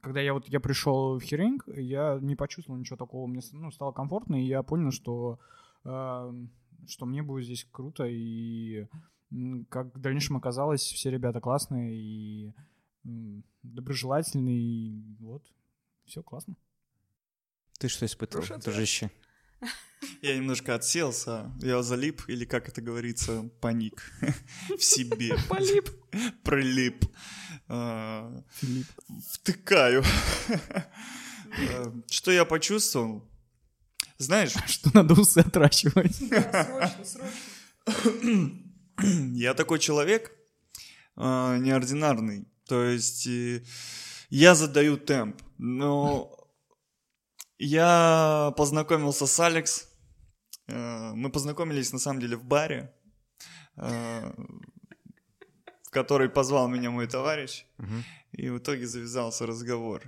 когда 0.00 0.20
я 0.20 0.34
вот 0.34 0.48
я 0.48 0.60
пришел 0.60 1.18
в 1.18 1.22
Херинг, 1.22 1.64
я 1.66 2.18
не 2.20 2.36
почувствовал 2.36 2.78
ничего 2.78 2.96
такого, 2.96 3.26
мне 3.26 3.40
ну, 3.52 3.70
стало 3.70 3.92
комфортно, 3.92 4.40
и 4.40 4.46
я 4.46 4.62
понял, 4.62 4.92
что 4.92 5.40
э, 5.84 6.32
что 6.88 7.06
мне 7.06 7.22
будет 7.22 7.44
здесь 7.44 7.66
круто, 7.70 8.04
и 8.06 8.86
как 9.70 9.94
в 9.94 10.00
дальнейшем 10.00 10.36
оказалось, 10.36 10.82
все 10.82 11.10
ребята 11.10 11.40
классные 11.40 11.96
и 11.96 12.54
доброжелательные, 13.62 14.58
и 14.58 15.16
вот, 15.20 15.42
все 16.04 16.22
классно. 16.22 16.56
Ты 17.78 17.88
что 17.88 18.06
испытывал, 18.06 18.42
Хороший 18.44 18.58
ответ. 18.60 18.74
дружище? 18.74 19.10
Я 20.22 20.36
немножко 20.36 20.74
отселся, 20.74 21.50
я 21.62 21.82
залип, 21.82 22.22
или 22.28 22.44
как 22.44 22.68
это 22.68 22.82
говорится, 22.82 23.48
паник 23.60 24.02
в 24.78 24.82
себе. 24.82 25.34
Полип. 25.48 25.88
Прилип. 26.44 27.04
А, 27.68 28.42
Филипп. 28.52 28.86
Втыкаю. 29.32 30.02
А, 30.48 31.92
Что 32.10 32.30
я 32.30 32.44
почувствовал? 32.44 33.26
Знаешь, 34.18 34.52
Что 34.66 34.90
надо 34.94 35.14
усы 35.14 35.38
отращивать. 35.38 36.14
Срочно, 36.16 37.04
срочно. 37.04 38.52
я 39.34 39.54
такой 39.54 39.78
человек 39.78 40.32
а, 41.16 41.56
неординарный. 41.58 42.46
То 42.66 42.82
есть 42.82 43.26
э, 43.26 43.62
я 44.30 44.54
задаю 44.54 44.96
темп. 44.96 45.40
Но 45.58 46.30
я 47.58 48.52
познакомился 48.56 49.26
с 49.26 49.40
Алекс. 49.40 49.88
Э, 50.68 51.12
Мы 51.14 51.30
познакомились 51.30 51.92
на 51.92 51.98
самом 51.98 52.20
деле 52.20 52.36
в 52.36 52.44
баре, 52.44 52.92
э, 53.76 54.32
в 55.84 55.90
который 55.90 56.28
позвал 56.28 56.68
меня 56.68 56.90
мой 56.90 57.06
товарищ. 57.06 57.64
Мгм. 57.78 58.04
И 58.32 58.50
в 58.50 58.58
итоге 58.58 58.86
завязался 58.86 59.46
разговор. 59.46 60.02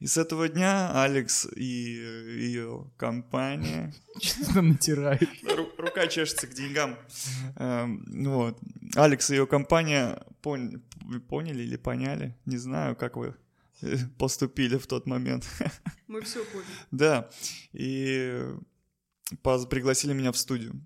И 0.00 0.06
с 0.06 0.16
этого 0.16 0.48
дня 0.48 1.02
Алекс 1.02 1.46
и 1.56 1.64
ее 1.64 2.90
компания 2.96 3.94
Что 4.22 4.54
там 4.54 4.68
натирает? 4.70 5.22
Ру- 5.44 5.70
рука 5.78 6.06
чешется 6.06 6.46
к 6.46 6.54
деньгам. 6.54 6.96
Эм, 7.56 8.04
Вот. 8.24 8.58
Алекс 8.96 9.30
и 9.30 9.34
ее 9.34 9.46
компания 9.46 10.22
пон- 10.42 10.80
поняли 11.28 11.62
или 11.62 11.76
поняли, 11.76 12.36
не 12.46 12.56
знаю, 12.58 12.96
как 12.96 13.16
вы 13.16 13.34
э, 13.82 13.96
поступили 14.18 14.76
в 14.78 14.86
тот 14.86 15.06
момент. 15.06 15.46
Мы 16.06 16.20
все 16.22 16.44
поняли. 16.44 16.66
Да. 16.90 17.30
И 17.72 18.40
пригласили 19.42 20.12
меня 20.12 20.30
в 20.32 20.36
студию. 20.38 20.80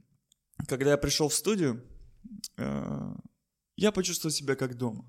Когда 0.66 0.90
я 0.92 0.96
пришел 0.96 1.28
в 1.28 1.34
студию, 1.34 1.82
э, 2.56 3.14
я 3.76 3.92
почувствовал 3.92 4.32
себя 4.32 4.56
как 4.56 4.76
дома. 4.76 5.04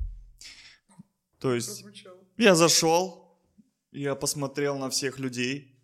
То 1.39 1.53
есть 1.55 1.85
я 2.37 2.53
зашел, 2.55 3.28
я 3.91 4.15
посмотрел 4.15 4.77
на 4.77 4.89
всех 4.89 5.19
людей. 5.19 5.75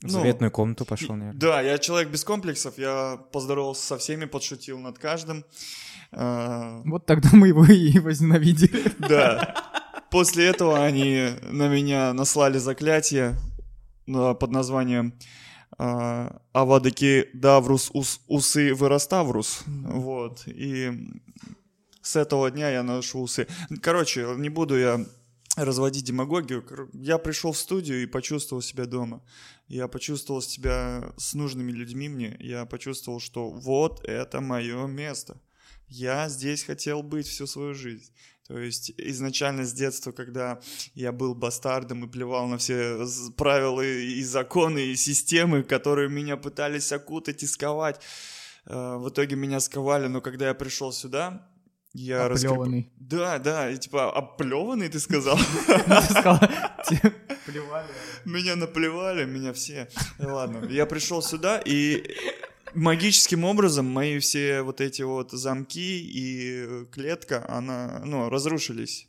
В 0.00 0.04
Ну, 0.04 0.10
заветную 0.10 0.50
комнату 0.50 0.84
пошел, 0.84 1.14
наверное. 1.14 1.38
Да, 1.38 1.60
я 1.60 1.76
человек 1.78 2.10
без 2.10 2.24
комплексов, 2.24 2.78
я 2.78 3.18
поздоровался 3.32 3.86
со 3.86 3.98
всеми, 3.98 4.24
подшутил 4.24 4.78
над 4.78 4.98
каждым. 4.98 5.44
А, 6.12 6.80
Вот 6.86 7.06
тогда 7.06 7.30
мы 7.32 7.48
его 7.48 7.64
и 7.66 7.98
возненавидели. 7.98 8.92
Да. 9.08 9.54
После 10.10 10.46
этого 10.46 10.82
они 10.82 11.28
на 11.42 11.68
меня 11.68 12.12
наслали 12.12 12.58
заклятие 12.58 13.36
ну, 14.06 14.34
под 14.34 14.50
названием 14.50 15.14
а, 15.78 16.40
Авадаки 16.52 17.28
Даврус 17.34 17.90
ус, 17.92 18.20
Усы 18.26 18.74
Выраставрус. 18.74 19.62
Вот. 19.66 20.42
И 20.46 20.92
с 22.02 22.16
этого 22.16 22.50
дня 22.50 22.70
я 22.70 22.82
ношу 22.82 23.20
усы. 23.20 23.46
Короче, 23.82 24.26
не 24.36 24.48
буду 24.48 24.78
я 24.78 25.04
разводить 25.56 26.04
демагогию. 26.04 26.64
Я 26.92 27.18
пришел 27.18 27.52
в 27.52 27.58
студию 27.58 28.02
и 28.02 28.06
почувствовал 28.06 28.62
себя 28.62 28.86
дома. 28.86 29.22
Я 29.68 29.88
почувствовал 29.88 30.42
себя 30.42 31.12
с 31.16 31.34
нужными 31.34 31.72
людьми 31.72 32.08
мне. 32.08 32.36
Я 32.40 32.66
почувствовал, 32.66 33.20
что 33.20 33.50
вот 33.50 34.04
это 34.04 34.40
мое 34.40 34.86
место. 34.86 35.40
Я 35.88 36.28
здесь 36.28 36.62
хотел 36.62 37.02
быть 37.02 37.26
всю 37.26 37.46
свою 37.46 37.74
жизнь. 37.74 38.12
То 38.46 38.58
есть 38.58 38.92
изначально 38.96 39.64
с 39.64 39.72
детства, 39.72 40.10
когда 40.10 40.60
я 40.94 41.12
был 41.12 41.36
бастардом 41.36 42.04
и 42.04 42.08
плевал 42.08 42.48
на 42.48 42.58
все 42.58 43.06
правила 43.36 43.80
и 43.80 44.22
законы, 44.24 44.86
и 44.86 44.96
системы, 44.96 45.62
которые 45.62 46.08
меня 46.08 46.36
пытались 46.36 46.90
окутать 46.90 47.44
и 47.44 47.46
сковать, 47.46 48.00
э, 48.66 48.96
в 48.96 49.08
итоге 49.08 49.36
меня 49.36 49.60
сковали, 49.60 50.08
но 50.08 50.20
когда 50.20 50.48
я 50.48 50.54
пришел 50.54 50.92
сюда, 50.92 51.48
я 51.92 52.28
раскреп- 52.28 52.50
Оплеванный. 52.52 52.92
Да, 52.96 53.38
да, 53.38 53.70
и 53.70 53.76
типа 53.78 54.12
оплеванный, 54.12 54.88
ты 54.88 55.00
сказал? 55.00 55.36
Плевали. 57.46 57.88
Меня 58.24 58.56
наплевали, 58.56 59.24
меня 59.24 59.52
все. 59.52 59.88
Ладно, 60.18 60.66
я 60.68 60.86
пришел 60.86 61.22
сюда, 61.22 61.60
и 61.64 62.04
магическим 62.74 63.44
образом 63.44 63.86
мои 63.86 64.18
все 64.18 64.62
вот 64.62 64.80
эти 64.80 65.02
вот 65.02 65.32
замки 65.32 66.00
и 66.00 66.86
клетка, 66.92 67.44
она, 67.48 68.02
ну, 68.04 68.28
разрушились. 68.28 69.08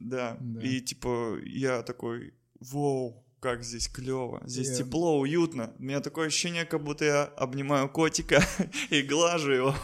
Да. 0.00 0.36
Да. 0.40 0.60
И 0.62 0.80
типа 0.80 1.38
я 1.44 1.82
такой, 1.82 2.34
вау, 2.60 3.25
как 3.46 3.62
здесь 3.62 3.86
клево, 3.88 4.42
здесь 4.44 4.70
Я- 4.70 4.78
тепло, 4.84 5.20
уютно. 5.20 5.72
У 5.78 5.82
меня 5.84 6.00
такое 6.00 6.26
ощущение, 6.26 6.64
как 6.64 6.82
будто 6.82 7.04
я 7.04 7.24
обнимаю 7.24 7.88
котика 7.88 8.40
и 8.90 9.02
глажу 9.02 9.52
его. 9.52 9.74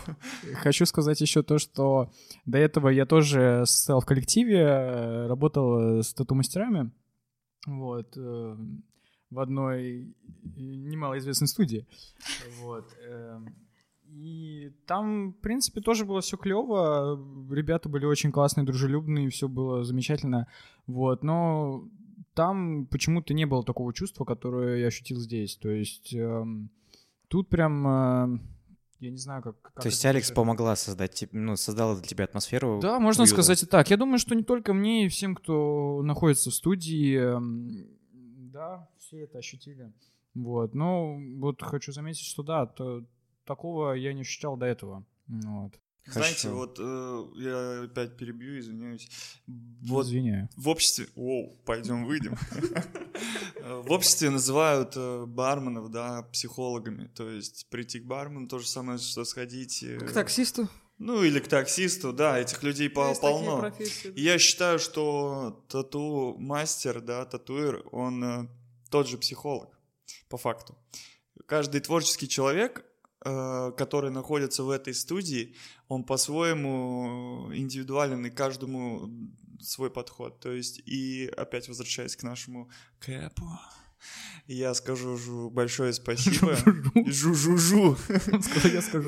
Хочу 0.55 0.85
сказать 0.85 1.21
еще 1.21 1.45
то, 1.45 1.59
что 1.59 2.11
до 2.45 2.59
этого 2.59 2.89
я 2.89 3.07
тоже 3.07 3.63
состоял 3.65 4.01
в 4.01 4.05
коллективе, 4.05 4.59
э, 4.59 5.27
работал 5.29 5.99
э, 5.99 6.03
с 6.03 6.13
тату-мастерами, 6.13 6.91
вот, 7.69 8.17
э, 8.17 8.57
в 9.31 9.39
одной 9.39 10.13
немалоизвестной 10.57 11.47
студии, 11.47 11.87
вот, 12.63 12.93
эм, 13.07 13.55
и 14.09 14.73
там, 14.89 15.35
в 15.35 15.41
принципе, 15.41 15.81
тоже 15.81 16.05
было 16.05 16.21
все 16.21 16.37
клево, 16.37 17.17
ребята 17.55 17.89
были 17.89 18.07
очень 18.07 18.33
классные, 18.33 18.67
дружелюбные, 18.67 19.31
все 19.31 19.47
было 19.49 19.85
замечательно, 19.85 20.49
вот, 20.89 21.23
но 21.23 21.89
там 22.35 22.87
почему-то 22.87 23.35
не 23.35 23.45
было 23.47 23.65
такого 23.65 23.93
чувства, 23.93 24.25
которое 24.25 24.79
я 24.79 24.87
ощутил 24.87 25.19
здесь, 25.19 25.57
то 25.57 25.71
есть 25.71 26.15
эм, 26.15 26.71
тут 27.29 27.49
прям... 27.49 27.87
э, 27.87 28.39
я 29.01 29.11
не 29.11 29.17
знаю, 29.19 29.43
как... 29.43 29.61
как 29.61 29.83
То 29.83 29.89
есть 29.89 30.01
это 30.01 30.11
Алекс 30.11 30.29
даже- 30.29 30.37
помогла 30.37 30.77
создать, 30.77 31.25
ну, 31.33 31.57
создала 31.57 31.95
для 31.97 32.05
тебя 32.05 32.25
атмосферу. 32.25 32.79
да, 32.81 32.99
можно 33.01 33.23
уюта. 33.23 33.35
сказать 33.35 33.63
и 33.63 33.67
так. 33.67 33.91
Я 33.91 33.97
думаю, 33.97 34.19
что 34.19 34.35
не 34.35 34.45
только 34.45 34.73
мне 34.75 35.07
и 35.07 35.09
всем, 35.09 35.35
кто 35.35 36.01
находится 36.03 36.51
в 36.51 36.55
студии, 36.55 37.17
эм, 37.17 37.87
да, 38.53 38.89
все 38.99 39.25
это 39.25 39.39
ощутили. 39.39 39.93
Вот, 40.35 40.75
но 40.75 41.19
вот 41.39 41.63
хочу 41.63 41.93
заметить, 41.93 42.25
что 42.25 42.43
да, 42.43 42.67
то, 42.67 43.05
такого 43.45 43.93
я 43.93 44.13
не 44.15 44.23
ощущал 44.23 44.57
до 44.57 44.67
этого. 44.67 45.05
Вот. 45.27 45.73
Знаете, 46.07 46.49
Хорошо. 46.49 46.57
вот 46.57 46.79
э, 46.81 47.43
я 47.43 47.83
опять 47.85 48.17
перебью, 48.17 48.59
извиняюсь. 48.59 49.09
Вот 49.47 50.07
Извиняю. 50.07 50.49
в 50.57 50.69
обществе... 50.69 51.07
Оу, 51.15 51.57
пойдем 51.65 52.05
выйдем. 52.07 52.37
В 53.63 53.93
обществе 53.93 54.31
называют 54.31 54.95
э, 54.97 55.25
барменов, 55.27 55.91
да, 55.91 56.23
психологами. 56.33 57.07
То 57.15 57.31
есть 57.31 57.69
прийти 57.71 58.01
к 58.01 58.05
бармену 58.07 58.49
то 58.49 58.59
же 58.59 58.67
самое, 58.67 58.99
что 58.99 59.25
сходить... 59.25 59.83
э, 59.85 59.99
К 59.99 60.13
таксисту. 60.13 60.69
Ну, 60.99 61.23
или 61.23 61.39
к 61.39 61.47
таксисту, 61.49 62.13
да, 62.13 62.39
этих 62.39 62.63
людей 62.65 62.89
по- 62.91 63.15
полно. 63.15 63.73
И 64.15 64.23
я 64.23 64.39
считаю, 64.39 64.79
что 64.81 65.65
тату-мастер, 65.69 67.01
да, 67.01 67.25
татуир, 67.25 67.85
он 67.93 68.25
э, 68.25 68.49
тот 68.91 69.09
же 69.09 69.19
психолог, 69.19 69.69
по 70.29 70.37
факту. 70.37 70.77
Каждый 71.47 71.81
творческий 71.81 72.29
человек 72.29 72.85
который 73.23 74.11
находится 74.11 74.65
в 74.65 74.71
этой 74.71 74.95
студии, 74.95 75.55
он 75.89 76.05
по-своему 76.05 77.51
индивидуален 77.55 78.27
и 78.27 78.31
каждому 78.31 79.11
свой 79.61 79.91
подход. 79.91 80.41
То 80.41 80.53
есть, 80.53 80.83
и 80.87 81.33
опять 81.37 81.69
возвращаясь 81.69 82.17
к 82.17 82.23
нашему 82.23 82.71
кэпу, 82.99 83.47
я 84.47 84.75
скажу 84.75 85.17
жу, 85.17 85.51
большое 85.51 85.93
спасибо. 85.93 86.57
Жу-жу-жу. 87.07 87.97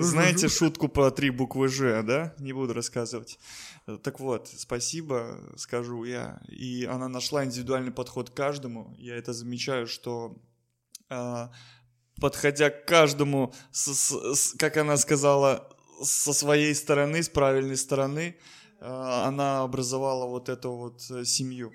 Знаете 0.00 0.48
шутку 0.48 0.88
про 0.88 1.10
три 1.10 1.30
буквы 1.30 1.68
«Ж», 1.68 2.02
да? 2.04 2.34
Не 2.38 2.52
буду 2.52 2.72
рассказывать. 2.72 3.38
Так 4.02 4.20
вот, 4.20 4.48
спасибо, 4.56 5.40
скажу 5.56 6.04
я. 6.04 6.40
И 6.48 6.84
она 6.84 7.08
нашла 7.08 7.44
индивидуальный 7.44 7.90
подход 7.90 8.30
к 8.30 8.34
каждому. 8.34 8.94
Я 8.96 9.16
это 9.16 9.32
замечаю, 9.32 9.88
что 9.88 10.40
а, 11.10 11.50
подходя 12.20 12.70
к 12.70 12.84
каждому, 12.86 13.52
с, 13.72 13.92
с, 13.94 14.34
с, 14.34 14.52
как 14.54 14.76
она 14.76 14.96
сказала, 14.96 15.68
со 16.02 16.32
своей 16.32 16.74
стороны, 16.74 17.22
с 17.22 17.28
правильной 17.28 17.76
стороны, 17.76 18.36
а, 18.80 19.26
она 19.28 19.62
образовала 19.62 20.26
вот 20.26 20.48
эту 20.48 20.72
вот 20.72 21.00
э, 21.10 21.24
семью. 21.24 21.72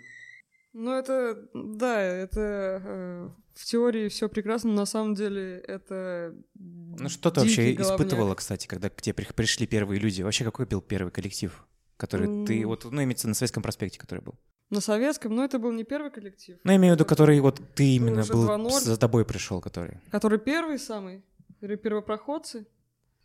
Ну, 0.74 0.94
это, 0.94 1.48
да, 1.54 2.00
это 2.02 2.82
э, 2.86 3.30
в 3.56 3.66
теории 3.66 4.08
все 4.10 4.30
прекрасно, 4.30 4.70
но 4.70 4.76
на 4.82 4.86
самом 4.86 5.16
деле 5.16 5.58
это 5.68 6.36
Ну 6.56 7.10
что 7.10 7.32
ты 7.32 7.40
вообще 7.40 7.74
головняк. 7.74 7.82
испытывала, 7.92 8.36
кстати, 8.36 8.68
когда 8.68 8.90
к 8.90 9.02
тебе 9.02 9.14
при- 9.16 9.34
пришли 9.34 9.66
первые 9.66 10.00
люди? 10.00 10.22
Вообще 10.22 10.44
какой 10.44 10.66
был 10.68 10.82
первый 10.82 11.12
коллектив, 11.12 11.66
который 11.98 12.46
ты, 12.46 12.62
М. 12.62 12.68
вот, 12.68 12.86
ну, 12.86 13.04
имеется 13.04 13.28
на 13.28 13.34
Советском 13.34 13.64
проспекте, 13.64 13.98
который 14.00 14.22
был? 14.22 14.36
На 14.70 14.82
советском, 14.82 15.36
но 15.36 15.44
это 15.44 15.58
был 15.58 15.72
не 15.72 15.84
первый 15.84 16.12
коллектив. 16.12 16.60
Ну, 16.64 16.72
я 16.72 16.78
имею 16.78 16.94
в 16.94 16.98
виду, 16.98 17.06
который 17.06 17.40
вот 17.40 17.60
ты 17.76 17.96
именно 17.96 18.24
был, 18.26 18.48
2:0. 18.48 18.70
за 18.82 18.98
тобой 18.98 19.26
пришел, 19.26 19.62
который. 19.62 20.00
Который 20.12 20.38
первый 20.38 20.78
самый, 20.78 21.24
или 21.62 21.76
первопроходцы, 21.76 22.68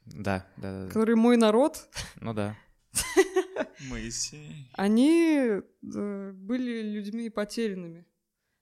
Да, 0.07 0.47
да, 0.57 0.83
да, 0.83 0.89
который 0.89 1.17
мой 1.17 1.37
народ, 1.37 1.87
Ну 2.21 2.33
да. 2.33 2.57
Моисей. 3.91 4.71
они 4.75 5.61
э, 5.95 6.33
были 6.33 6.83
людьми 6.83 7.29
потерянными, 7.29 8.07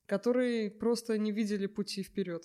которые 0.06 0.70
просто 0.70 1.18
не 1.18 1.32
видели 1.32 1.66
пути 1.66 2.02
вперед. 2.02 2.44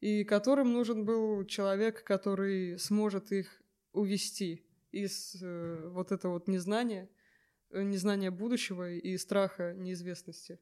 И 0.00 0.24
которым 0.24 0.72
нужен 0.72 1.04
был 1.04 1.44
человек, 1.44 2.02
который 2.04 2.78
сможет 2.78 3.32
их 3.32 3.62
увести 3.92 4.64
из 4.92 5.36
э, 5.42 5.88
вот 5.92 6.10
этого 6.10 6.34
вот 6.34 6.48
незнания, 6.48 7.08
незнания 7.72 8.30
будущего 8.30 8.90
и 8.90 9.16
страха 9.18 9.74
неизвестности. 9.74 10.58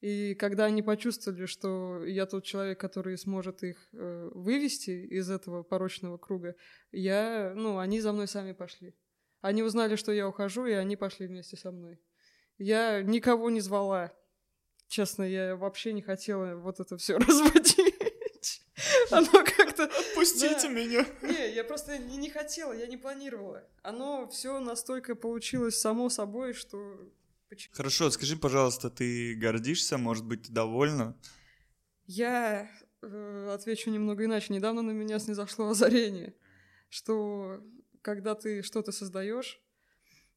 И 0.00 0.34
когда 0.34 0.64
они 0.64 0.82
почувствовали, 0.82 1.44
что 1.44 2.04
я 2.04 2.24
тот 2.24 2.44
человек, 2.44 2.80
который 2.80 3.18
сможет 3.18 3.62
их 3.62 3.88
э, 3.92 4.30
вывести 4.32 4.90
из 4.90 5.30
этого 5.30 5.62
порочного 5.62 6.16
круга, 6.16 6.56
я, 6.90 7.52
ну, 7.54 7.78
они 7.78 8.00
за 8.00 8.12
мной 8.12 8.26
сами 8.26 8.52
пошли. 8.52 8.94
Они 9.42 9.62
узнали, 9.62 9.96
что 9.96 10.12
я 10.12 10.26
ухожу, 10.26 10.64
и 10.64 10.72
они 10.72 10.96
пошли 10.96 11.26
вместе 11.26 11.56
со 11.56 11.70
мной. 11.70 12.00
Я 12.56 13.02
никого 13.02 13.50
не 13.50 13.60
звала. 13.60 14.12
Честно, 14.88 15.22
я 15.22 15.54
вообще 15.54 15.92
не 15.92 16.02
хотела 16.02 16.56
вот 16.56 16.80
это 16.80 16.96
все 16.96 17.18
разводить. 17.18 18.62
Оно 19.10 19.44
как-то... 19.72 19.84
Отпустите 20.10 20.62
Да. 20.62 20.68
меня. 20.68 21.06
Не, 21.22 21.54
я 21.54 21.64
просто 21.64 21.98
не, 21.98 22.16
не 22.16 22.30
хотела, 22.30 22.72
я 22.72 22.86
не 22.86 22.96
планировала. 22.96 23.64
Оно 23.82 24.28
все 24.28 24.60
настолько 24.60 25.14
получилось 25.14 25.78
само 25.80 26.08
собой, 26.08 26.52
что... 26.54 27.10
Хорошо, 27.72 28.10
скажи, 28.10 28.36
пожалуйста, 28.36 28.90
ты 28.90 29.34
гордишься, 29.34 29.98
может 29.98 30.24
быть, 30.24 30.42
ты 30.44 30.52
довольна? 30.52 31.16
Я 32.06 32.70
э, 33.02 33.50
отвечу 33.52 33.90
немного 33.90 34.24
иначе. 34.24 34.52
Недавно 34.52 34.82
на 34.82 34.92
меня 34.92 35.18
снизошло 35.18 35.68
озарение, 35.68 36.34
что 36.88 37.60
когда 38.02 38.34
ты 38.36 38.62
что-то 38.62 38.92
создаешь, 38.92 39.60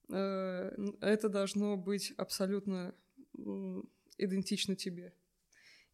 э, 0.10 0.72
это 1.02 1.30
должно 1.30 1.78
быть 1.78 2.14
абсолютно 2.18 2.96
м, 3.38 3.88
идентично 4.18 4.76
тебе. 4.76 5.14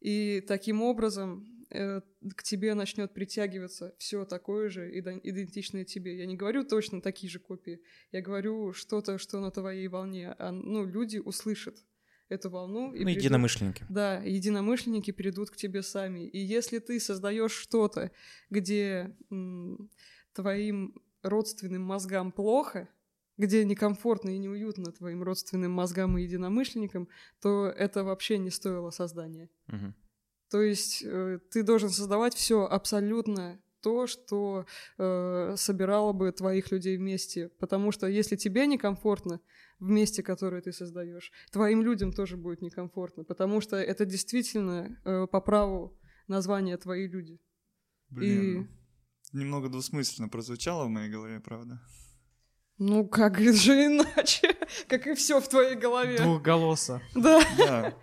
И 0.00 0.40
таким 0.48 0.80
образом 0.82 1.59
э, 1.70 2.00
к 2.36 2.42
тебе 2.42 2.74
начнет 2.74 3.12
притягиваться 3.14 3.94
все 3.98 4.24
такое 4.24 4.68
же 4.70 4.90
иден- 4.98 5.20
идентичное 5.22 5.84
тебе. 5.84 6.16
Я 6.18 6.26
не 6.26 6.36
говорю 6.36 6.64
точно 6.64 7.00
такие 7.00 7.30
же 7.30 7.38
копии, 7.38 7.80
я 8.12 8.20
говорю 8.22 8.72
что-то, 8.72 9.18
что 9.18 9.40
на 9.40 9.50
твоей 9.50 9.88
волне. 9.88 10.34
А, 10.38 10.50
ну, 10.52 10.84
люди 10.84 11.18
услышат 11.18 11.76
эту 12.28 12.48
волну. 12.50 12.92
и 12.94 13.00
Ну, 13.00 13.04
придут- 13.06 13.22
единомышленники. 13.24 13.84
да, 13.88 14.18
единомышленники 14.22 15.10
перейдут 15.10 15.50
к 15.50 15.56
тебе 15.56 15.82
сами. 15.82 16.28
И 16.28 16.38
если 16.38 16.78
ты 16.78 17.00
создаешь 17.00 17.52
что-то, 17.52 18.10
где 18.50 19.16
м, 19.30 19.90
твоим 20.32 20.94
родственным 21.22 21.82
мозгам 21.82 22.30
плохо, 22.32 22.88
где 23.36 23.64
некомфортно 23.64 24.30
и 24.30 24.38
неуютно 24.38 24.92
твоим 24.92 25.22
родственным 25.22 25.72
мозгам 25.72 26.16
и 26.18 26.22
единомышленникам, 26.22 27.08
то 27.40 27.66
это 27.66 28.04
вообще 28.04 28.38
не 28.38 28.50
стоило 28.50 28.90
создания. 28.90 29.48
Мгм. 29.66 29.94
То 30.50 30.60
есть 30.60 31.02
э, 31.04 31.38
ты 31.50 31.62
должен 31.62 31.90
создавать 31.90 32.34
все 32.34 32.66
абсолютно 32.66 33.60
то, 33.80 34.06
что 34.06 34.66
э, 34.98 35.54
собирало 35.56 36.12
бы 36.12 36.32
твоих 36.32 36.70
людей 36.70 36.96
вместе. 36.96 37.48
Потому 37.58 37.92
что 37.92 38.06
если 38.06 38.36
тебе 38.36 38.66
некомфортно 38.66 39.40
в 39.78 39.88
месте, 39.88 40.22
которое 40.22 40.60
ты 40.60 40.72
создаешь, 40.72 41.32
твоим 41.52 41.82
людям 41.82 42.12
тоже 42.12 42.36
будет 42.36 42.62
некомфортно. 42.62 43.24
Потому 43.24 43.60
что 43.60 43.76
это 43.76 44.04
действительно 44.04 45.00
э, 45.04 45.26
по 45.26 45.40
праву 45.40 45.98
название 46.26 46.76
твои 46.76 47.06
люди. 47.08 47.40
Блин, 48.10 48.68
немного 49.32 49.68
двусмысленно 49.68 50.28
прозвучало 50.28 50.86
в 50.86 50.88
моей 50.88 51.10
голове, 51.10 51.40
правда? 51.40 51.80
Ну, 52.78 53.06
как 53.06 53.38
же 53.38 53.86
иначе? 53.86 54.56
Как 54.88 55.06
и 55.06 55.14
все 55.14 55.40
в 55.40 55.48
твоей 55.48 55.76
голове. 55.76 56.16
Двухголоса. 56.16 57.02
Да. 57.14 57.42
Да. 57.58 57.94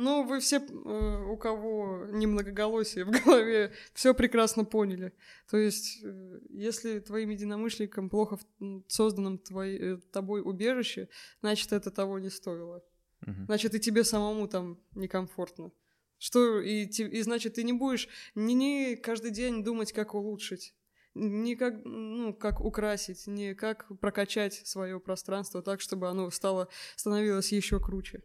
Ну, 0.00 0.22
вы 0.22 0.38
все, 0.38 0.58
э, 0.58 1.24
у 1.24 1.36
кого 1.36 2.06
не 2.12 2.28
многоголосие 2.28 3.04
в 3.04 3.10
голове, 3.24 3.72
все 3.94 4.14
прекрасно 4.14 4.64
поняли. 4.64 5.12
То 5.50 5.56
есть, 5.56 5.98
э, 6.04 6.40
если 6.50 7.00
твоим 7.00 7.30
единомышленникам 7.30 8.08
плохо 8.08 8.38
в 8.60 8.82
созданном 8.86 9.38
твоей, 9.38 9.78
э, 9.80 9.96
тобой 10.12 10.40
убежище, 10.40 11.08
значит, 11.40 11.72
это 11.72 11.90
того 11.90 12.20
не 12.20 12.30
стоило. 12.30 12.84
Мгм. 13.26 13.46
Значит, 13.46 13.74
и 13.74 13.80
тебе 13.80 14.04
самому 14.04 14.46
там 14.46 14.78
некомфортно. 14.94 15.72
Что 16.18 16.60
и, 16.60 16.84
и 16.84 17.22
значит, 17.22 17.54
ты 17.54 17.64
не 17.64 17.72
будешь 17.72 18.08
не, 18.36 18.54
не 18.54 18.94
каждый 18.94 19.32
день 19.32 19.64
думать, 19.64 19.92
как 19.92 20.14
улучшить, 20.14 20.76
не 21.14 21.56
как, 21.56 21.84
ну, 21.84 22.32
как 22.32 22.60
украсить, 22.60 23.26
не 23.26 23.56
как 23.56 23.88
прокачать 23.98 24.54
свое 24.64 25.00
пространство 25.00 25.60
так, 25.60 25.80
чтобы 25.80 26.08
оно 26.08 26.30
стало, 26.30 26.68
становилось 26.94 27.50
еще 27.50 27.80
круче. 27.80 28.22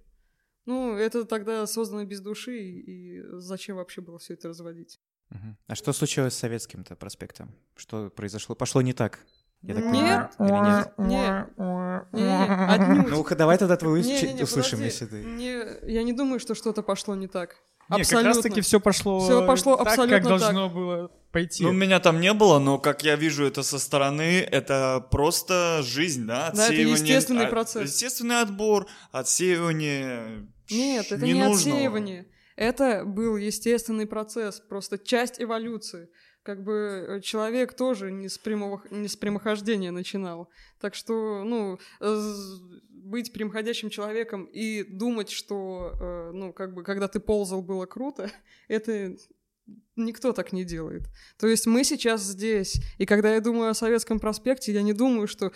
Ну, 0.66 0.96
это 0.96 1.26
тогда 1.26 1.68
создано 1.68 2.06
без 2.06 2.22
души, 2.22 2.58
и 2.58 3.22
зачем 3.34 3.78
вообще 3.78 4.02
было 4.02 4.18
все 4.20 4.34
это 4.34 4.48
разводить? 4.50 5.00
Мгм. 5.30 5.58
А 5.68 5.76
что 5.76 5.92
случилось 5.94 6.34
с 6.34 6.38
советским-то 6.38 6.96
проспектом? 6.96 7.52
Что 7.76 8.10
произошло? 8.10 8.56
Пошло 8.56 8.82
не 8.82 8.94
так? 8.94 9.20
Я 9.62 9.76
так 9.76 9.86
Нет. 9.86 10.32
понимаю, 10.38 10.90
или 10.98 11.10
нет? 11.16 11.44
Не, 12.12 12.22
не, 12.22 12.22
не, 12.26 12.66
отнюдь. 12.74 13.10
Ну-ка, 13.10 13.36
давай 13.36 13.58
тогда 13.58 13.78
твою 13.78 13.98
Не-не-не, 14.04 14.20
чуть 14.20 14.42
услышим, 14.42 14.80
подожди. 14.80 14.84
если 14.86 15.06
ты... 15.06 15.24
Не, 15.24 15.92
я 15.94 16.04
не 16.04 16.12
думаю, 16.14 16.40
что 16.40 16.54
что-то 16.54 16.84
пошло 16.84 17.16
не 17.16 17.28
так. 17.28 17.56
Не, 17.90 17.98
как 17.98 18.00
Абсолютно. 18.02 18.28
раз 18.30 18.40
таки 18.40 18.62
все 18.62 18.80
пошло, 18.80 19.20
Всё 19.20 19.46
пошло 19.46 19.76
так, 19.78 19.88
абсолютно 19.88 20.18
как 20.20 20.28
так. 20.28 20.40
должно 20.40 20.70
было 20.70 21.12
пойти. 21.32 21.64
Ну, 21.64 21.72
меня 21.72 22.00
там 22.00 22.20
не 22.22 22.34
было, 22.34 22.60
но 22.60 22.78
как 22.78 23.04
я 23.04 23.16
вижу 23.16 23.46
это 23.46 23.64
со 23.64 23.78
стороны, 23.80 24.40
это 24.42 25.06
просто 25.12 25.82
жизнь, 25.84 26.26
да? 26.26 26.52
Да, 26.52 26.64
это 26.66 26.74
отсеивание- 26.74 26.92
естественный 26.94 27.46
а- 27.48 27.50
процесс. 27.50 27.84
Естественный 27.90 28.42
отбор, 28.42 28.88
отсеивание. 29.12 30.48
Нет, 30.70 31.12
это 31.12 31.26
не 31.26 31.34
ненужного. 31.34 31.56
отсеивание. 31.56 32.28
Это 32.56 33.04
был 33.06 33.36
естественный 33.38 34.06
процесс, 34.06 34.60
просто 34.60 34.98
часть 34.98 35.42
эволюции. 35.42 36.10
Как 36.44 36.64
бы 36.64 37.06
э, 37.08 37.22
человек 37.22 37.74
тоже 37.74 38.12
не 38.12 38.28
с, 38.28 38.38
прямого, 38.38 38.84
не 38.92 39.08
с 39.08 39.16
прямохождения 39.16 39.92
начинал. 39.92 40.50
Так 40.80 40.94
что, 40.94 41.44
ну, 41.44 41.80
э, 42.02 42.32
быть 42.90 43.32
прямоходящим 43.32 43.90
человеком 43.90 44.46
и 44.46 44.84
думать, 44.84 45.30
что, 45.30 45.94
э, 46.00 46.32
ну, 46.34 46.54
как 46.54 46.74
бы, 46.74 46.84
когда 46.84 47.08
ты 47.08 47.20
ползал, 47.20 47.62
было 47.62 47.86
круто, 47.86 48.30
это 48.68 49.16
никто 49.96 50.34
так 50.34 50.52
не 50.52 50.66
делает. 50.66 51.04
То 51.38 51.48
есть 51.48 51.66
мы 51.66 51.84
сейчас 51.84 52.22
здесь, 52.22 52.82
и 52.98 53.06
когда 53.06 53.34
я 53.34 53.40
думаю 53.40 53.70
о 53.70 53.74
Советском 53.74 54.20
проспекте, 54.20 54.74
я 54.74 54.82
не 54.82 54.94
думаю, 54.94 55.28
что 55.28 55.54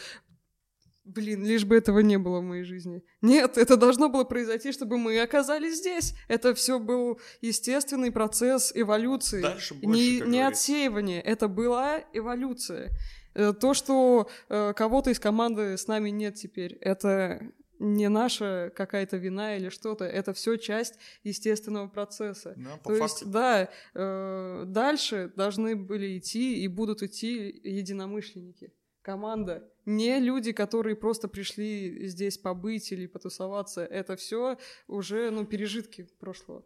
Блин, 1.08 1.46
лишь 1.46 1.64
бы 1.64 1.78
этого 1.78 2.00
не 2.00 2.18
было 2.18 2.40
в 2.40 2.44
моей 2.44 2.64
жизни. 2.64 3.02
Нет, 3.22 3.58
это 3.58 3.78
должно 3.78 4.10
было 4.10 4.26
произойти, 4.26 4.74
чтобы 4.74 4.98
мы 4.98 5.18
оказались 5.22 5.78
здесь. 5.78 6.14
Это 6.28 6.54
все 6.54 6.80
был 6.80 7.20
естественный 7.40 8.12
процесс 8.12 8.74
эволюции. 8.76 9.42
Дальше 9.42 9.74
больше, 9.76 9.88
не, 9.88 10.20
не 10.20 10.46
отсеивание, 10.46 11.22
это 11.22 11.48
была 11.48 12.04
эволюция. 12.12 12.92
Э, 13.36 13.54
То, 13.54 13.74
что 13.74 14.30
э, 14.50 14.74
кого-то 14.76 15.12
из 15.12 15.20
команды 15.20 15.78
с 15.78 15.88
нами 15.88 16.10
нет 16.10 16.36
теперь, 16.36 16.74
это 16.82 17.42
не 17.80 18.10
наша 18.10 18.72
какая-то 18.76 19.18
вина 19.18 19.56
или 19.56 19.70
что-то, 19.70 20.06
это 20.06 20.34
все 20.34 20.58
часть 20.58 20.96
естественного 21.24 21.88
процесса. 21.88 22.54
Да, 22.58 22.78
по 22.78 22.90
То 22.92 22.98
факту. 22.98 23.04
есть, 23.04 23.32
да, 23.32 23.70
э, 23.94 24.64
дальше 24.68 25.32
должны 25.36 25.76
были 25.76 26.18
идти 26.18 26.64
и 26.64 26.68
будут 26.68 27.04
идти 27.04 27.62
единомышленники, 27.64 28.74
команда. 29.08 29.64
Не 29.86 30.20
люди, 30.20 30.52
которые 30.52 30.98
просто 30.98 31.30
пришли 31.30 32.08
здесь 32.08 32.38
побыть 32.38 32.92
или 32.92 33.08
потусоваться. 33.08 33.86
Это 33.86 34.18
все 34.18 34.58
уже, 34.88 35.32
ну, 35.32 35.46
пережитки 35.46 36.10
прошлого. 36.20 36.66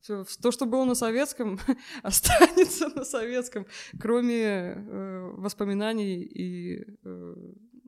Всё, 0.00 0.26
то, 0.42 0.52
что 0.52 0.66
было 0.66 0.84
на 0.84 0.94
советском, 0.94 1.58
останется 2.02 2.88
на 2.88 3.04
советском, 3.04 3.66
кроме 3.98 4.44
э, 4.44 5.30
воспоминаний 5.38 6.22
и 6.22 6.84
э, 7.02 7.34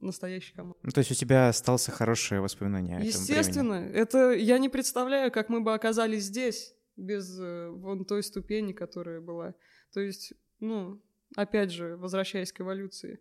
настоящей 0.00 0.54
команды. 0.54 0.78
Ну, 0.82 0.90
то 0.90 1.00
есть 1.00 1.10
у 1.10 1.14
тебя 1.14 1.50
остался 1.50 1.92
хорошее 1.92 2.40
воспоминание. 2.40 2.98
Естественно, 3.04 3.74
это 3.74 4.32
я 4.32 4.58
не 4.58 4.70
представляю, 4.70 5.30
как 5.30 5.50
мы 5.50 5.60
бы 5.60 5.74
оказались 5.74 6.24
здесь 6.24 6.74
без 6.96 7.38
э, 7.38 7.68
вон 7.68 8.06
той 8.06 8.22
ступени, 8.22 8.72
которая 8.72 9.20
была. 9.20 9.54
То 9.92 10.00
есть, 10.00 10.32
ну, 10.60 11.02
опять 11.36 11.70
же, 11.70 11.96
возвращаясь 11.98 12.52
к 12.52 12.62
эволюции, 12.62 13.20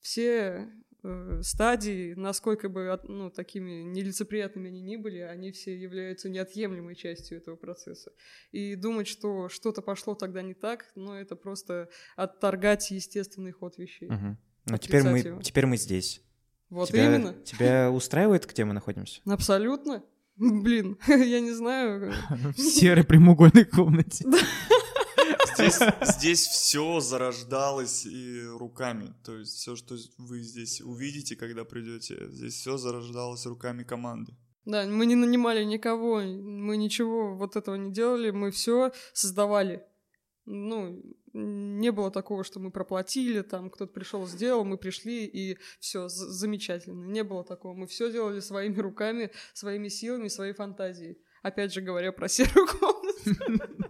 все 0.00 0.68
э, 1.02 1.40
стадии, 1.42 2.14
насколько 2.14 2.68
бы 2.68 2.90
от- 2.90 3.08
ну, 3.08 3.30
такими 3.30 3.82
нелицеприятными 3.82 4.68
они 4.68 4.80
ни 4.82 4.96
были, 4.96 5.18
они 5.18 5.50
все 5.52 5.76
являются 5.76 6.28
неотъемлемой 6.28 6.94
частью 6.94 7.38
этого 7.38 7.56
процесса. 7.56 8.12
И 8.52 8.74
думать, 8.74 9.06
что 9.08 9.48
что-то 9.48 9.80
пошло 9.82 10.14
тогда 10.14 10.42
не 10.42 10.54
так, 10.54 10.86
ну, 10.94 11.14
это 11.14 11.36
просто 11.36 11.88
отторгать 12.16 12.90
естественный 12.90 13.52
ход 13.52 13.78
вещей. 13.78 14.10
Мгм. 14.10 14.38
Ну, 14.66 14.76
теперь 14.78 15.02
мы, 15.02 15.42
теперь 15.42 15.66
мы 15.66 15.76
здесь. 15.76 16.22
Вот 16.68 16.88
тебя, 16.88 17.06
именно. 17.06 17.34
Тебя 17.44 17.90
устраивает, 17.90 18.46
где 18.46 18.64
мы 18.64 18.74
находимся? 18.74 19.20
Абсолютно. 19.24 20.04
Блин, 20.36 20.98
я 21.08 21.40
не 21.40 21.52
знаю. 21.52 22.12
В 22.30 22.58
серой 22.58 23.04
прямоугольной 23.04 23.64
комнате. 23.64 24.24
Здесь, 25.54 25.78
здесь 26.02 26.46
все 26.46 27.00
зарождалось 27.00 28.06
и 28.06 28.42
руками. 28.46 29.14
То 29.24 29.36
есть 29.36 29.56
все, 29.56 29.76
что 29.76 29.96
вы 30.18 30.40
здесь 30.40 30.80
увидите, 30.80 31.36
когда 31.36 31.64
придете, 31.64 32.28
здесь 32.28 32.54
все 32.54 32.76
зарождалось 32.76 33.46
руками 33.46 33.82
команды. 33.82 34.34
Да, 34.64 34.86
мы 34.86 35.06
не 35.06 35.14
нанимали 35.14 35.64
никого, 35.64 36.20
мы 36.20 36.76
ничего 36.76 37.34
вот 37.34 37.56
этого 37.56 37.76
не 37.76 37.92
делали, 37.92 38.30
мы 38.30 38.50
все 38.50 38.92
создавали. 39.12 39.84
Ну, 40.44 41.02
не 41.32 41.92
было 41.92 42.10
такого, 42.10 42.44
что 42.44 42.60
мы 42.60 42.70
проплатили, 42.70 43.42
там 43.42 43.70
кто-то 43.70 43.92
пришел, 43.92 44.26
сделал, 44.26 44.64
мы 44.64 44.78
пришли 44.78 45.24
и 45.26 45.58
все 45.78 46.08
замечательно. 46.08 47.04
Не 47.06 47.22
было 47.22 47.44
такого. 47.44 47.74
Мы 47.74 47.86
все 47.86 48.10
делали 48.10 48.40
своими 48.40 48.78
руками, 48.80 49.30
своими 49.54 49.88
силами, 49.88 50.28
своей 50.28 50.52
фантазией. 50.52 51.18
Опять 51.42 51.72
же 51.72 51.80
говоря 51.80 52.12
про 52.12 52.28
серую 52.28 52.66
комнату. 52.66 53.84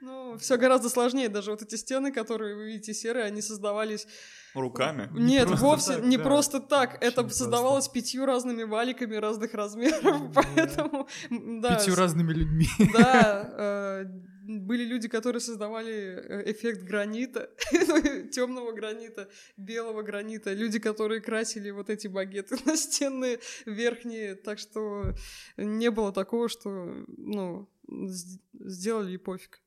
Ну, 0.00 0.38
все 0.38 0.56
гораздо 0.56 0.88
сложнее. 0.88 1.28
Даже 1.28 1.50
вот 1.50 1.62
эти 1.62 1.74
стены, 1.74 2.12
которые 2.12 2.56
вы 2.56 2.66
видите 2.66 2.94
серые, 2.94 3.24
они 3.26 3.42
создавались 3.42 4.06
Руками. 4.54 5.08
нет, 5.12 5.46
просто 5.46 5.64
вовсе 5.64 5.92
так, 5.94 6.04
не 6.04 6.16
да. 6.16 6.24
просто 6.24 6.60
так. 6.60 6.92
Вообще 6.94 7.08
Это 7.08 7.22
не 7.22 7.30
создавалось 7.30 7.88
пятью 7.88 8.24
разными 8.26 8.62
валиками 8.62 9.16
разных 9.16 9.54
размеров, 9.54 10.32
поэтому 10.34 11.06
да, 11.30 11.76
Пятью 11.76 11.94
с- 11.94 11.98
разными 11.98 12.32
людьми. 12.32 12.66
Да, 12.92 13.54
э, 13.58 14.04
были 14.48 14.84
люди, 14.84 15.08
которые 15.08 15.40
создавали 15.40 15.92
э, 15.92 16.50
эффект 16.50 16.82
гранита, 16.82 17.50
темного 18.32 18.72
гранита, 18.72 19.28
белого 19.56 20.02
гранита, 20.02 20.52
люди, 20.52 20.78
которые 20.78 21.20
красили 21.20 21.70
вот 21.70 21.90
эти 21.90 22.08
багеты 22.08 22.56
настенные 22.64 23.38
верхние, 23.66 24.34
так 24.34 24.58
что 24.58 25.14
не 25.56 25.90
было 25.90 26.12
такого, 26.12 26.48
что 26.48 27.04
ну 27.06 27.68
сделали 27.86 29.12
и 29.12 29.18
пофиг. 29.18 29.60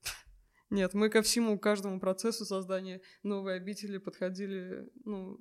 Нет, 0.73 0.95
мы 0.95 1.09
ко 1.09 1.21
всему, 1.21 1.59
каждому 1.59 1.99
процессу 1.99 2.45
создания 2.45 2.99
новой 3.21 3.57
обители 3.57 3.99
подходили, 3.99 4.89
ну, 5.05 5.39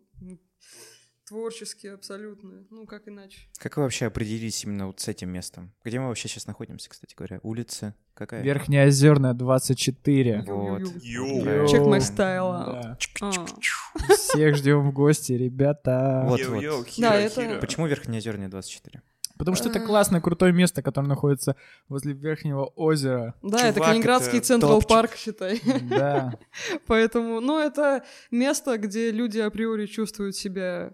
творчески 1.27 1.87
абсолютно, 1.87 2.67
ну, 2.69 2.87
как 2.87 3.09
иначе. 3.09 3.41
Как 3.57 3.79
вы 3.79 3.85
вообще 3.85 4.05
определились 4.07 4.63
именно 4.65 4.89
вот 4.89 5.01
с 5.01 5.09
этим 5.09 5.31
местом? 5.31 5.73
Где 5.85 6.01
мы 6.01 6.09
вообще 6.09 6.29
сейчас 6.29 6.47
находимся, 6.47 6.91
кстати 6.91 7.15
говоря? 7.15 7.41
Улица 7.43 7.95
какая? 8.13 8.43
Верхняя 8.43 8.89
Озерная, 8.89 9.33
24. 9.33 10.45
Вот. 10.47 10.83
Check 10.83 11.87
my 11.87 12.01
style. 12.01 12.97
А. 13.23 14.15
Всех 14.15 14.57
ждем 14.57 14.91
в 14.91 14.93
гости, 14.93 15.33
ребята. 15.33 16.27
Вот, 16.27 16.45
вот. 16.45 16.89
Да, 16.99 17.15
это-. 17.15 17.57
Почему 17.59 17.87
Верхнеозерная 17.87 18.49
24? 18.49 19.03
Потому 19.43 19.57
что 19.57 19.69
это 19.69 19.81
классное, 19.81 20.21
крутое 20.21 20.53
место, 20.53 20.83
которое 20.83 21.09
находится 21.09 21.57
возле 21.89 22.13
Верхнего 22.13 22.65
озера. 22.65 23.35
Да, 23.43 23.59
это 23.59 23.75
Чувак, 23.75 23.89
Калининградский 23.89 24.39
это 24.39 24.47
Централ 24.47 24.75
топчик. 24.75 24.89
Парк, 24.89 25.17
считай. 25.17 25.61
Да. 25.83 26.39
Поэтому, 26.87 27.41
ну, 27.41 27.59
это 27.59 28.05
место, 28.31 28.79
где 28.79 29.11
люди 29.11 29.39
априори 29.39 29.87
чувствуют 29.87 30.37
себя 30.37 30.93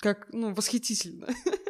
как, 0.00 0.28
ну, 0.32 0.54
восхитительно. 0.54 1.26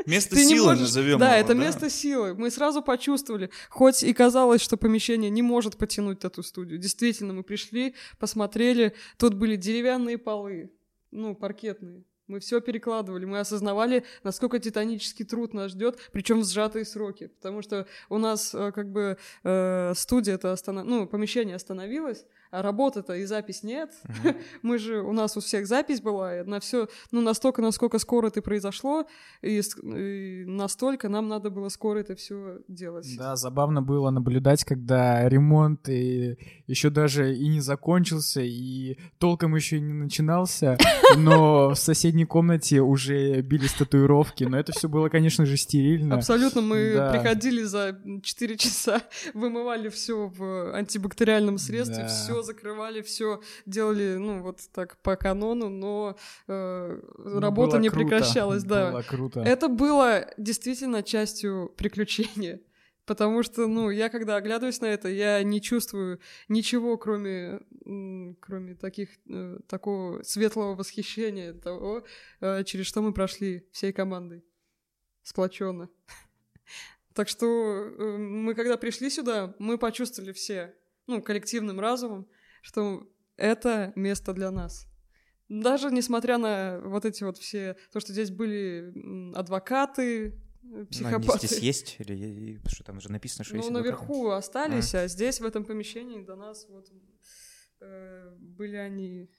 Место 0.07 0.37
Ты 0.37 0.45
силы 0.45 0.66
можешь- 0.66 0.81
назовем 0.83 1.19
Да, 1.19 1.37
его, 1.37 1.45
это 1.47 1.55
место 1.55 1.89
силы. 1.89 2.35
Мы 2.35 2.51
сразу 2.51 2.83
почувствовали. 2.83 3.51
Хоть 3.71 4.03
и 4.03 4.12
казалось, 4.12 4.61
что 4.61 4.77
помещение 4.77 5.31
не 5.31 5.43
может 5.43 5.77
потянуть 5.77 6.25
эту 6.25 6.43
студию. 6.43 6.79
Действительно, 6.79 7.33
мы 7.33 7.43
пришли, 7.43 7.95
посмотрели. 8.19 8.95
Тут 9.19 9.35
были 9.35 9.57
деревянные 9.57 10.19
полы, 10.19 10.73
ну, 11.11 11.35
паркетные. 11.35 12.05
Мы 12.29 12.41
все 12.41 12.61
перекладывали, 12.61 13.24
мы 13.24 13.41
осознавали, 13.41 14.05
насколько 14.22 14.59
титанический 14.59 15.24
труд 15.24 15.55
нас 15.55 15.72
ждет, 15.72 15.99
причем 16.12 16.41
в 16.41 16.45
сжатые 16.45 16.85
сроки. 16.85 17.29
Потому 17.29 17.62
что 17.62 17.87
у 18.11 18.18
нас 18.18 18.55
э, 18.55 18.70
как 18.72 18.93
бы 18.93 19.16
э, 19.45 19.93
студия 19.97 20.35
это 20.35 20.53
останов... 20.53 20.85
ну, 20.85 21.07
помещение 21.07 21.57
остановилось, 21.57 22.26
а 22.51 22.62
работа-то 22.62 23.14
и 23.14 23.24
запись 23.24 23.62
нет. 23.62 23.93
Мы 24.62 24.79
же, 24.79 25.01
у 25.01 25.12
нас 25.12 25.37
у 25.37 25.41
всех 25.41 25.66
запись 25.66 26.01
была, 26.01 26.45
на 26.45 26.61
все, 26.61 26.89
ну, 27.11 27.20
настолько, 27.20 27.62
насколько 27.62 27.99
скоро 27.99 28.29
это 28.29 28.43
произошло, 28.43 29.07
и, 29.43 29.61
и 29.83 30.45
настолько 30.47 31.09
нам 31.09 31.29
надо 31.29 31.51
было 31.51 31.68
скоро 31.68 31.99
это 31.99 32.14
все 32.14 32.59
делать. 32.68 33.07
Да, 33.18 33.37
забавно 33.37 33.83
было 33.83 34.11
наблюдать, 34.11 34.64
когда 34.64 35.29
ремонт 35.29 35.89
и 35.89 36.39
еще 36.66 36.91
даже 36.91 37.35
и 37.35 37.49
не 37.49 37.61
закончился, 37.61 38.41
и 38.41 38.99
толком 39.18 39.55
еще 39.55 39.76
и 39.76 39.81
не 39.81 39.93
начинался, 39.93 40.79
но 41.16 41.70
в 41.70 41.74
соседней 41.76 42.18
комнате 42.27 42.81
уже 42.81 43.41
бились 43.43 43.73
татуировки. 43.73 44.45
Но 44.45 44.59
это 44.59 44.73
все 44.73 44.89
было, 44.89 45.09
конечно 45.09 45.47
же, 45.47 45.57
стерильно. 45.57 46.16
Абсолютно, 46.16 46.61
мы 46.61 46.95
Да. 46.95 47.11
приходили 47.12 47.62
за 47.62 47.99
4 48.23 48.57
часа, 48.57 49.03
вымывали 49.35 49.89
все 49.89 50.29
в 50.29 50.75
антибактериальном 50.77 51.59
средстве, 51.59 52.03
Да. 52.03 52.09
все 52.09 52.43
закрывали, 52.43 53.03
все 53.03 53.41
делали, 53.66 54.16
ну, 54.19 54.43
вот 54.43 54.61
так 54.75 54.97
по 55.03 55.16
канону, 55.16 55.69
но 55.69 56.16
э, 56.47 57.01
Ну, 57.19 57.41
работа 57.41 57.79
не 57.79 57.89
круто, 57.89 58.05
прекращалась, 58.09 58.64
да. 58.64 58.91
Было 58.91 59.03
круто. 59.03 59.41
Это 59.41 59.69
было 59.69 60.27
действительно 60.37 61.03
частью 61.03 61.73
приключения. 61.77 62.61
Потому 63.09 63.42
что, 63.42 63.66
ну, 63.66 63.88
я 63.88 64.11
когда 64.11 64.36
оглядываюсь 64.36 64.82
на 64.82 64.84
это, 64.84 65.09
я 65.09 65.42
не 65.42 65.62
чувствую 65.62 66.20
ничего, 66.48 66.98
кроме, 66.98 67.59
кроме 68.38 68.74
таких, 68.74 69.09
э, 69.30 69.61
такого 69.66 70.22
светлого 70.24 70.74
восхищения 70.74 71.54
того, 71.54 72.04
э, 72.40 72.64
через 72.64 72.84
что 72.84 73.00
мы 73.00 73.14
прошли 73.14 73.66
всей 73.72 73.92
командой. 73.94 74.44
Сплоченно. 75.22 75.88
Так 77.14 77.28
что 77.28 77.46
э, 77.46 78.16
мы, 78.18 78.54
когда 78.54 78.76
пришли 78.76 79.09
сюда, 79.11 79.54
мы 79.59 79.78
почувствовали 79.78 80.32
все, 80.32 80.76
ну, 81.06 81.22
коллективным 81.22 81.80
разумом, 81.80 82.28
что 82.61 83.11
это 83.36 83.92
место 83.96 84.34
для 84.34 84.50
нас. 84.50 84.86
Даже 85.48 85.90
несмотря 85.90 86.36
на 86.36 86.78
вот 86.84 87.06
эти 87.06 87.24
вот 87.24 87.38
все, 87.38 87.76
то, 87.90 88.00
что 88.00 88.12
здесь 88.12 88.30
были 88.30 88.92
адвокаты, 89.34 90.38
э, 90.62 90.66
Ну, 90.66 90.76
они 90.78 90.86
психопаты. 90.86 91.46
здесь 91.46 91.59
есть? 91.61 91.96
Или 91.98 92.61
что 92.68 92.84
там 92.84 92.98
уже 92.98 93.11
написано, 93.11 93.44
что 93.44 93.54
Ну, 93.54 93.59
есть? 93.61 93.68
адвокаты? 93.70 93.90
наверху 93.90 94.28
остались, 94.30 94.94
а 94.94 95.09
здесь, 95.09 95.40
в 95.40 95.44
этом 95.44 95.64
помещении, 95.64 96.24
до 96.24 96.36
нас 96.36 96.66
вот 96.68 96.86
э, 97.80 98.30
были 98.38 98.76
они... 98.76 99.30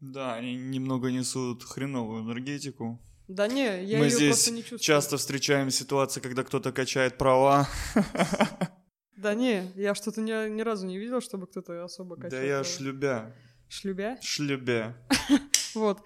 Да, 0.00 0.34
они 0.34 0.56
немного 0.56 1.10
несут 1.10 1.62
хреновую 1.64 2.22
энергетику. 2.22 3.00
Да 3.28 3.48
не, 3.48 3.84
я 3.84 3.98
Мы 3.98 4.04
ее 4.04 4.10
здесь 4.10 4.28
просто 4.34 4.50
не 4.52 4.60
чувствую. 4.60 4.78
Часто 4.80 5.16
встречаем 5.16 5.70
ситуации, 5.70 6.20
когда 6.20 6.44
кто-то 6.44 6.72
качает 6.72 7.18
права. 7.18 7.66
Да 9.16 9.34
не, 9.34 9.72
я 9.76 9.94
что-то 9.94 10.20
ни, 10.20 10.30
ни 10.50 10.60
разу 10.60 10.86
не 10.86 10.98
видел, 10.98 11.22
чтобы 11.22 11.46
кто-то 11.46 11.82
особо 11.82 12.16
качал. 12.16 12.38
Да 12.38 12.42
я 12.42 12.62
шлюбя. 12.62 13.34
Шлюбя? 13.68 14.18
Шлюбя. 14.20 14.94
Вот. 15.74 16.02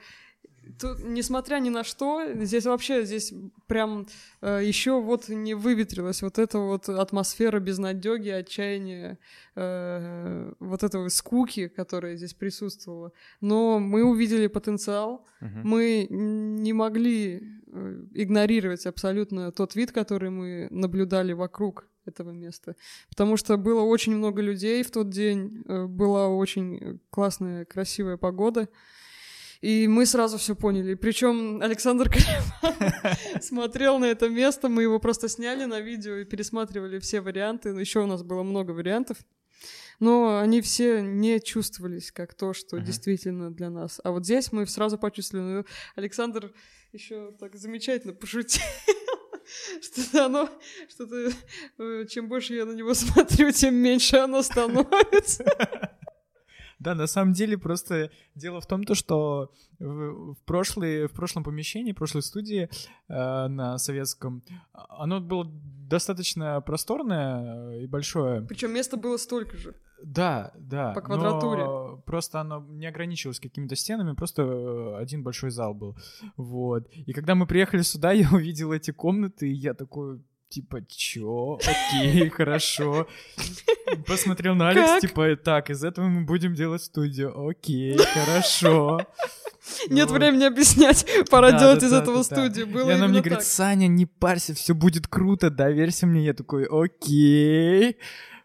Тут, 0.78 1.04
несмотря 1.04 1.58
ни 1.58 1.70
на 1.70 1.84
что, 1.84 2.22
здесь 2.34 2.66
вообще, 2.66 3.04
здесь 3.04 3.32
прям 3.66 4.06
еще 4.42 5.00
вот 5.00 5.28
не 5.28 5.54
выветрилась 5.54 6.22
вот 6.22 6.38
эта 6.38 6.58
вот 6.58 6.88
атмосфера 6.88 7.60
безнадеги, 7.60 8.28
отчаяния, 8.28 9.18
э, 9.56 10.52
вот 10.60 10.82
этого 10.82 11.08
скуки, 11.08 11.68
которая 11.68 12.16
здесь 12.16 12.34
присутствовала. 12.34 13.12
Но 13.40 13.78
мы 13.78 14.04
увидели 14.04 14.46
потенциал, 14.46 15.26
Мгм. 15.40 15.60
мы 15.64 16.06
не 16.10 16.72
могли 16.72 17.42
э, 17.72 18.04
игнорировать 18.14 18.86
абсолютно 18.86 19.52
тот 19.52 19.76
вид, 19.76 19.92
который 19.92 20.30
мы 20.30 20.68
наблюдали 20.70 21.32
вокруг 21.32 21.86
этого 22.04 22.30
места. 22.32 22.74
Потому 23.08 23.36
что 23.36 23.56
было 23.56 23.82
очень 23.82 24.16
много 24.16 24.42
людей 24.42 24.82
в 24.82 24.90
тот 24.90 25.10
день, 25.10 25.62
э, 25.66 25.84
была 25.86 26.28
очень 26.28 27.00
классная, 27.10 27.64
красивая 27.64 28.16
погода. 28.16 28.68
И 29.60 29.86
мы 29.88 30.06
сразу 30.06 30.38
все 30.38 30.54
поняли. 30.54 30.94
Причем 30.94 31.60
Александр 31.60 32.08
Калиман 32.08 33.16
смотрел 33.42 33.98
на 33.98 34.06
это 34.06 34.28
место, 34.28 34.68
мы 34.68 34.82
его 34.82 34.98
просто 34.98 35.28
сняли 35.28 35.64
на 35.66 35.80
видео 35.80 36.16
и 36.16 36.24
пересматривали 36.24 36.98
все 36.98 37.20
варианты. 37.20 37.68
Еще 37.70 38.00
у 38.00 38.06
нас 38.06 38.22
было 38.22 38.42
много 38.42 38.70
вариантов. 38.70 39.18
Но 39.98 40.38
они 40.38 40.62
все 40.62 41.02
не 41.02 41.40
чувствовались 41.40 42.10
как 42.10 42.32
то, 42.32 42.54
что 42.54 42.78
uh-huh. 42.78 42.84
действительно 42.84 43.50
для 43.50 43.68
нас. 43.68 44.00
А 44.02 44.12
вот 44.12 44.24
здесь 44.24 44.50
мы 44.50 44.66
сразу 44.66 44.96
почувствовали. 44.96 45.58
Ну, 45.58 45.64
Александр 45.94 46.54
еще 46.92 47.32
так 47.38 47.54
замечательно 47.54 48.14
пошутил. 48.14 48.62
Что-то 49.82 50.26
оно, 50.26 50.48
что-то, 50.88 51.32
э, 51.78 52.06
чем 52.08 52.28
больше 52.28 52.54
я 52.54 52.64
на 52.64 52.72
него 52.72 52.94
смотрю, 52.94 53.50
тем 53.50 53.74
меньше 53.74 54.16
оно 54.16 54.42
становится. 54.42 55.44
Да, 56.80 56.94
на 56.94 57.06
самом 57.06 57.34
деле 57.34 57.58
просто 57.58 58.10
дело 58.34 58.60
в 58.60 58.66
том, 58.66 58.84
то, 58.84 58.94
что 58.94 59.52
в, 59.78 60.34
прошлый, 60.46 61.06
в 61.06 61.12
прошлом 61.12 61.44
помещении, 61.44 61.92
в 61.92 61.96
прошлой 61.96 62.22
студии 62.22 62.70
э, 63.08 63.48
на 63.48 63.78
советском, 63.78 64.42
оно 64.72 65.20
было 65.20 65.46
достаточно 65.46 66.60
просторное 66.62 67.80
и 67.82 67.86
большое. 67.86 68.42
Причем 68.42 68.72
место 68.72 68.96
было 68.96 69.18
столько 69.18 69.56
же. 69.58 69.74
Да, 70.02 70.52
да. 70.56 70.92
По 70.92 71.02
квадратуре. 71.02 71.64
Но 71.64 72.02
просто 72.06 72.40
оно 72.40 72.64
не 72.68 72.86
ограничивалось 72.86 73.40
какими-то 73.40 73.76
стенами, 73.76 74.14
просто 74.14 74.42
э, 74.42 74.96
один 74.96 75.22
большой 75.22 75.50
зал 75.50 75.74
был. 75.74 75.96
Вот. 76.36 76.88
И 76.92 77.12
когда 77.12 77.34
мы 77.34 77.46
приехали 77.46 77.82
сюда, 77.82 78.12
я 78.12 78.28
увидел 78.32 78.72
эти 78.72 78.90
комнаты, 78.90 79.50
и 79.50 79.54
я 79.54 79.74
такой, 79.74 80.22
типа, 80.50 80.82
чё? 80.88 81.58
Окей, 81.62 82.28
хорошо. 82.36 83.06
Посмотрел 84.06 84.54
на 84.54 84.70
Алекс, 84.70 85.00
типа, 85.00 85.36
так, 85.36 85.70
из 85.70 85.82
этого 85.84 86.08
мы 86.08 86.22
будем 86.22 86.54
делать 86.54 86.82
студию. 86.82 87.48
Окей, 87.48 87.96
хорошо. 87.96 89.06
Нет 89.88 90.10
времени 90.10 90.44
объяснять, 90.44 91.06
пора 91.30 91.52
делать 91.52 91.82
из 91.82 91.92
этого 91.92 92.22
студию. 92.22 92.66
Было 92.66 92.90
И 92.90 92.94
она 92.94 93.06
мне 93.08 93.20
говорит, 93.20 93.44
Саня, 93.44 93.86
не 93.86 94.06
парься, 94.06 94.54
все 94.54 94.74
будет 94.74 95.06
круто, 95.06 95.50
доверься 95.50 96.06
мне. 96.06 96.24
Я 96.24 96.34
такой, 96.34 96.66
окей. 96.66 97.96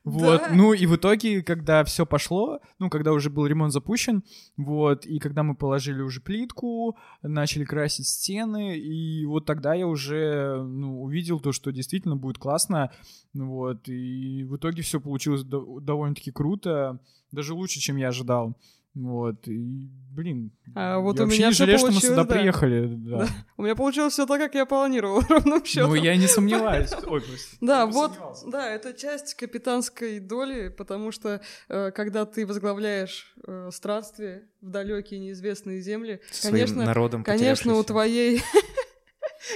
Вот, 0.06 0.42
да. 0.42 0.54
ну 0.54 0.74
и 0.74 0.86
в 0.86 0.96
итоге, 0.96 1.42
когда 1.42 1.84
все 1.84 2.06
пошло, 2.06 2.60
ну, 2.78 2.92
когда 2.92 3.12
уже 3.12 3.32
был 3.32 3.48
ремонт 3.48 3.74
запущен, 3.74 4.24
вот, 4.56 5.08
и 5.08 5.18
когда 5.18 5.42
мы 5.42 5.56
положили 5.56 6.02
уже 6.02 6.22
плитку, 6.22 6.96
начали 7.24 7.66
красить 7.66 8.08
стены, 8.08 8.78
и 8.78 9.26
вот 9.26 9.46
тогда 9.46 9.74
я 9.74 9.88
уже, 9.88 10.62
ну, 10.64 11.02
увидел 11.02 11.40
то, 11.40 11.52
что 11.52 11.72
действительно 11.72 12.16
будет 12.16 12.38
классно, 12.38 12.92
вот, 13.34 13.90
и 13.90 14.44
в 14.44 14.58
итоге 14.58 14.84
все 14.84 15.02
получилось 15.02 15.44
довольно-таки 15.44 16.32
круто, 16.32 17.00
даже 17.32 17.56
лучше, 17.56 17.80
чем 17.80 17.98
я 17.98 18.10
ожидал. 18.10 18.56
Вот, 18.96 19.46
и, 19.50 19.90
блин, 20.12 20.54
а 20.74 21.00
вот 21.00 21.18
я 21.18 21.24
у 21.24 21.26
вообще 21.26 21.40
меня 21.40 21.48
не 21.50 21.54
жалею, 21.54 21.80
что 21.80 21.92
мы 21.92 22.00
сюда 22.00 22.24
да. 22.24 22.34
приехали. 22.34 22.88
Да. 22.88 23.18
Да. 23.18 23.28
У 23.58 23.64
меня 23.64 23.76
получилось 23.76 24.14
все 24.14 24.26
так, 24.26 24.40
как 24.40 24.56
я 24.56 24.66
планировал, 24.66 25.22
ровным 25.30 25.66
счетом. 25.66 25.90
Ну, 25.90 25.96
я 25.96 26.16
не 26.16 26.28
сомневаюсь. 26.28 26.92
Ой, 27.06 27.22
да, 27.60 27.88
вот, 27.88 28.14
да, 28.48 28.70
это 28.70 28.94
часть 28.94 29.34
капитанской 29.34 30.20
доли, 30.20 30.70
потому 30.70 31.12
что, 31.12 31.42
э, 31.68 31.92
когда 31.92 32.26
ты 32.26 32.48
возглавляешь 32.48 33.34
э, 33.46 33.70
странствие 33.74 34.44
в 34.62 34.70
далекие 34.70 35.20
неизвестные 35.20 35.82
земли, 35.82 36.22
Своим 36.32 36.54
конечно, 36.54 36.86
народом 36.86 37.24
конечно, 37.26 37.76
у 37.76 37.84
твоей 37.84 38.42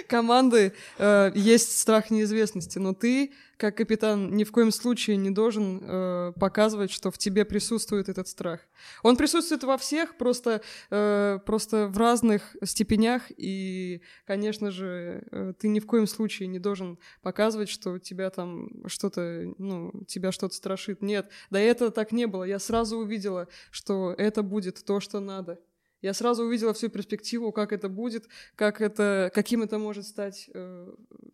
команды 0.07 0.73
э, 0.97 1.31
есть 1.35 1.77
страх 1.79 2.11
неизвестности, 2.11 2.79
но 2.79 2.93
ты, 2.93 3.31
как 3.57 3.75
капитан, 3.75 4.35
ни 4.35 4.43
в 4.43 4.51
коем 4.51 4.71
случае 4.71 5.17
не 5.17 5.31
должен 5.31 5.81
э, 5.81 6.33
показывать, 6.39 6.91
что 6.91 7.11
в 7.11 7.17
тебе 7.17 7.45
присутствует 7.45 8.09
этот 8.09 8.27
страх. 8.27 8.61
Он 9.03 9.17
присутствует 9.17 9.63
во 9.63 9.77
всех, 9.77 10.17
просто, 10.17 10.61
э, 10.89 11.39
просто 11.45 11.87
в 11.87 11.97
разных 11.97 12.55
степенях, 12.63 13.23
и, 13.35 14.01
конечно 14.25 14.71
же, 14.71 15.23
э, 15.31 15.53
ты 15.59 15.67
ни 15.67 15.79
в 15.79 15.85
коем 15.85 16.07
случае 16.07 16.47
не 16.47 16.59
должен 16.59 16.97
показывать, 17.21 17.69
что 17.69 17.99
тебя 17.99 18.29
там 18.29 18.69
что-то, 18.87 19.53
ну, 19.57 19.91
тебя 20.07 20.31
что-то 20.31 20.55
страшит. 20.55 21.01
Нет, 21.01 21.29
да 21.49 21.59
это 21.59 21.91
так 21.91 22.11
не 22.11 22.27
было. 22.27 22.43
Я 22.43 22.59
сразу 22.59 22.97
увидела, 22.97 23.47
что 23.71 24.15
это 24.17 24.43
будет 24.43 24.83
то, 24.85 24.99
что 24.99 25.19
надо. 25.19 25.59
Я 26.01 26.13
сразу 26.13 26.43
увидела 26.43 26.73
всю 26.73 26.89
перспективу, 26.89 27.51
как 27.51 27.73
это 27.73 27.89
будет, 27.89 28.27
как 28.55 28.81
это, 28.81 29.31
каким 29.33 29.63
это 29.63 29.77
может 29.77 30.05
стать 30.05 30.49
э, 30.53 30.93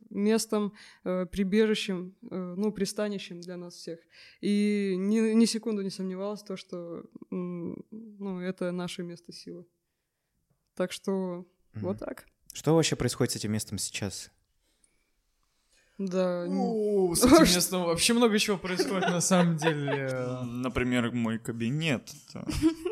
местом, 0.09 0.74
э, 1.03 1.26
прибежищем, 1.28 2.16
э, 2.32 2.55
ну, 2.57 2.72
пристанищем 2.72 3.41
для 3.41 3.57
нас 3.57 3.76
всех. 3.76 3.99
И 4.41 4.95
ни, 4.97 5.34
ни 5.34 5.45
секунду 5.45 5.84
не 5.84 5.91
сомневалась 5.91 6.41
в 6.41 6.45
том, 6.45 6.57
что 6.57 7.03
ну, 7.30 8.39
это 8.39 8.72
наше 8.72 9.03
место 9.03 9.32
силы. 9.32 9.66
Так 10.74 10.91
что 10.91 11.11
mm-hmm. 11.11 11.80
вот 11.82 11.99
так. 11.99 12.26
Что 12.53 12.76
вообще 12.76 12.95
происходит 12.95 13.34
с 13.34 13.36
этим 13.36 13.51
местом 13.51 13.78
сейчас? 13.78 14.32
Да. 15.98 16.46
С 16.46 16.50
этим 17.24 17.41
местом 17.41 17.84
вообще 17.86 18.14
много 18.14 18.38
чего 18.38 18.58
происходит 18.58 19.10
на 19.10 19.22
самом 19.22 19.58
деле. 19.58 20.10
Например, 20.43 21.12
мой 21.12 21.39
кабинет. 21.39 22.12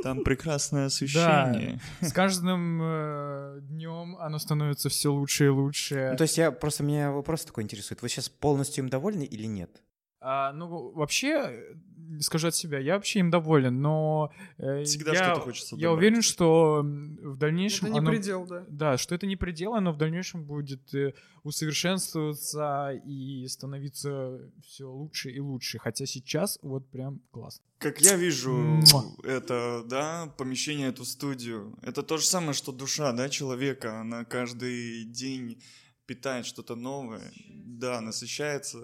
Там 0.03 0.23
прекрасное 0.23 0.85
освещение. 0.85 1.81
Да. 2.01 2.07
С 2.07 2.13
каждым 2.13 2.79
э, 2.81 3.59
днем 3.63 4.15
оно 4.17 4.39
становится 4.39 4.89
все 4.89 5.11
лучше 5.11 5.45
и 5.45 5.49
лучше. 5.49 6.09
Ну, 6.11 6.17
то 6.17 6.23
есть 6.23 6.37
я 6.37 6.51
просто 6.51 6.83
меня 6.83 7.11
вопрос 7.11 7.43
такой 7.43 7.63
интересует. 7.63 8.01
Вы 8.01 8.09
сейчас 8.09 8.29
полностью 8.29 8.83
им 8.83 8.89
довольны 8.89 9.23
или 9.23 9.47
нет? 9.47 9.81
А, 10.25 10.53
ну, 10.53 10.91
вообще, 10.93 11.75
скажу 12.19 12.47
от 12.47 12.55
себя, 12.55 12.79
я 12.79 12.95
вообще 12.95 13.19
им 13.19 13.29
доволен, 13.29 13.81
но 13.81 14.31
э, 14.57 14.83
Всегда 14.83 15.13
я, 15.13 15.23
что-то 15.25 15.41
хочется 15.41 15.75
я 15.75 15.91
уверен, 15.91 16.21
что 16.21 16.81
в 16.83 17.37
дальнейшем... 17.37 17.87
Это 17.87 17.93
не 17.93 17.99
оно, 17.99 18.09
предел, 18.11 18.45
да. 18.45 18.65
Да, 18.67 18.97
что 18.97 19.15
это 19.15 19.25
не 19.27 19.35
предел, 19.35 19.79
но 19.79 19.91
в 19.91 19.97
дальнейшем 19.97 20.43
будет 20.45 20.93
э, 20.93 21.13
усовершенствоваться 21.43 22.91
и 23.05 23.47
становиться 23.47 24.39
все 24.65 24.89
лучше 24.89 25.31
и 25.31 25.39
лучше. 25.39 25.79
Хотя 25.79 26.05
сейчас 26.05 26.59
вот 26.61 26.87
прям 26.89 27.21
классно. 27.31 27.63
Как 27.77 27.99
я 27.99 28.15
вижу 28.15 28.53
Муа. 28.53 29.03
это, 29.23 29.83
да, 29.85 30.33
помещение, 30.37 30.89
эту 30.89 31.03
студию, 31.03 31.77
это 31.81 32.01
то 32.01 32.17
же 32.17 32.25
самое, 32.25 32.53
что 32.53 32.71
душа, 32.71 33.11
да, 33.11 33.27
человека, 33.27 33.99
она 33.99 34.23
каждый 34.23 35.03
день 35.03 35.61
питает 36.05 36.45
что-то 36.45 36.75
новое, 36.75 37.31
да, 37.47 38.01
насыщается, 38.01 38.77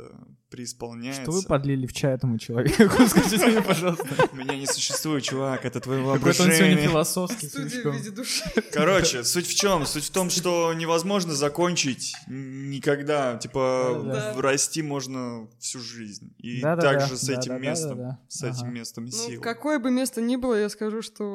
преисполняется. 0.49 1.23
Что 1.23 1.31
вы 1.31 1.43
подлили 1.43 1.85
в 1.85 1.93
чай 1.93 2.13
этому 2.13 2.37
человеку? 2.37 3.05
Скажите 3.07 3.45
мне, 3.47 3.61
пожалуйста. 3.61 4.07
Меня 4.33 4.57
не 4.57 4.65
существует, 4.65 5.23
чувак, 5.23 5.65
это 5.65 5.79
твое 5.79 6.01
воображение. 6.01 6.49
Какой-то 6.49 6.63
он 6.63 6.71
сегодня 6.71 6.89
философский 6.89 7.47
слишком. 7.47 7.91
в 7.91 7.97
виде 7.97 8.11
души. 8.11 8.43
Короче, 8.73 9.23
суть 9.23 9.47
в 9.47 9.55
чем? 9.55 9.85
Суть 9.85 10.05
в 10.05 10.11
том, 10.11 10.29
что 10.29 10.73
невозможно 10.73 11.33
закончить 11.33 12.15
никогда. 12.27 13.37
Типа, 13.37 14.35
расти 14.37 14.81
можно 14.81 15.47
всю 15.59 15.79
жизнь. 15.79 16.33
И 16.37 16.61
да, 16.61 16.77
так 16.77 17.01
же 17.01 17.17
с 17.17 17.29
этим 17.29 17.61
местом, 17.61 18.17
с 18.27 18.43
этим 18.43 18.73
местом 18.73 19.05
ну, 19.05 19.11
силы. 19.11 19.41
какое 19.41 19.79
бы 19.79 19.91
место 19.91 20.21
ни 20.21 20.35
было, 20.35 20.55
я 20.55 20.69
скажу, 20.69 21.01
что 21.01 21.25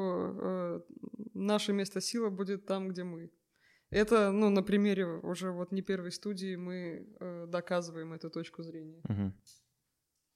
э, 0.40 0.80
наше 1.34 1.72
место 1.72 2.00
силы 2.00 2.30
будет 2.30 2.66
там, 2.66 2.88
где 2.88 3.04
мы. 3.04 3.30
Это, 3.94 4.32
ну, 4.32 4.50
на 4.50 4.62
примере 4.62 5.06
уже 5.06 5.50
вот 5.50 5.72
не 5.72 5.82
первой 5.82 6.10
студии 6.10 6.56
мы 6.56 7.06
э, 7.20 7.46
доказываем 7.48 8.12
эту 8.12 8.28
точку 8.28 8.62
зрения. 8.62 9.00
Угу. 9.08 9.32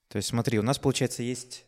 То 0.07 0.15
есть 0.15 0.29
смотри, 0.29 0.59
у 0.59 0.63
нас, 0.63 0.79
получается, 0.79 1.23
есть 1.23 1.65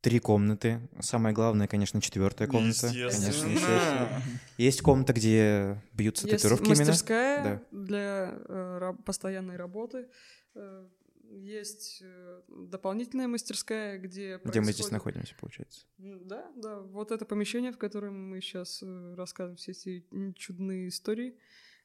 три 0.00 0.18
комнаты. 0.18 0.80
Самое 1.00 1.34
главное, 1.34 1.66
конечно, 1.66 2.00
четвертая 2.00 2.48
комната. 2.48 2.88
Конечно, 2.88 3.46
естественно. 3.46 4.22
Есть 4.58 4.82
комната, 4.82 5.12
где 5.12 5.80
бьются 5.92 6.26
есть 6.26 6.42
татуировки 6.42 6.68
мастерская 6.68 7.40
именно. 7.40 7.62
Да. 7.70 7.78
для 7.78 8.34
э, 8.48 8.92
постоянной 9.04 9.56
работы. 9.56 10.08
Э, 10.54 10.86
есть 11.34 12.00
э, 12.02 12.42
дополнительная 12.48 13.28
мастерская, 13.28 13.98
где 13.98 14.40
Где 14.44 14.60
мы 14.60 14.72
здесь 14.72 14.90
находимся, 14.90 15.34
получается. 15.40 15.86
Да, 15.98 16.50
да. 16.56 16.80
Вот 16.80 17.10
это 17.10 17.24
помещение, 17.24 17.72
в 17.72 17.78
котором 17.78 18.30
мы 18.30 18.40
сейчас 18.40 18.82
э, 18.82 19.14
рассказываем 19.14 19.56
все 19.56 19.72
эти 19.72 20.06
чудные 20.36 20.88
истории. 20.88 21.38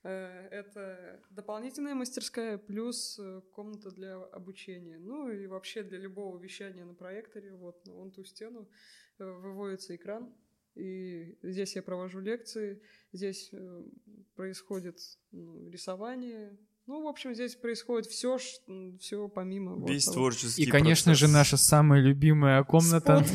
Э, 0.03 0.47
это 0.51 1.21
дополнительная 1.31 1.95
мастерская 1.95 2.57
плюс 2.57 3.19
комната 3.51 3.91
для 3.91 4.15
обучения. 4.15 4.97
Ну 4.99 5.29
и 5.29 5.47
вообще 5.47 5.83
для 5.83 5.97
любого 5.97 6.37
вещания 6.37 6.85
на 6.85 6.93
проекторе, 6.93 7.53
вот 7.55 7.85
на 7.85 7.93
вон 7.93 8.11
ту 8.11 8.23
стену, 8.23 8.69
выводится 9.17 9.95
экран. 9.95 10.33
И 10.75 11.37
здесь 11.41 11.75
я 11.75 11.81
провожу 11.81 12.19
лекции, 12.19 12.81
здесь 13.11 13.51
происходит 14.35 14.99
ну, 15.31 15.69
рисование, 15.69 16.57
Ну, 16.89 17.03
в 17.03 17.07
общем, 17.07 17.35
здесь 17.35 17.55
происходит 17.55 18.07
все, 18.07 18.39
все 18.99 19.27
помимо. 19.29 19.75
вот 19.75 19.91
Весь 19.91 20.05
того. 20.05 20.15
творческий 20.15 20.63
И, 20.63 20.65
конечно 20.65 21.13
же, 21.13 21.25
процесс. 21.25 21.35
наша 21.35 21.57
самая 21.57 22.01
любимая 22.01 22.63
комната. 22.63 23.23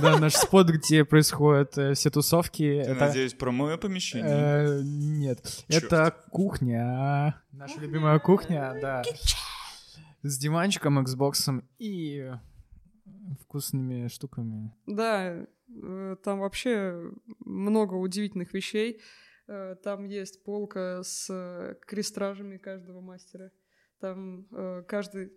Да, 0.00 0.20
наш 0.20 0.34
спот, 0.34 0.68
где 0.70 1.04
происходят 1.04 1.76
э, 1.76 1.94
все 1.94 2.10
тусовки. 2.10 2.62
Ты, 2.62 2.90
Это 2.90 3.06
надеюсь, 3.06 3.34
про 3.34 3.50
мое 3.50 3.76
помещение? 3.76 4.78
Э, 4.78 4.80
Нет, 4.84 5.64
Чёрт. 5.68 5.84
это 5.84 6.16
кухня. 6.30 7.42
Наша 7.50 7.80
любимая 7.80 8.20
кухня, 8.20 8.76
да. 8.80 9.02
С 10.22 10.38
диванчиком, 10.38 11.00
Xbox 11.00 11.60
и 11.80 12.30
вкусными 13.42 14.06
штуками. 14.06 14.72
Да, 14.86 15.44
э, 15.82 16.16
там 16.22 16.38
вообще 16.38 17.10
много 17.40 17.94
удивительных 17.94 18.54
вещей. 18.54 19.00
Э, 19.50 19.74
Там 19.82 20.04
есть 20.04 20.44
полка 20.44 21.02
с 21.02 21.26
э, 21.28 21.74
крестражами 21.84 22.56
каждого 22.56 23.00
мастера. 23.00 23.50
Там 23.98 24.46
э, 24.52 24.84
каждый... 24.86 25.32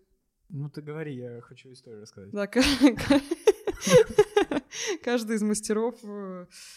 Ну 0.49 0.69
ты 0.69 0.83
говори, 0.83 1.15
я 1.15 1.41
хочу 1.41 1.71
историю 1.71 2.01
рассказать. 2.03 2.31
Да, 2.31 2.45
ка- 2.45 2.61
каждый 5.03 5.37
из 5.37 5.41
мастеров, 5.41 5.99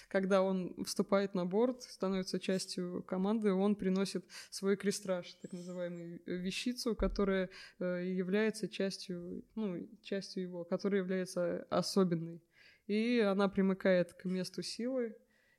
когда 0.09 0.41
он 0.41 0.83
вступает 0.85 1.35
на 1.35 1.45
борт, 1.45 1.83
становится 1.83 2.41
частью 2.41 3.03
команды, 3.03 3.53
он 3.53 3.77
приносит 3.77 4.25
свой 4.51 4.77
крестраж, 4.77 5.31
так 5.43 5.53
называемую 5.53 6.23
вещицу, 6.25 6.97
которая 6.97 7.51
является 7.79 8.67
частью, 8.67 9.45
ну, 9.57 9.87
частью 10.01 10.45
его, 10.45 10.65
которая 10.65 11.03
является 11.03 11.67
особенной. 11.69 12.43
И 12.87 13.19
она 13.21 13.49
примыкает 13.49 14.15
к 14.15 14.25
месту 14.25 14.63
силы, 14.63 15.15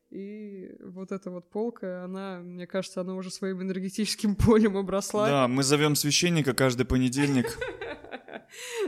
и 0.10 0.72
вот 0.84 1.12
эта 1.12 1.30
вот 1.30 1.50
полка, 1.50 2.06
она, 2.06 2.40
мне 2.40 2.66
кажется, 2.66 3.02
она 3.02 3.14
уже 3.16 3.30
своим 3.30 3.62
энергетическим 3.62 4.36
полем 4.46 4.78
обросла. 4.78 5.28
Да, 5.28 5.48
мы 5.48 5.64
зовем 5.64 5.96
священника 5.96 6.54
каждый 6.54 6.86
понедельник. 6.86 7.58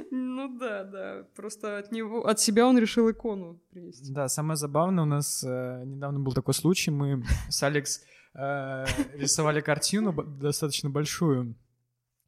Ну 0.09 0.57
да, 0.57 0.86
да. 0.86 1.28
Просто 1.36 1.78
от 1.80 1.91
него, 1.91 2.26
от 2.26 2.39
себя 2.39 2.65
он 2.65 2.80
решил 2.80 3.11
икону 3.11 3.59
принести. 3.72 4.11
Да, 4.11 4.30
самое 4.30 4.55
забавное, 4.55 5.03
у 5.03 5.07
нас 5.07 5.43
э, 5.43 5.84
недавно 5.86 6.20
был 6.22 6.32
такой 6.32 6.53
случай, 6.53 6.91
мы 6.91 7.24
с 7.49 7.61
Алекс 7.61 8.01
э, 8.34 8.86
рисовали 9.13 9.59
картину 9.59 10.13
достаточно 10.13 10.89
большую, 10.89 11.55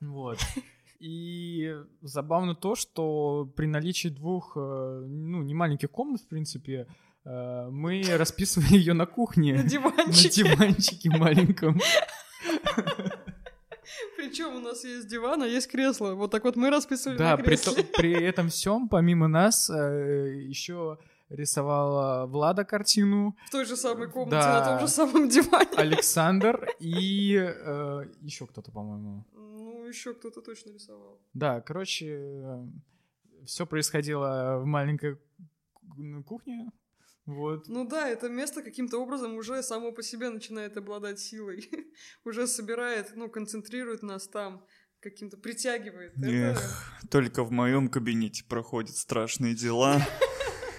вот. 0.02 0.40
И 1.00 1.74
забавно 2.02 2.54
то, 2.54 2.76
что 2.76 3.52
при 3.56 3.66
наличии 3.66 4.10
двух, 4.10 4.58
э, 4.58 5.06
ну, 5.08 5.42
не 5.42 5.54
маленьких 5.54 5.90
комнат, 5.90 6.22
в 6.22 6.28
принципе, 6.28 6.86
мы 7.26 8.04
расписывали 8.18 8.74
ее 8.78 8.94
на 8.94 9.06
кухне. 9.06 9.54
На 9.56 9.64
На 9.64 9.70
диванчике. 9.70 10.44
диванчике 10.44 11.10
маленьком. 11.10 11.80
Причем 14.18 14.56
у 14.56 14.60
нас 14.60 14.84
есть 14.84 15.08
диван, 15.08 15.42
а 15.44 15.48
есть 15.48 15.70
кресло. 15.70 16.14
Вот 16.14 16.32
так 16.32 16.44
вот 16.44 16.56
мы 16.56 16.70
расписывали 16.70 17.18
Да, 17.18 17.32
на 17.32 17.38
при, 17.38 17.44
кресле. 17.56 17.84
то- 17.84 17.84
при 17.98 18.12
этом 18.30 18.50
всем, 18.50 18.88
помимо 18.88 19.28
нас, 19.28 19.70
еще 19.70 20.98
рисовала 21.30 22.26
Влада 22.28 22.64
картину, 22.66 23.36
В 23.48 23.52
той 23.52 23.66
же 23.66 23.76
самой 23.76 24.10
комнате, 24.10 24.32
Да. 24.46 24.60
на 24.60 24.66
том 24.66 24.80
же 24.80 24.88
самом 24.88 25.30
диване. 25.30 25.70
Александр 25.78 26.68
и 26.80 27.32
еще 28.22 28.48
кто-то, 28.48 28.72
по-моему. 28.72 29.26
Ну, 29.34 29.86
еще 29.88 30.14
кто-то 30.14 30.42
точно 30.42 30.72
рисовал. 30.72 31.20
Да, 31.34 31.62
короче, 31.62 32.44
все 33.46 33.66
происходило 33.66 34.60
в 34.60 34.66
маленькой 34.66 35.16
ку- 35.74 36.24
кухне. 36.26 36.70
Вот. 37.26 37.68
Ну 37.68 37.88
да, 37.88 38.10
это 38.10 38.30
место 38.30 38.64
каким-то 38.64 38.98
образом 38.98 39.36
уже 39.36 39.62
само 39.64 39.92
по 39.92 40.02
себе 40.02 40.30
начинает 40.30 40.76
обладать 40.78 41.20
силой. 41.20 41.70
уже 42.26 42.48
собирает, 42.48 43.16
ну, 43.16 43.30
концентрирует 43.30 44.02
нас 44.02 44.28
там, 44.28 44.66
каким-то 45.00 45.38
притягивает. 45.38 46.14
Это 46.18 46.28
Эх, 46.28 46.94
только 47.10 47.44
в 47.44 47.52
моем 47.52 47.90
кабинете 47.90 48.44
проходят 48.44 48.96
страшные 48.96 49.56
дела. 49.56 50.02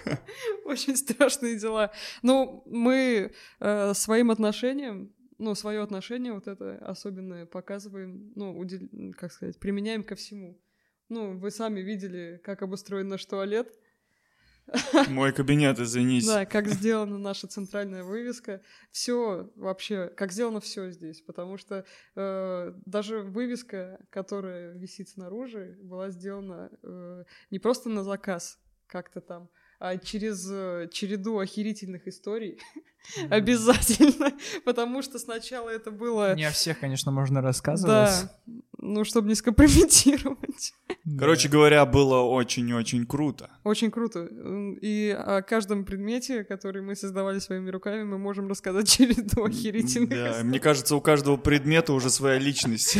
очень 0.65 0.95
страшные 0.95 1.57
дела. 1.57 1.91
Ну, 2.21 2.63
мы 2.65 3.33
э, 3.59 3.93
своим 3.93 4.31
отношением, 4.31 5.13
ну, 5.37 5.55
свое 5.55 5.81
отношение 5.81 6.33
вот 6.33 6.47
это 6.47 6.77
особенное 6.77 7.45
показываем, 7.45 8.31
ну, 8.35 8.57
удел- 8.57 9.13
как 9.13 9.31
сказать, 9.31 9.59
применяем 9.59 10.03
ко 10.03 10.15
всему. 10.15 10.59
Ну, 11.09 11.37
вы 11.37 11.51
сами 11.51 11.81
видели, 11.81 12.41
как 12.43 12.61
обустроен 12.61 13.07
наш 13.07 13.25
туалет. 13.25 13.77
Мой 15.09 15.31
кабинет, 15.33 15.79
извините. 15.79 16.27
Да, 16.27 16.45
как 16.45 16.67
сделана 16.67 17.17
наша 17.17 17.47
центральная 17.47 18.03
вывеска. 18.03 18.61
Все 18.91 19.51
вообще, 19.55 20.07
как 20.15 20.31
сделано 20.31 20.59
все 20.59 20.89
здесь. 20.91 21.21
Потому 21.21 21.57
что 21.57 21.85
э, 22.15 22.73
даже 22.85 23.21
вывеска, 23.21 23.99
которая 24.09 24.73
висит 24.73 25.09
снаружи, 25.09 25.77
была 25.81 26.09
сделана 26.09 26.69
э, 26.81 27.23
не 27.51 27.59
просто 27.59 27.89
на 27.89 28.03
заказ 28.03 28.59
как-то 28.87 29.21
там, 29.21 29.49
а 29.79 29.97
через 29.97 30.47
э, 30.49 30.87
череду 30.91 31.39
охерительных 31.39 32.07
историй. 32.07 32.59
Обязательно. 33.29 34.31
Потому 34.65 35.01
что 35.01 35.19
сначала 35.19 35.69
это 35.69 35.91
было... 35.91 36.35
Не 36.35 36.45
о 36.45 36.51
всех, 36.51 36.79
конечно, 36.79 37.11
можно 37.11 37.41
рассказывать. 37.41 38.29
Да, 38.45 38.53
ну, 38.83 39.03
чтобы 39.05 39.29
не 39.29 39.35
скомпрометировать. 39.35 40.73
Короче 41.17 41.47
говоря, 41.49 41.85
было 41.85 42.19
очень-очень 42.21 43.05
круто. 43.05 43.49
Очень 43.63 43.91
круто. 43.91 44.27
И 44.81 45.09
о 45.17 45.41
каждом 45.41 45.85
предмете, 45.85 46.43
который 46.43 46.81
мы 46.81 46.95
создавали 46.95 47.39
своими 47.39 47.69
руками, 47.69 48.03
мы 48.03 48.17
можем 48.17 48.47
рассказать 48.47 48.89
череду 48.89 49.45
охерительных 49.45 50.09
Да, 50.09 50.29
историй. 50.31 50.47
мне 50.47 50.59
кажется, 50.59 50.95
у 50.95 51.01
каждого 51.01 51.37
предмета 51.37 51.93
уже 51.93 52.09
своя 52.09 52.37
личность. 52.39 52.97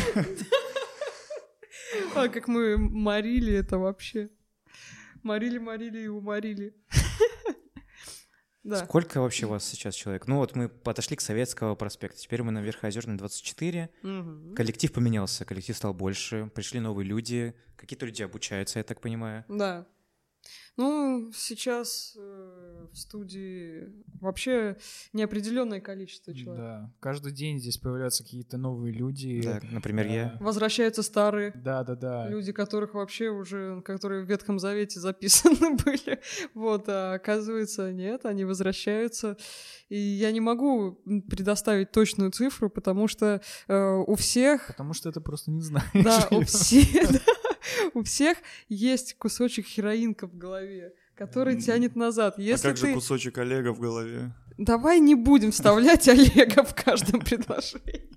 А 2.16 2.28
как 2.28 2.48
мы 2.48 2.78
морили 2.78 3.54
это 3.54 3.78
вообще. 3.78 4.30
Морили, 5.24 5.58
морили 5.60 6.00
и 6.04 6.08
уморили. 6.08 6.74
Да. 8.64 8.86
Сколько 8.86 9.20
вообще 9.20 9.46
у 9.46 9.50
вас 9.50 9.66
сейчас 9.66 9.94
человек? 9.94 10.28
Ну 10.28 10.38
вот 10.38 10.56
мы 10.56 10.70
подошли 10.70 11.18
к 11.18 11.22
Советского 11.22 11.76
проспекта, 11.76 12.20
теперь 12.20 12.44
мы 12.44 12.52
на 12.52 12.60
Верхоозерной 12.60 13.18
24. 13.18 13.90
Мгм. 14.02 14.56
Коллектив 14.56 14.92
поменялся, 14.92 15.46
коллектив 15.46 15.76
стал 15.76 15.94
больше, 15.94 16.50
пришли 16.56 16.80
новые 16.80 17.06
люди, 17.06 17.54
какие-то 17.76 18.06
люди 18.06 18.24
обучаются, 18.24 18.80
я 18.80 18.84
так 18.84 19.02
понимаю. 19.02 19.44
Да. 19.50 19.86
Ну, 20.76 21.32
сейчас 21.36 22.16
э, 22.18 22.88
в 22.92 22.98
студии 22.98 23.92
вообще 24.20 24.78
неопределенное 25.14 25.80
количество 25.80 26.34
человек. 26.34 26.64
Да, 26.64 26.92
каждый 27.00 27.32
день 27.32 27.60
здесь 27.60 27.78
появляются 27.78 28.24
какие-то 28.24 28.58
новые 28.58 28.92
люди. 28.94 29.42
Да, 29.44 29.60
например, 29.72 30.08
я. 30.08 30.38
Возвращаются 30.40 31.04
старые 31.04 31.52
Да, 31.56 31.84
да, 31.84 31.96
да. 31.96 32.28
люди, 32.28 32.52
которых 32.52 32.96
вообще 32.96 33.30
уже, 33.30 33.82
которые 33.84 34.24
в 34.24 34.28
Ветхом 34.30 34.58
Завете 34.58 35.00
записаны 35.00 35.76
были. 35.86 36.20
Вот, 36.56 36.86
а 36.90 37.14
оказывается, 37.14 37.92
нет, 37.92 38.26
они 38.26 38.44
возвращаются. 38.44 39.38
И 39.90 39.98
я 39.98 40.32
не 40.32 40.40
могу 40.40 41.00
предоставить 41.30 41.92
точную 41.92 42.32
цифру, 42.32 42.70
потому 42.70 43.08
что 43.08 43.42
э, 43.68 44.04
у 44.08 44.16
всех 44.16 44.68
Потому 44.68 44.94
что 44.94 45.10
это 45.10 45.22
просто 45.22 45.52
не 45.52 45.62
знаешь. 45.62 45.86
Да, 45.94 46.28
у 46.32 46.42
всех, 46.46 47.12
да, 47.12 47.20
у 47.94 48.04
всех 48.04 48.38
есть 48.70 49.16
кусочек 49.16 49.66
хероинка 49.66 50.28
в 50.28 50.38
голове, 50.38 50.94
который 51.16 51.60
тянет 51.62 51.96
назад. 51.96 52.36
А 52.38 52.42
Если 52.42 52.68
как 52.68 52.78
же 52.78 52.88
ты... 52.88 52.94
кусочек 52.94 53.38
Олега 53.38 53.74
в 53.74 53.80
голове? 53.80 54.34
Давай 54.58 55.00
не 55.00 55.16
будем 55.16 55.52
вставлять 55.52 56.08
Олега 56.08 56.64
в 56.64 56.76
каждом 56.76 57.20
предложении. 57.26 58.10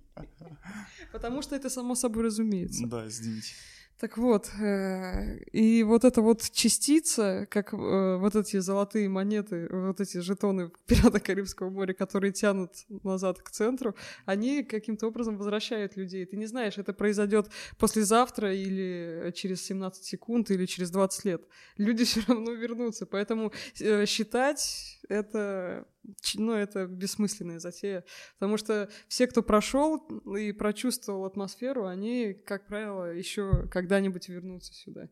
Потому 1.12 1.40
что 1.42 1.56
это 1.56 1.70
само 1.70 1.94
собой 1.94 2.24
разумеется. 2.24 2.86
Да, 2.86 3.06
извините. 3.06 3.52
Так 3.98 4.18
вот, 4.18 4.50
э, 4.60 5.38
и 5.52 5.82
вот 5.82 6.04
эта 6.04 6.20
вот 6.20 6.50
частица, 6.50 7.46
как 7.50 7.72
э, 7.72 8.16
вот 8.18 8.36
эти 8.36 8.58
золотые 8.58 9.08
монеты, 9.08 9.68
вот 9.70 10.00
эти 10.02 10.18
жетоны 10.18 10.70
пирата 10.86 11.18
Карибского 11.18 11.70
моря, 11.70 11.94
которые 11.94 12.32
тянут 12.32 12.72
назад 12.88 13.40
к 13.40 13.50
центру, 13.50 13.94
они 14.26 14.64
каким-то 14.64 15.06
образом 15.06 15.38
возвращают 15.38 15.96
людей. 15.96 16.26
Ты 16.26 16.36
не 16.36 16.44
знаешь, 16.44 16.76
это 16.76 16.92
произойдет 16.92 17.48
послезавтра 17.78 18.54
или 18.54 19.32
через 19.34 19.64
17 19.64 20.04
секунд 20.04 20.50
или 20.50 20.66
через 20.66 20.90
20 20.90 21.24
лет. 21.24 21.42
Люди 21.78 22.04
все 22.04 22.20
равно 22.28 22.52
вернутся. 22.52 23.06
Поэтому 23.06 23.50
э, 23.80 24.04
считать 24.04 25.00
это, 25.08 25.86
ну, 26.34 26.52
это 26.52 26.86
бессмысленная 26.86 27.58
затея. 27.58 28.04
Потому 28.38 28.56
что 28.56 28.88
все, 29.08 29.26
кто 29.26 29.42
прошел 29.42 29.98
и 30.36 30.52
прочувствовал 30.52 31.24
атмосферу, 31.24 31.86
они, 31.86 32.34
как 32.34 32.66
правило, 32.66 33.12
еще 33.12 33.68
когда-нибудь 33.68 34.28
вернутся 34.28 34.72
сюда. 34.72 35.08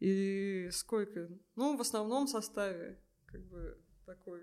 И 0.00 0.68
сколько? 0.72 1.28
Ну, 1.56 1.76
в 1.76 1.80
основном 1.80 2.26
составе, 2.26 2.98
как 3.26 3.44
бы 3.46 3.78
такой, 4.06 4.40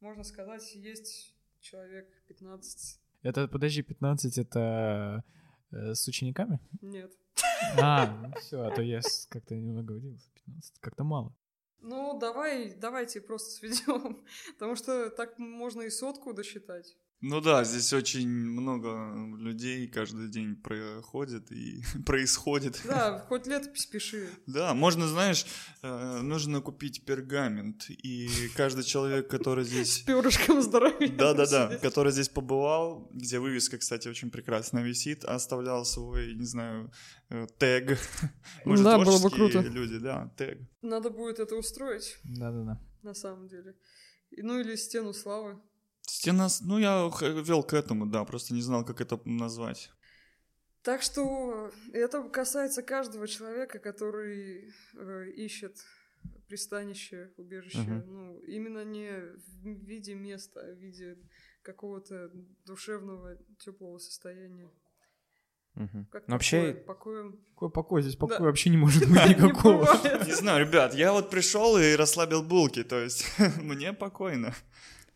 можно 0.00 0.24
сказать, 0.24 0.74
есть 0.74 1.34
человек 1.60 2.08
15. 2.28 3.00
Это, 3.22 3.48
подожди, 3.48 3.82
15 3.82 4.38
это 4.38 5.24
э, 5.70 5.94
с 5.94 6.06
учениками? 6.08 6.60
Нет. 6.80 7.12
А, 7.78 8.06
ну 8.06 8.32
все, 8.40 8.62
а 8.62 8.74
то 8.74 8.82
я 8.82 9.00
как-то 9.28 9.56
немного 9.56 9.92
удивился. 9.92 10.28
15, 10.46 10.78
как-то 10.80 11.04
мало. 11.04 11.34
Ну, 11.80 12.18
давай, 12.18 12.74
давайте 12.74 13.20
просто 13.20 13.50
сведем, 13.50 14.24
потому 14.54 14.76
что 14.76 15.10
так 15.10 15.38
можно 15.38 15.82
и 15.82 15.90
сотку 15.90 16.32
досчитать. 16.32 16.96
Ну 17.28 17.40
да, 17.40 17.64
здесь 17.64 17.92
очень 17.92 18.28
много 18.28 19.12
людей 19.36 19.88
каждый 19.88 20.28
день 20.28 20.54
проходит 20.54 21.50
и 21.50 21.82
происходит. 22.06 22.80
Да, 22.84 23.18
хоть 23.28 23.48
летопись 23.48 23.86
пиши. 23.86 24.28
Да, 24.46 24.74
можно, 24.74 25.08
знаешь, 25.08 25.44
э, 25.82 26.20
нужно 26.20 26.60
купить 26.60 27.04
пергамент, 27.04 27.90
и 27.90 28.28
каждый 28.54 28.84
человек, 28.84 29.28
который 29.28 29.64
С 29.64 29.68
здесь... 29.68 29.98
перышком 30.06 30.62
здоровья. 30.62 31.08
Да-да-да, 31.08 31.78
который 31.78 32.12
здесь 32.12 32.28
побывал, 32.28 33.10
где 33.12 33.40
вывеска, 33.40 33.78
кстати, 33.78 34.06
очень 34.06 34.30
прекрасно 34.30 34.78
висит, 34.78 35.24
оставлял 35.24 35.84
свой, 35.84 36.32
не 36.34 36.46
знаю, 36.46 36.92
э, 37.30 37.48
тег. 37.58 37.98
Мы 38.64 38.76
Да, 38.80 38.98
было 38.98 39.18
бы 39.18 39.30
круто. 39.30 39.58
люди, 39.62 39.98
да, 39.98 40.32
тег. 40.36 40.60
Надо 40.80 41.10
будет 41.10 41.40
это 41.40 41.56
устроить, 41.56 42.18
Да-да-да. 42.22 42.80
на 43.02 43.14
самом 43.14 43.48
деле. 43.48 43.74
Ну 44.30 44.60
или 44.60 44.76
стену 44.76 45.12
славы. 45.12 45.58
Стена, 46.06 46.48
ну 46.62 46.78
я 46.78 47.10
вел 47.20 47.62
к 47.62 47.74
этому, 47.74 48.06
да, 48.06 48.24
просто 48.24 48.54
не 48.54 48.62
знал, 48.62 48.84
как 48.84 49.00
это 49.00 49.20
назвать. 49.24 49.90
Так 50.82 51.02
что 51.02 51.72
это 51.92 52.22
касается 52.28 52.82
каждого 52.82 53.26
человека, 53.26 53.80
который 53.80 54.72
э, 54.94 55.30
ищет 55.30 55.84
пристанище, 56.46 57.32
убежище. 57.36 57.78
Мгм. 57.80 58.04
Ну, 58.06 58.38
именно 58.42 58.84
не 58.84 59.10
в 59.10 59.84
виде 59.84 60.14
места, 60.14 60.60
а 60.60 60.72
в 60.72 60.78
виде 60.78 61.18
какого-то 61.62 62.30
душевного, 62.64 63.36
теплого 63.58 63.98
состояния. 63.98 64.70
Мгм. 65.74 66.06
Как 66.12 66.28
Ну, 66.28 66.34
вообще, 66.34 66.72
покоем. 66.72 67.38
Какой 67.54 67.70
покой? 67.70 68.02
Здесь 68.02 68.16
покоя 68.16 68.38
Да. 68.38 68.44
вообще 68.44 68.70
не 68.70 68.76
может 68.76 69.02
быть 69.08 69.28
никакого. 69.28 69.84
Не 70.24 70.34
знаю, 70.34 70.64
ребят, 70.66 70.94
я 70.94 71.12
вот 71.12 71.30
пришел 71.30 71.76
и 71.76 71.96
расслабил 71.96 72.42
булки, 72.44 72.84
то 72.84 72.98
есть 73.02 73.26
мне 73.60 73.92
спокойно. 73.92 74.54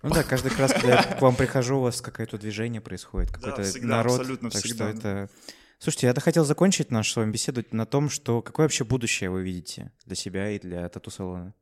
Ну 0.03 0.15
да, 0.15 0.23
каждый 0.23 0.57
раз, 0.57 0.73
когда 0.73 0.89
я 0.95 1.03
к 1.03 1.21
вам 1.21 1.37
прихожу, 1.37 1.79
у 1.79 1.83
вас 1.83 2.01
какое-то 2.01 2.39
движение 2.39 2.81
происходит, 2.81 3.31
какой-то 3.31 3.63
всегда, 3.63 3.97
народ. 3.97 4.21
абсолютно 4.21 4.51
так 4.51 4.63
всегда. 4.63 4.91
что 4.91 4.99
это... 4.99 5.31
Слушайте, 5.79 6.07
я 6.09 6.15
хотел 6.15 6.45
закончить 6.45 6.91
нашу 6.91 7.13
с 7.13 7.17
вами 7.17 7.33
беседу 7.33 7.65
на 7.71 7.87
том, 7.87 8.11
что 8.11 8.43
какое 8.43 8.65
вообще 8.65 8.85
будущее 8.85 9.31
вы 9.31 9.43
видите 9.43 9.93
для 10.05 10.17
себя 10.17 10.51
и 10.51 10.59
для 10.59 10.89
тату-салона? 10.89 11.55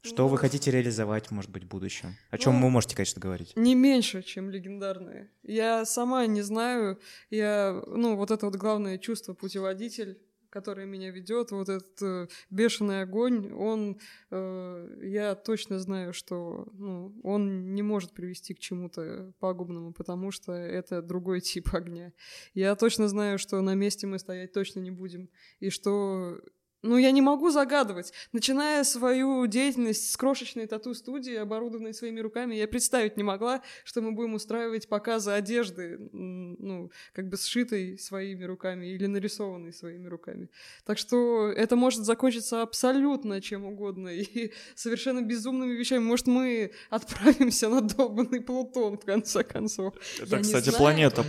Что 0.00 0.22
Ну, 0.22 0.28
вы 0.28 0.38
хотите 0.38 0.70
реализовать, 0.70 1.30
может 1.30 1.50
быть, 1.50 1.64
в 1.64 1.68
будущем? 1.68 2.16
О 2.30 2.38
чем 2.38 2.54
ну, 2.54 2.66
вы 2.66 2.70
можете, 2.70 2.94
конечно, 2.94 3.20
говорить? 3.20 3.52
Не 3.56 3.74
меньше, 3.74 4.22
чем 4.22 4.48
легендарные. 4.48 5.30
Я 5.42 5.84
сама 5.84 6.26
не 6.26 6.42
знаю, 6.42 7.00
я, 7.30 7.82
ну, 7.86 8.16
вот 8.16 8.30
это 8.30 8.46
вот 8.46 8.54
главное 8.54 8.98
чувство 8.98 9.34
путеводитель, 9.34 10.18
которое 10.50 10.86
меня 10.86 11.10
ведет, 11.10 11.50
вот 11.50 11.68
этот 11.68 12.02
э, 12.02 12.28
бешеный 12.50 13.02
огонь, 13.02 13.52
он, 13.52 13.98
э, 14.30 14.98
я 15.02 15.34
точно 15.34 15.78
знаю, 15.78 16.12
что, 16.12 16.68
ну, 16.72 17.18
он 17.22 17.74
не 17.74 17.82
может 17.82 18.12
привести 18.12 18.54
к 18.54 18.58
чему-то 18.58 19.32
пагубному, 19.38 19.92
потому 19.92 20.30
что 20.30 20.52
это 20.52 21.02
другой 21.02 21.40
тип 21.42 21.74
огня. 21.74 22.12
Я 22.54 22.74
точно 22.76 23.08
знаю, 23.08 23.38
что 23.38 23.60
на 23.60 23.74
месте 23.74 24.06
мы 24.06 24.18
стоять 24.18 24.52
точно 24.52 24.80
не 24.80 24.90
будем, 24.90 25.28
и 25.60 25.70
что 25.70 26.40
ну, 26.82 26.96
я 26.96 27.10
не 27.10 27.20
могу 27.20 27.50
загадывать. 27.50 28.12
Начиная 28.32 28.84
свою 28.84 29.46
деятельность 29.46 30.12
с 30.12 30.16
крошечной 30.16 30.66
тату-студии, 30.66 31.34
оборудованной 31.34 31.92
своими 31.92 32.20
руками, 32.20 32.54
я 32.54 32.68
представить 32.68 33.16
не 33.16 33.24
могла, 33.24 33.62
что 33.84 34.00
мы 34.00 34.12
будем 34.12 34.34
устраивать 34.34 34.88
показы 34.88 35.32
одежды, 35.32 35.98
ну, 36.12 36.90
как 37.12 37.28
бы 37.28 37.36
сшитой 37.36 37.98
своими 37.98 38.44
руками 38.44 38.86
или 38.86 39.06
нарисованной 39.06 39.72
своими 39.72 40.06
руками. 40.06 40.50
Так 40.84 40.98
что 40.98 41.50
это 41.50 41.74
может 41.74 42.04
закончиться 42.04 42.62
абсолютно 42.62 43.40
чем 43.40 43.64
угодно 43.64 44.08
и 44.08 44.52
совершенно 44.76 45.20
безумными 45.20 45.72
вещами. 45.72 46.04
Может, 46.04 46.28
мы 46.28 46.72
отправимся 46.90 47.68
на 47.68 47.80
долбанный 47.80 48.40
Плутон, 48.40 48.98
в 48.98 49.04
конце 49.04 49.42
концов. 49.42 49.94
Это, 50.20 50.30
Я 50.30 50.36
не 50.38 50.42
кстати, 50.44 50.70
знаю. 50.70 50.78
планета. 50.78 51.24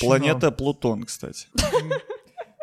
Планета 0.00 0.52
Плутон, 0.52 1.04
кстати. 1.04 1.48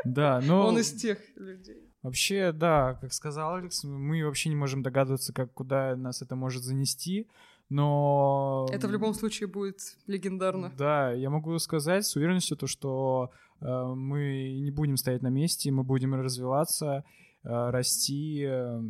Да, 0.06 0.40
но... 0.42 0.68
Он 0.68 0.80
из 0.80 0.94
тех 0.94 1.18
людей. 1.36 1.89
Вообще, 2.02 2.52
да, 2.54 2.94
как 3.02 3.12
сказал 3.12 3.56
Алекс, 3.56 3.84
мы 3.84 4.24
вообще 4.24 4.50
не 4.50 4.56
можем 4.56 4.82
догадываться, 4.82 5.34
как, 5.34 5.54
куда 5.54 5.96
нас 5.98 6.22
это 6.22 6.36
может 6.36 6.64
занести, 6.64 7.28
но... 7.68 8.68
Это 8.72 8.88
в 8.88 8.92
любом 8.92 9.14
случае 9.14 9.48
будет 9.48 9.98
легендарно. 10.08 10.72
Да, 10.78 11.12
я 11.12 11.30
могу 11.30 11.58
сказать 11.60 12.06
с 12.06 12.16
уверенностью 12.16 12.56
то, 12.58 12.68
что 12.68 13.32
э, 13.60 13.66
мы 13.66 14.58
не 14.60 14.72
будем 14.72 14.96
стоять 14.96 15.22
на 15.22 15.28
месте, 15.28 15.72
мы 15.72 15.84
будем 15.84 16.16
развиваться, 16.16 17.04
э, 17.44 17.70
расти, 17.70 18.46
э, 18.48 18.82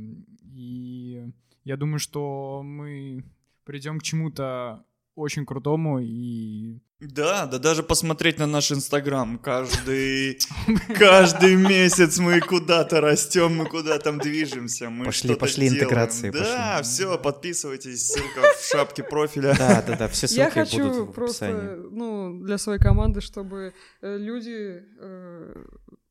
и 0.54 1.34
я 1.64 1.78
думаю, 1.78 2.00
что 2.00 2.62
мы 2.64 3.26
придем 3.66 4.00
к 4.00 4.04
чему-то 4.04 4.86
очень 5.20 5.46
крутому 5.46 6.00
и 6.00 6.80
Да, 7.00 7.46
да 7.46 7.60
даже 7.60 7.84
посмотреть 7.84 8.40
на 8.40 8.48
наш 8.48 8.72
Инстаграм. 8.72 9.38
Каждый, 9.40 10.40
каждый 10.98 11.56
месяц 11.56 12.20
мы 12.20 12.40
куда-то 12.42 13.02
растем, 13.02 13.56
мы 13.56 13.66
куда 13.66 14.00
там 14.00 14.18
движемся. 14.20 14.90
Мы 14.90 15.06
Пошли, 15.06 15.30
что-то 15.30 15.40
пошли 15.40 15.68
делаем. 15.70 15.84
интеграции, 15.84 16.32
Да, 16.32 16.78
пошли. 16.80 16.84
все, 16.84 17.18
подписывайтесь, 17.18 18.08
ссылка 18.08 18.42
в 18.58 18.66
шапке 18.66 19.04
профиля. 19.04 19.56
Да, 19.58 19.82
да, 19.86 19.96
да, 19.98 20.08
все 20.08 20.28
ссылки 20.28 20.40
Я 20.40 20.50
хочу 20.52 20.78
будут 20.78 21.16
в 21.16 21.22
описании. 21.22 21.54
просто, 21.54 21.76
ну, 21.92 22.40
для 22.44 22.58
своей 22.58 22.80
команды, 22.80 23.22
чтобы 23.22 23.74
э, 24.02 24.18
люди, 24.18 24.84
э, 25.00 25.64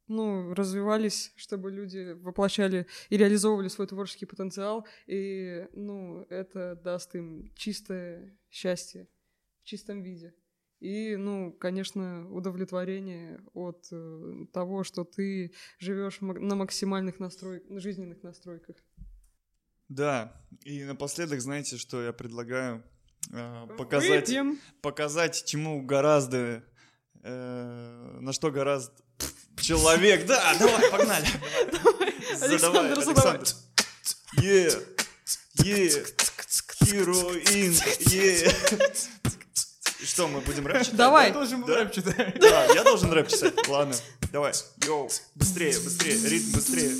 ну, 0.09 0.55
развивались, 0.55 1.33
чтобы 1.37 1.71
люди 1.71 2.13
воплощали 2.23 2.87
и 3.11 3.17
реализовывали 3.19 3.69
свой 3.69 3.87
творческий 3.87 4.25
потенциал, 4.27 4.87
и, 5.07 5.67
ну, 5.75 6.25
это 6.31 6.77
даст 6.83 7.15
им 7.15 7.53
чистое 7.55 8.35
счастье 8.51 9.09
в 9.61 9.65
чистом 9.65 10.03
виде. 10.03 10.35
И, 10.81 11.17
ну, 11.17 11.53
конечно, 11.53 12.31
удовлетворение 12.31 13.41
от 13.53 13.89
э, 13.91 14.47
того, 14.53 14.85
что 14.85 15.05
ты 15.05 15.53
живешь 15.81 16.21
на 16.21 16.55
максимальных 16.55 17.19
настрой... 17.19 17.63
жизненных 17.69 18.23
настройках. 18.23 18.77
Да, 19.89 20.41
и 20.65 20.85
напоследок, 20.85 21.41
знаете, 21.41 21.79
что 21.79 22.03
я 22.03 22.13
предлагаю? 22.13 22.85
Э, 23.33 23.67
Показать, 23.77 24.29
Выпьем. 24.29 24.61
показать, 24.81 25.45
чему 25.47 25.83
гораздо, 25.83 26.63
э, 27.25 28.19
на 28.21 28.33
что 28.33 28.53
гораздо 28.53 28.95
человек. 29.57 30.27
Да, 30.27 30.55
давай, 30.61 30.91
погнали. 30.91 31.27
Александр, 32.41 33.03
задавай. 33.03 33.41
Е, 34.43 34.71
е, 35.65 36.05
Е. 36.91 38.51
Что, 40.03 40.27
мы 40.29 40.41
будем 40.41 40.67
рэп 40.67 40.83
читать? 40.83 40.97
Давай. 40.97 41.33
должен 41.33 41.65
Да? 41.65 41.75
рэп 41.77 41.93
читать. 41.93 42.41
Да, 42.41 42.65
я 42.75 42.83
должен 42.83 43.13
рэп 43.13 43.29
читать. 43.29 43.69
Ладно, 43.69 43.95
давай. 44.33 44.53
Йоу, 44.85 45.11
быстрее, 45.35 45.79
быстрее, 45.81 46.19
ритм 46.29 46.53
быстрее. 46.53 46.93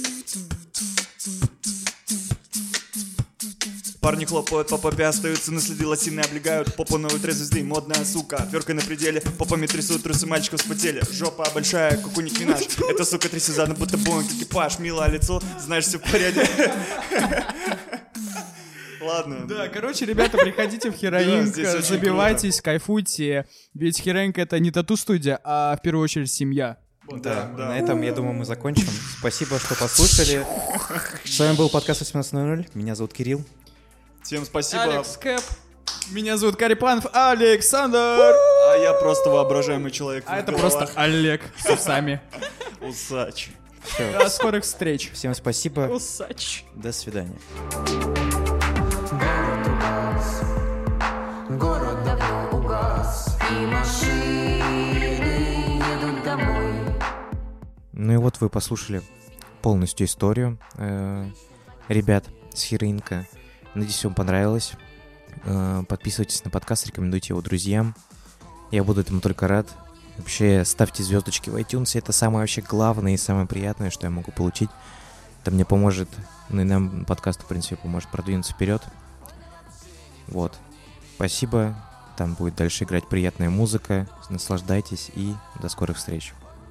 Парни 4.01 4.25
хлопают 4.25 4.69
по 4.69 4.79
попе, 4.79 5.05
остаются 5.05 5.53
на 5.53 5.61
следы, 5.61 5.87
лосины 5.87 6.21
облегают 6.21 6.75
Попу 6.77 6.97
новой 6.97 7.21
трезвезды, 7.21 7.63
модная 7.63 8.07
сука, 8.07 8.37
отвертка 8.37 8.73
на 8.73 8.81
пределе 8.81 9.21
Попами 9.21 9.67
трясут, 9.67 10.03
трусы 10.03 10.27
мальчиков 10.27 10.63
спотели 10.63 11.03
Жопа 11.13 11.47
большая, 11.53 11.97
как 11.99 12.17
у 12.17 12.21
них 12.23 12.41
Минаж 12.41 12.63
Эта 12.89 13.05
сука 13.05 13.29
трясет 13.29 13.57
задом, 13.57 13.77
будто 13.77 13.99
бонг, 13.99 14.25
экипаж 14.33 14.79
Милое 14.79 15.09
лицо, 15.09 15.43
знаешь, 15.61 15.85
все 15.85 15.99
в 15.99 16.11
порядке 16.11 16.49
Ладно. 19.09 19.47
Да, 19.49 19.69
короче, 19.69 20.05
ребята, 20.05 20.37
приходите 20.37 20.91
в 20.91 20.95
Хероинг, 20.97 21.57
очень 21.57 21.83
забивайтесь, 21.83 22.61
кайфуйте. 22.61 23.47
Ведь 23.73 23.99
Хероинг 24.01 24.37
это 24.37 24.59
не 24.59 24.71
тату-студия, 24.71 25.41
а 25.45 25.77
в 25.77 25.83
первую 25.83 26.05
очередь 26.05 26.31
семья. 26.31 26.77
Да, 27.11 27.51
да. 27.57 27.69
на 27.69 27.79
этом, 27.79 28.03
я 28.03 28.13
думаю, 28.13 28.35
мы 28.35 28.45
закончим. 28.45 28.87
Спасибо, 29.19 29.59
что 29.59 29.75
послушали. 29.77 30.45
С 31.25 31.41
вами 31.41 31.57
был 31.57 31.71
подкаст 31.71 32.03
18.00. 32.03 32.69
Меня 32.75 32.95
зовут 32.95 33.15
Кирилл. 33.15 33.43
Всем 34.23 34.45
спасибо. 34.45 34.83
Алекс 34.83 35.17
Кэп. 35.17 35.41
Меня 36.11 36.37
зовут 36.37 36.57
Карипанов 36.57 37.07
Александр. 37.15 37.97
А 37.97 38.77
я 38.77 38.93
просто 38.93 39.31
воображаемый 39.31 39.91
человек. 39.91 40.25
А 40.27 40.39
это 40.39 40.53
просто 40.53 40.91
Олег 40.97 41.41
с 41.57 41.71
усами. 41.71 42.21
Усач. 42.83 43.49
До 43.99 44.29
скорых 44.29 44.65
встреч. 44.65 45.11
Всем 45.15 45.35
спасибо. 45.35 45.81
Усач. 45.91 46.65
До 46.75 46.93
свидания. 46.93 47.39
Ну 58.09 58.15
и 58.15 58.17
вот 58.17 58.41
вы 58.41 58.49
послушали 58.49 59.03
полностью 59.61 60.07
историю 60.07 60.59
э, 60.77 61.31
ребят 61.89 62.25
с 62.55 62.63
Хиринка. 62.63 63.27
Надеюсь, 63.75 64.03
вам 64.03 64.15
понравилось. 64.15 64.73
Э, 65.45 65.83
подписывайтесь 65.87 66.43
на 66.43 66.51
подкаст, 66.51 66.87
рекомендуйте 66.87 67.35
его 67.35 67.43
друзьям. 67.43 67.95
Я 68.71 68.83
буду 68.83 69.03
этому 69.03 69.21
только 69.21 69.47
рад. 69.47 69.69
Вообще, 70.17 70.65
ставьте 70.65 71.03
звездочки 71.03 71.51
в 71.51 71.57
iTunes. 71.57 71.99
Это 71.99 72.13
самое 72.13 72.45
вообще 72.45 72.63
главное 72.63 73.13
и 73.13 73.19
самое 73.19 73.47
приятное, 73.47 73.91
что 73.91 74.07
я 74.07 74.11
могу 74.11 74.33
получить. 74.33 74.71
Это 75.43 75.51
мне 75.51 75.67
поможет, 75.67 76.09
ну 76.49 76.63
и 76.63 76.65
нам 76.65 77.05
подкаст, 77.05 77.43
в 77.43 77.47
принципе, 77.47 77.77
поможет 77.77 78.11
продвинуться 78.11 78.55
вперед. 78.55 78.83
Вот. 80.29 80.59
Спасибо. 81.17 81.77
Там 82.17 82.33
будет 82.33 82.57
дальше 82.57 82.85
играть 82.85 83.07
приятная 83.07 83.51
музыка. 83.51 84.09
Наслаждайтесь 84.31 85.11
и 85.15 85.35
до 85.61 85.69
скорых 85.69 85.99
встреч. 85.99 86.33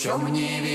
чем 0.00 0.32
не 0.32 0.60
верить. 0.60 0.69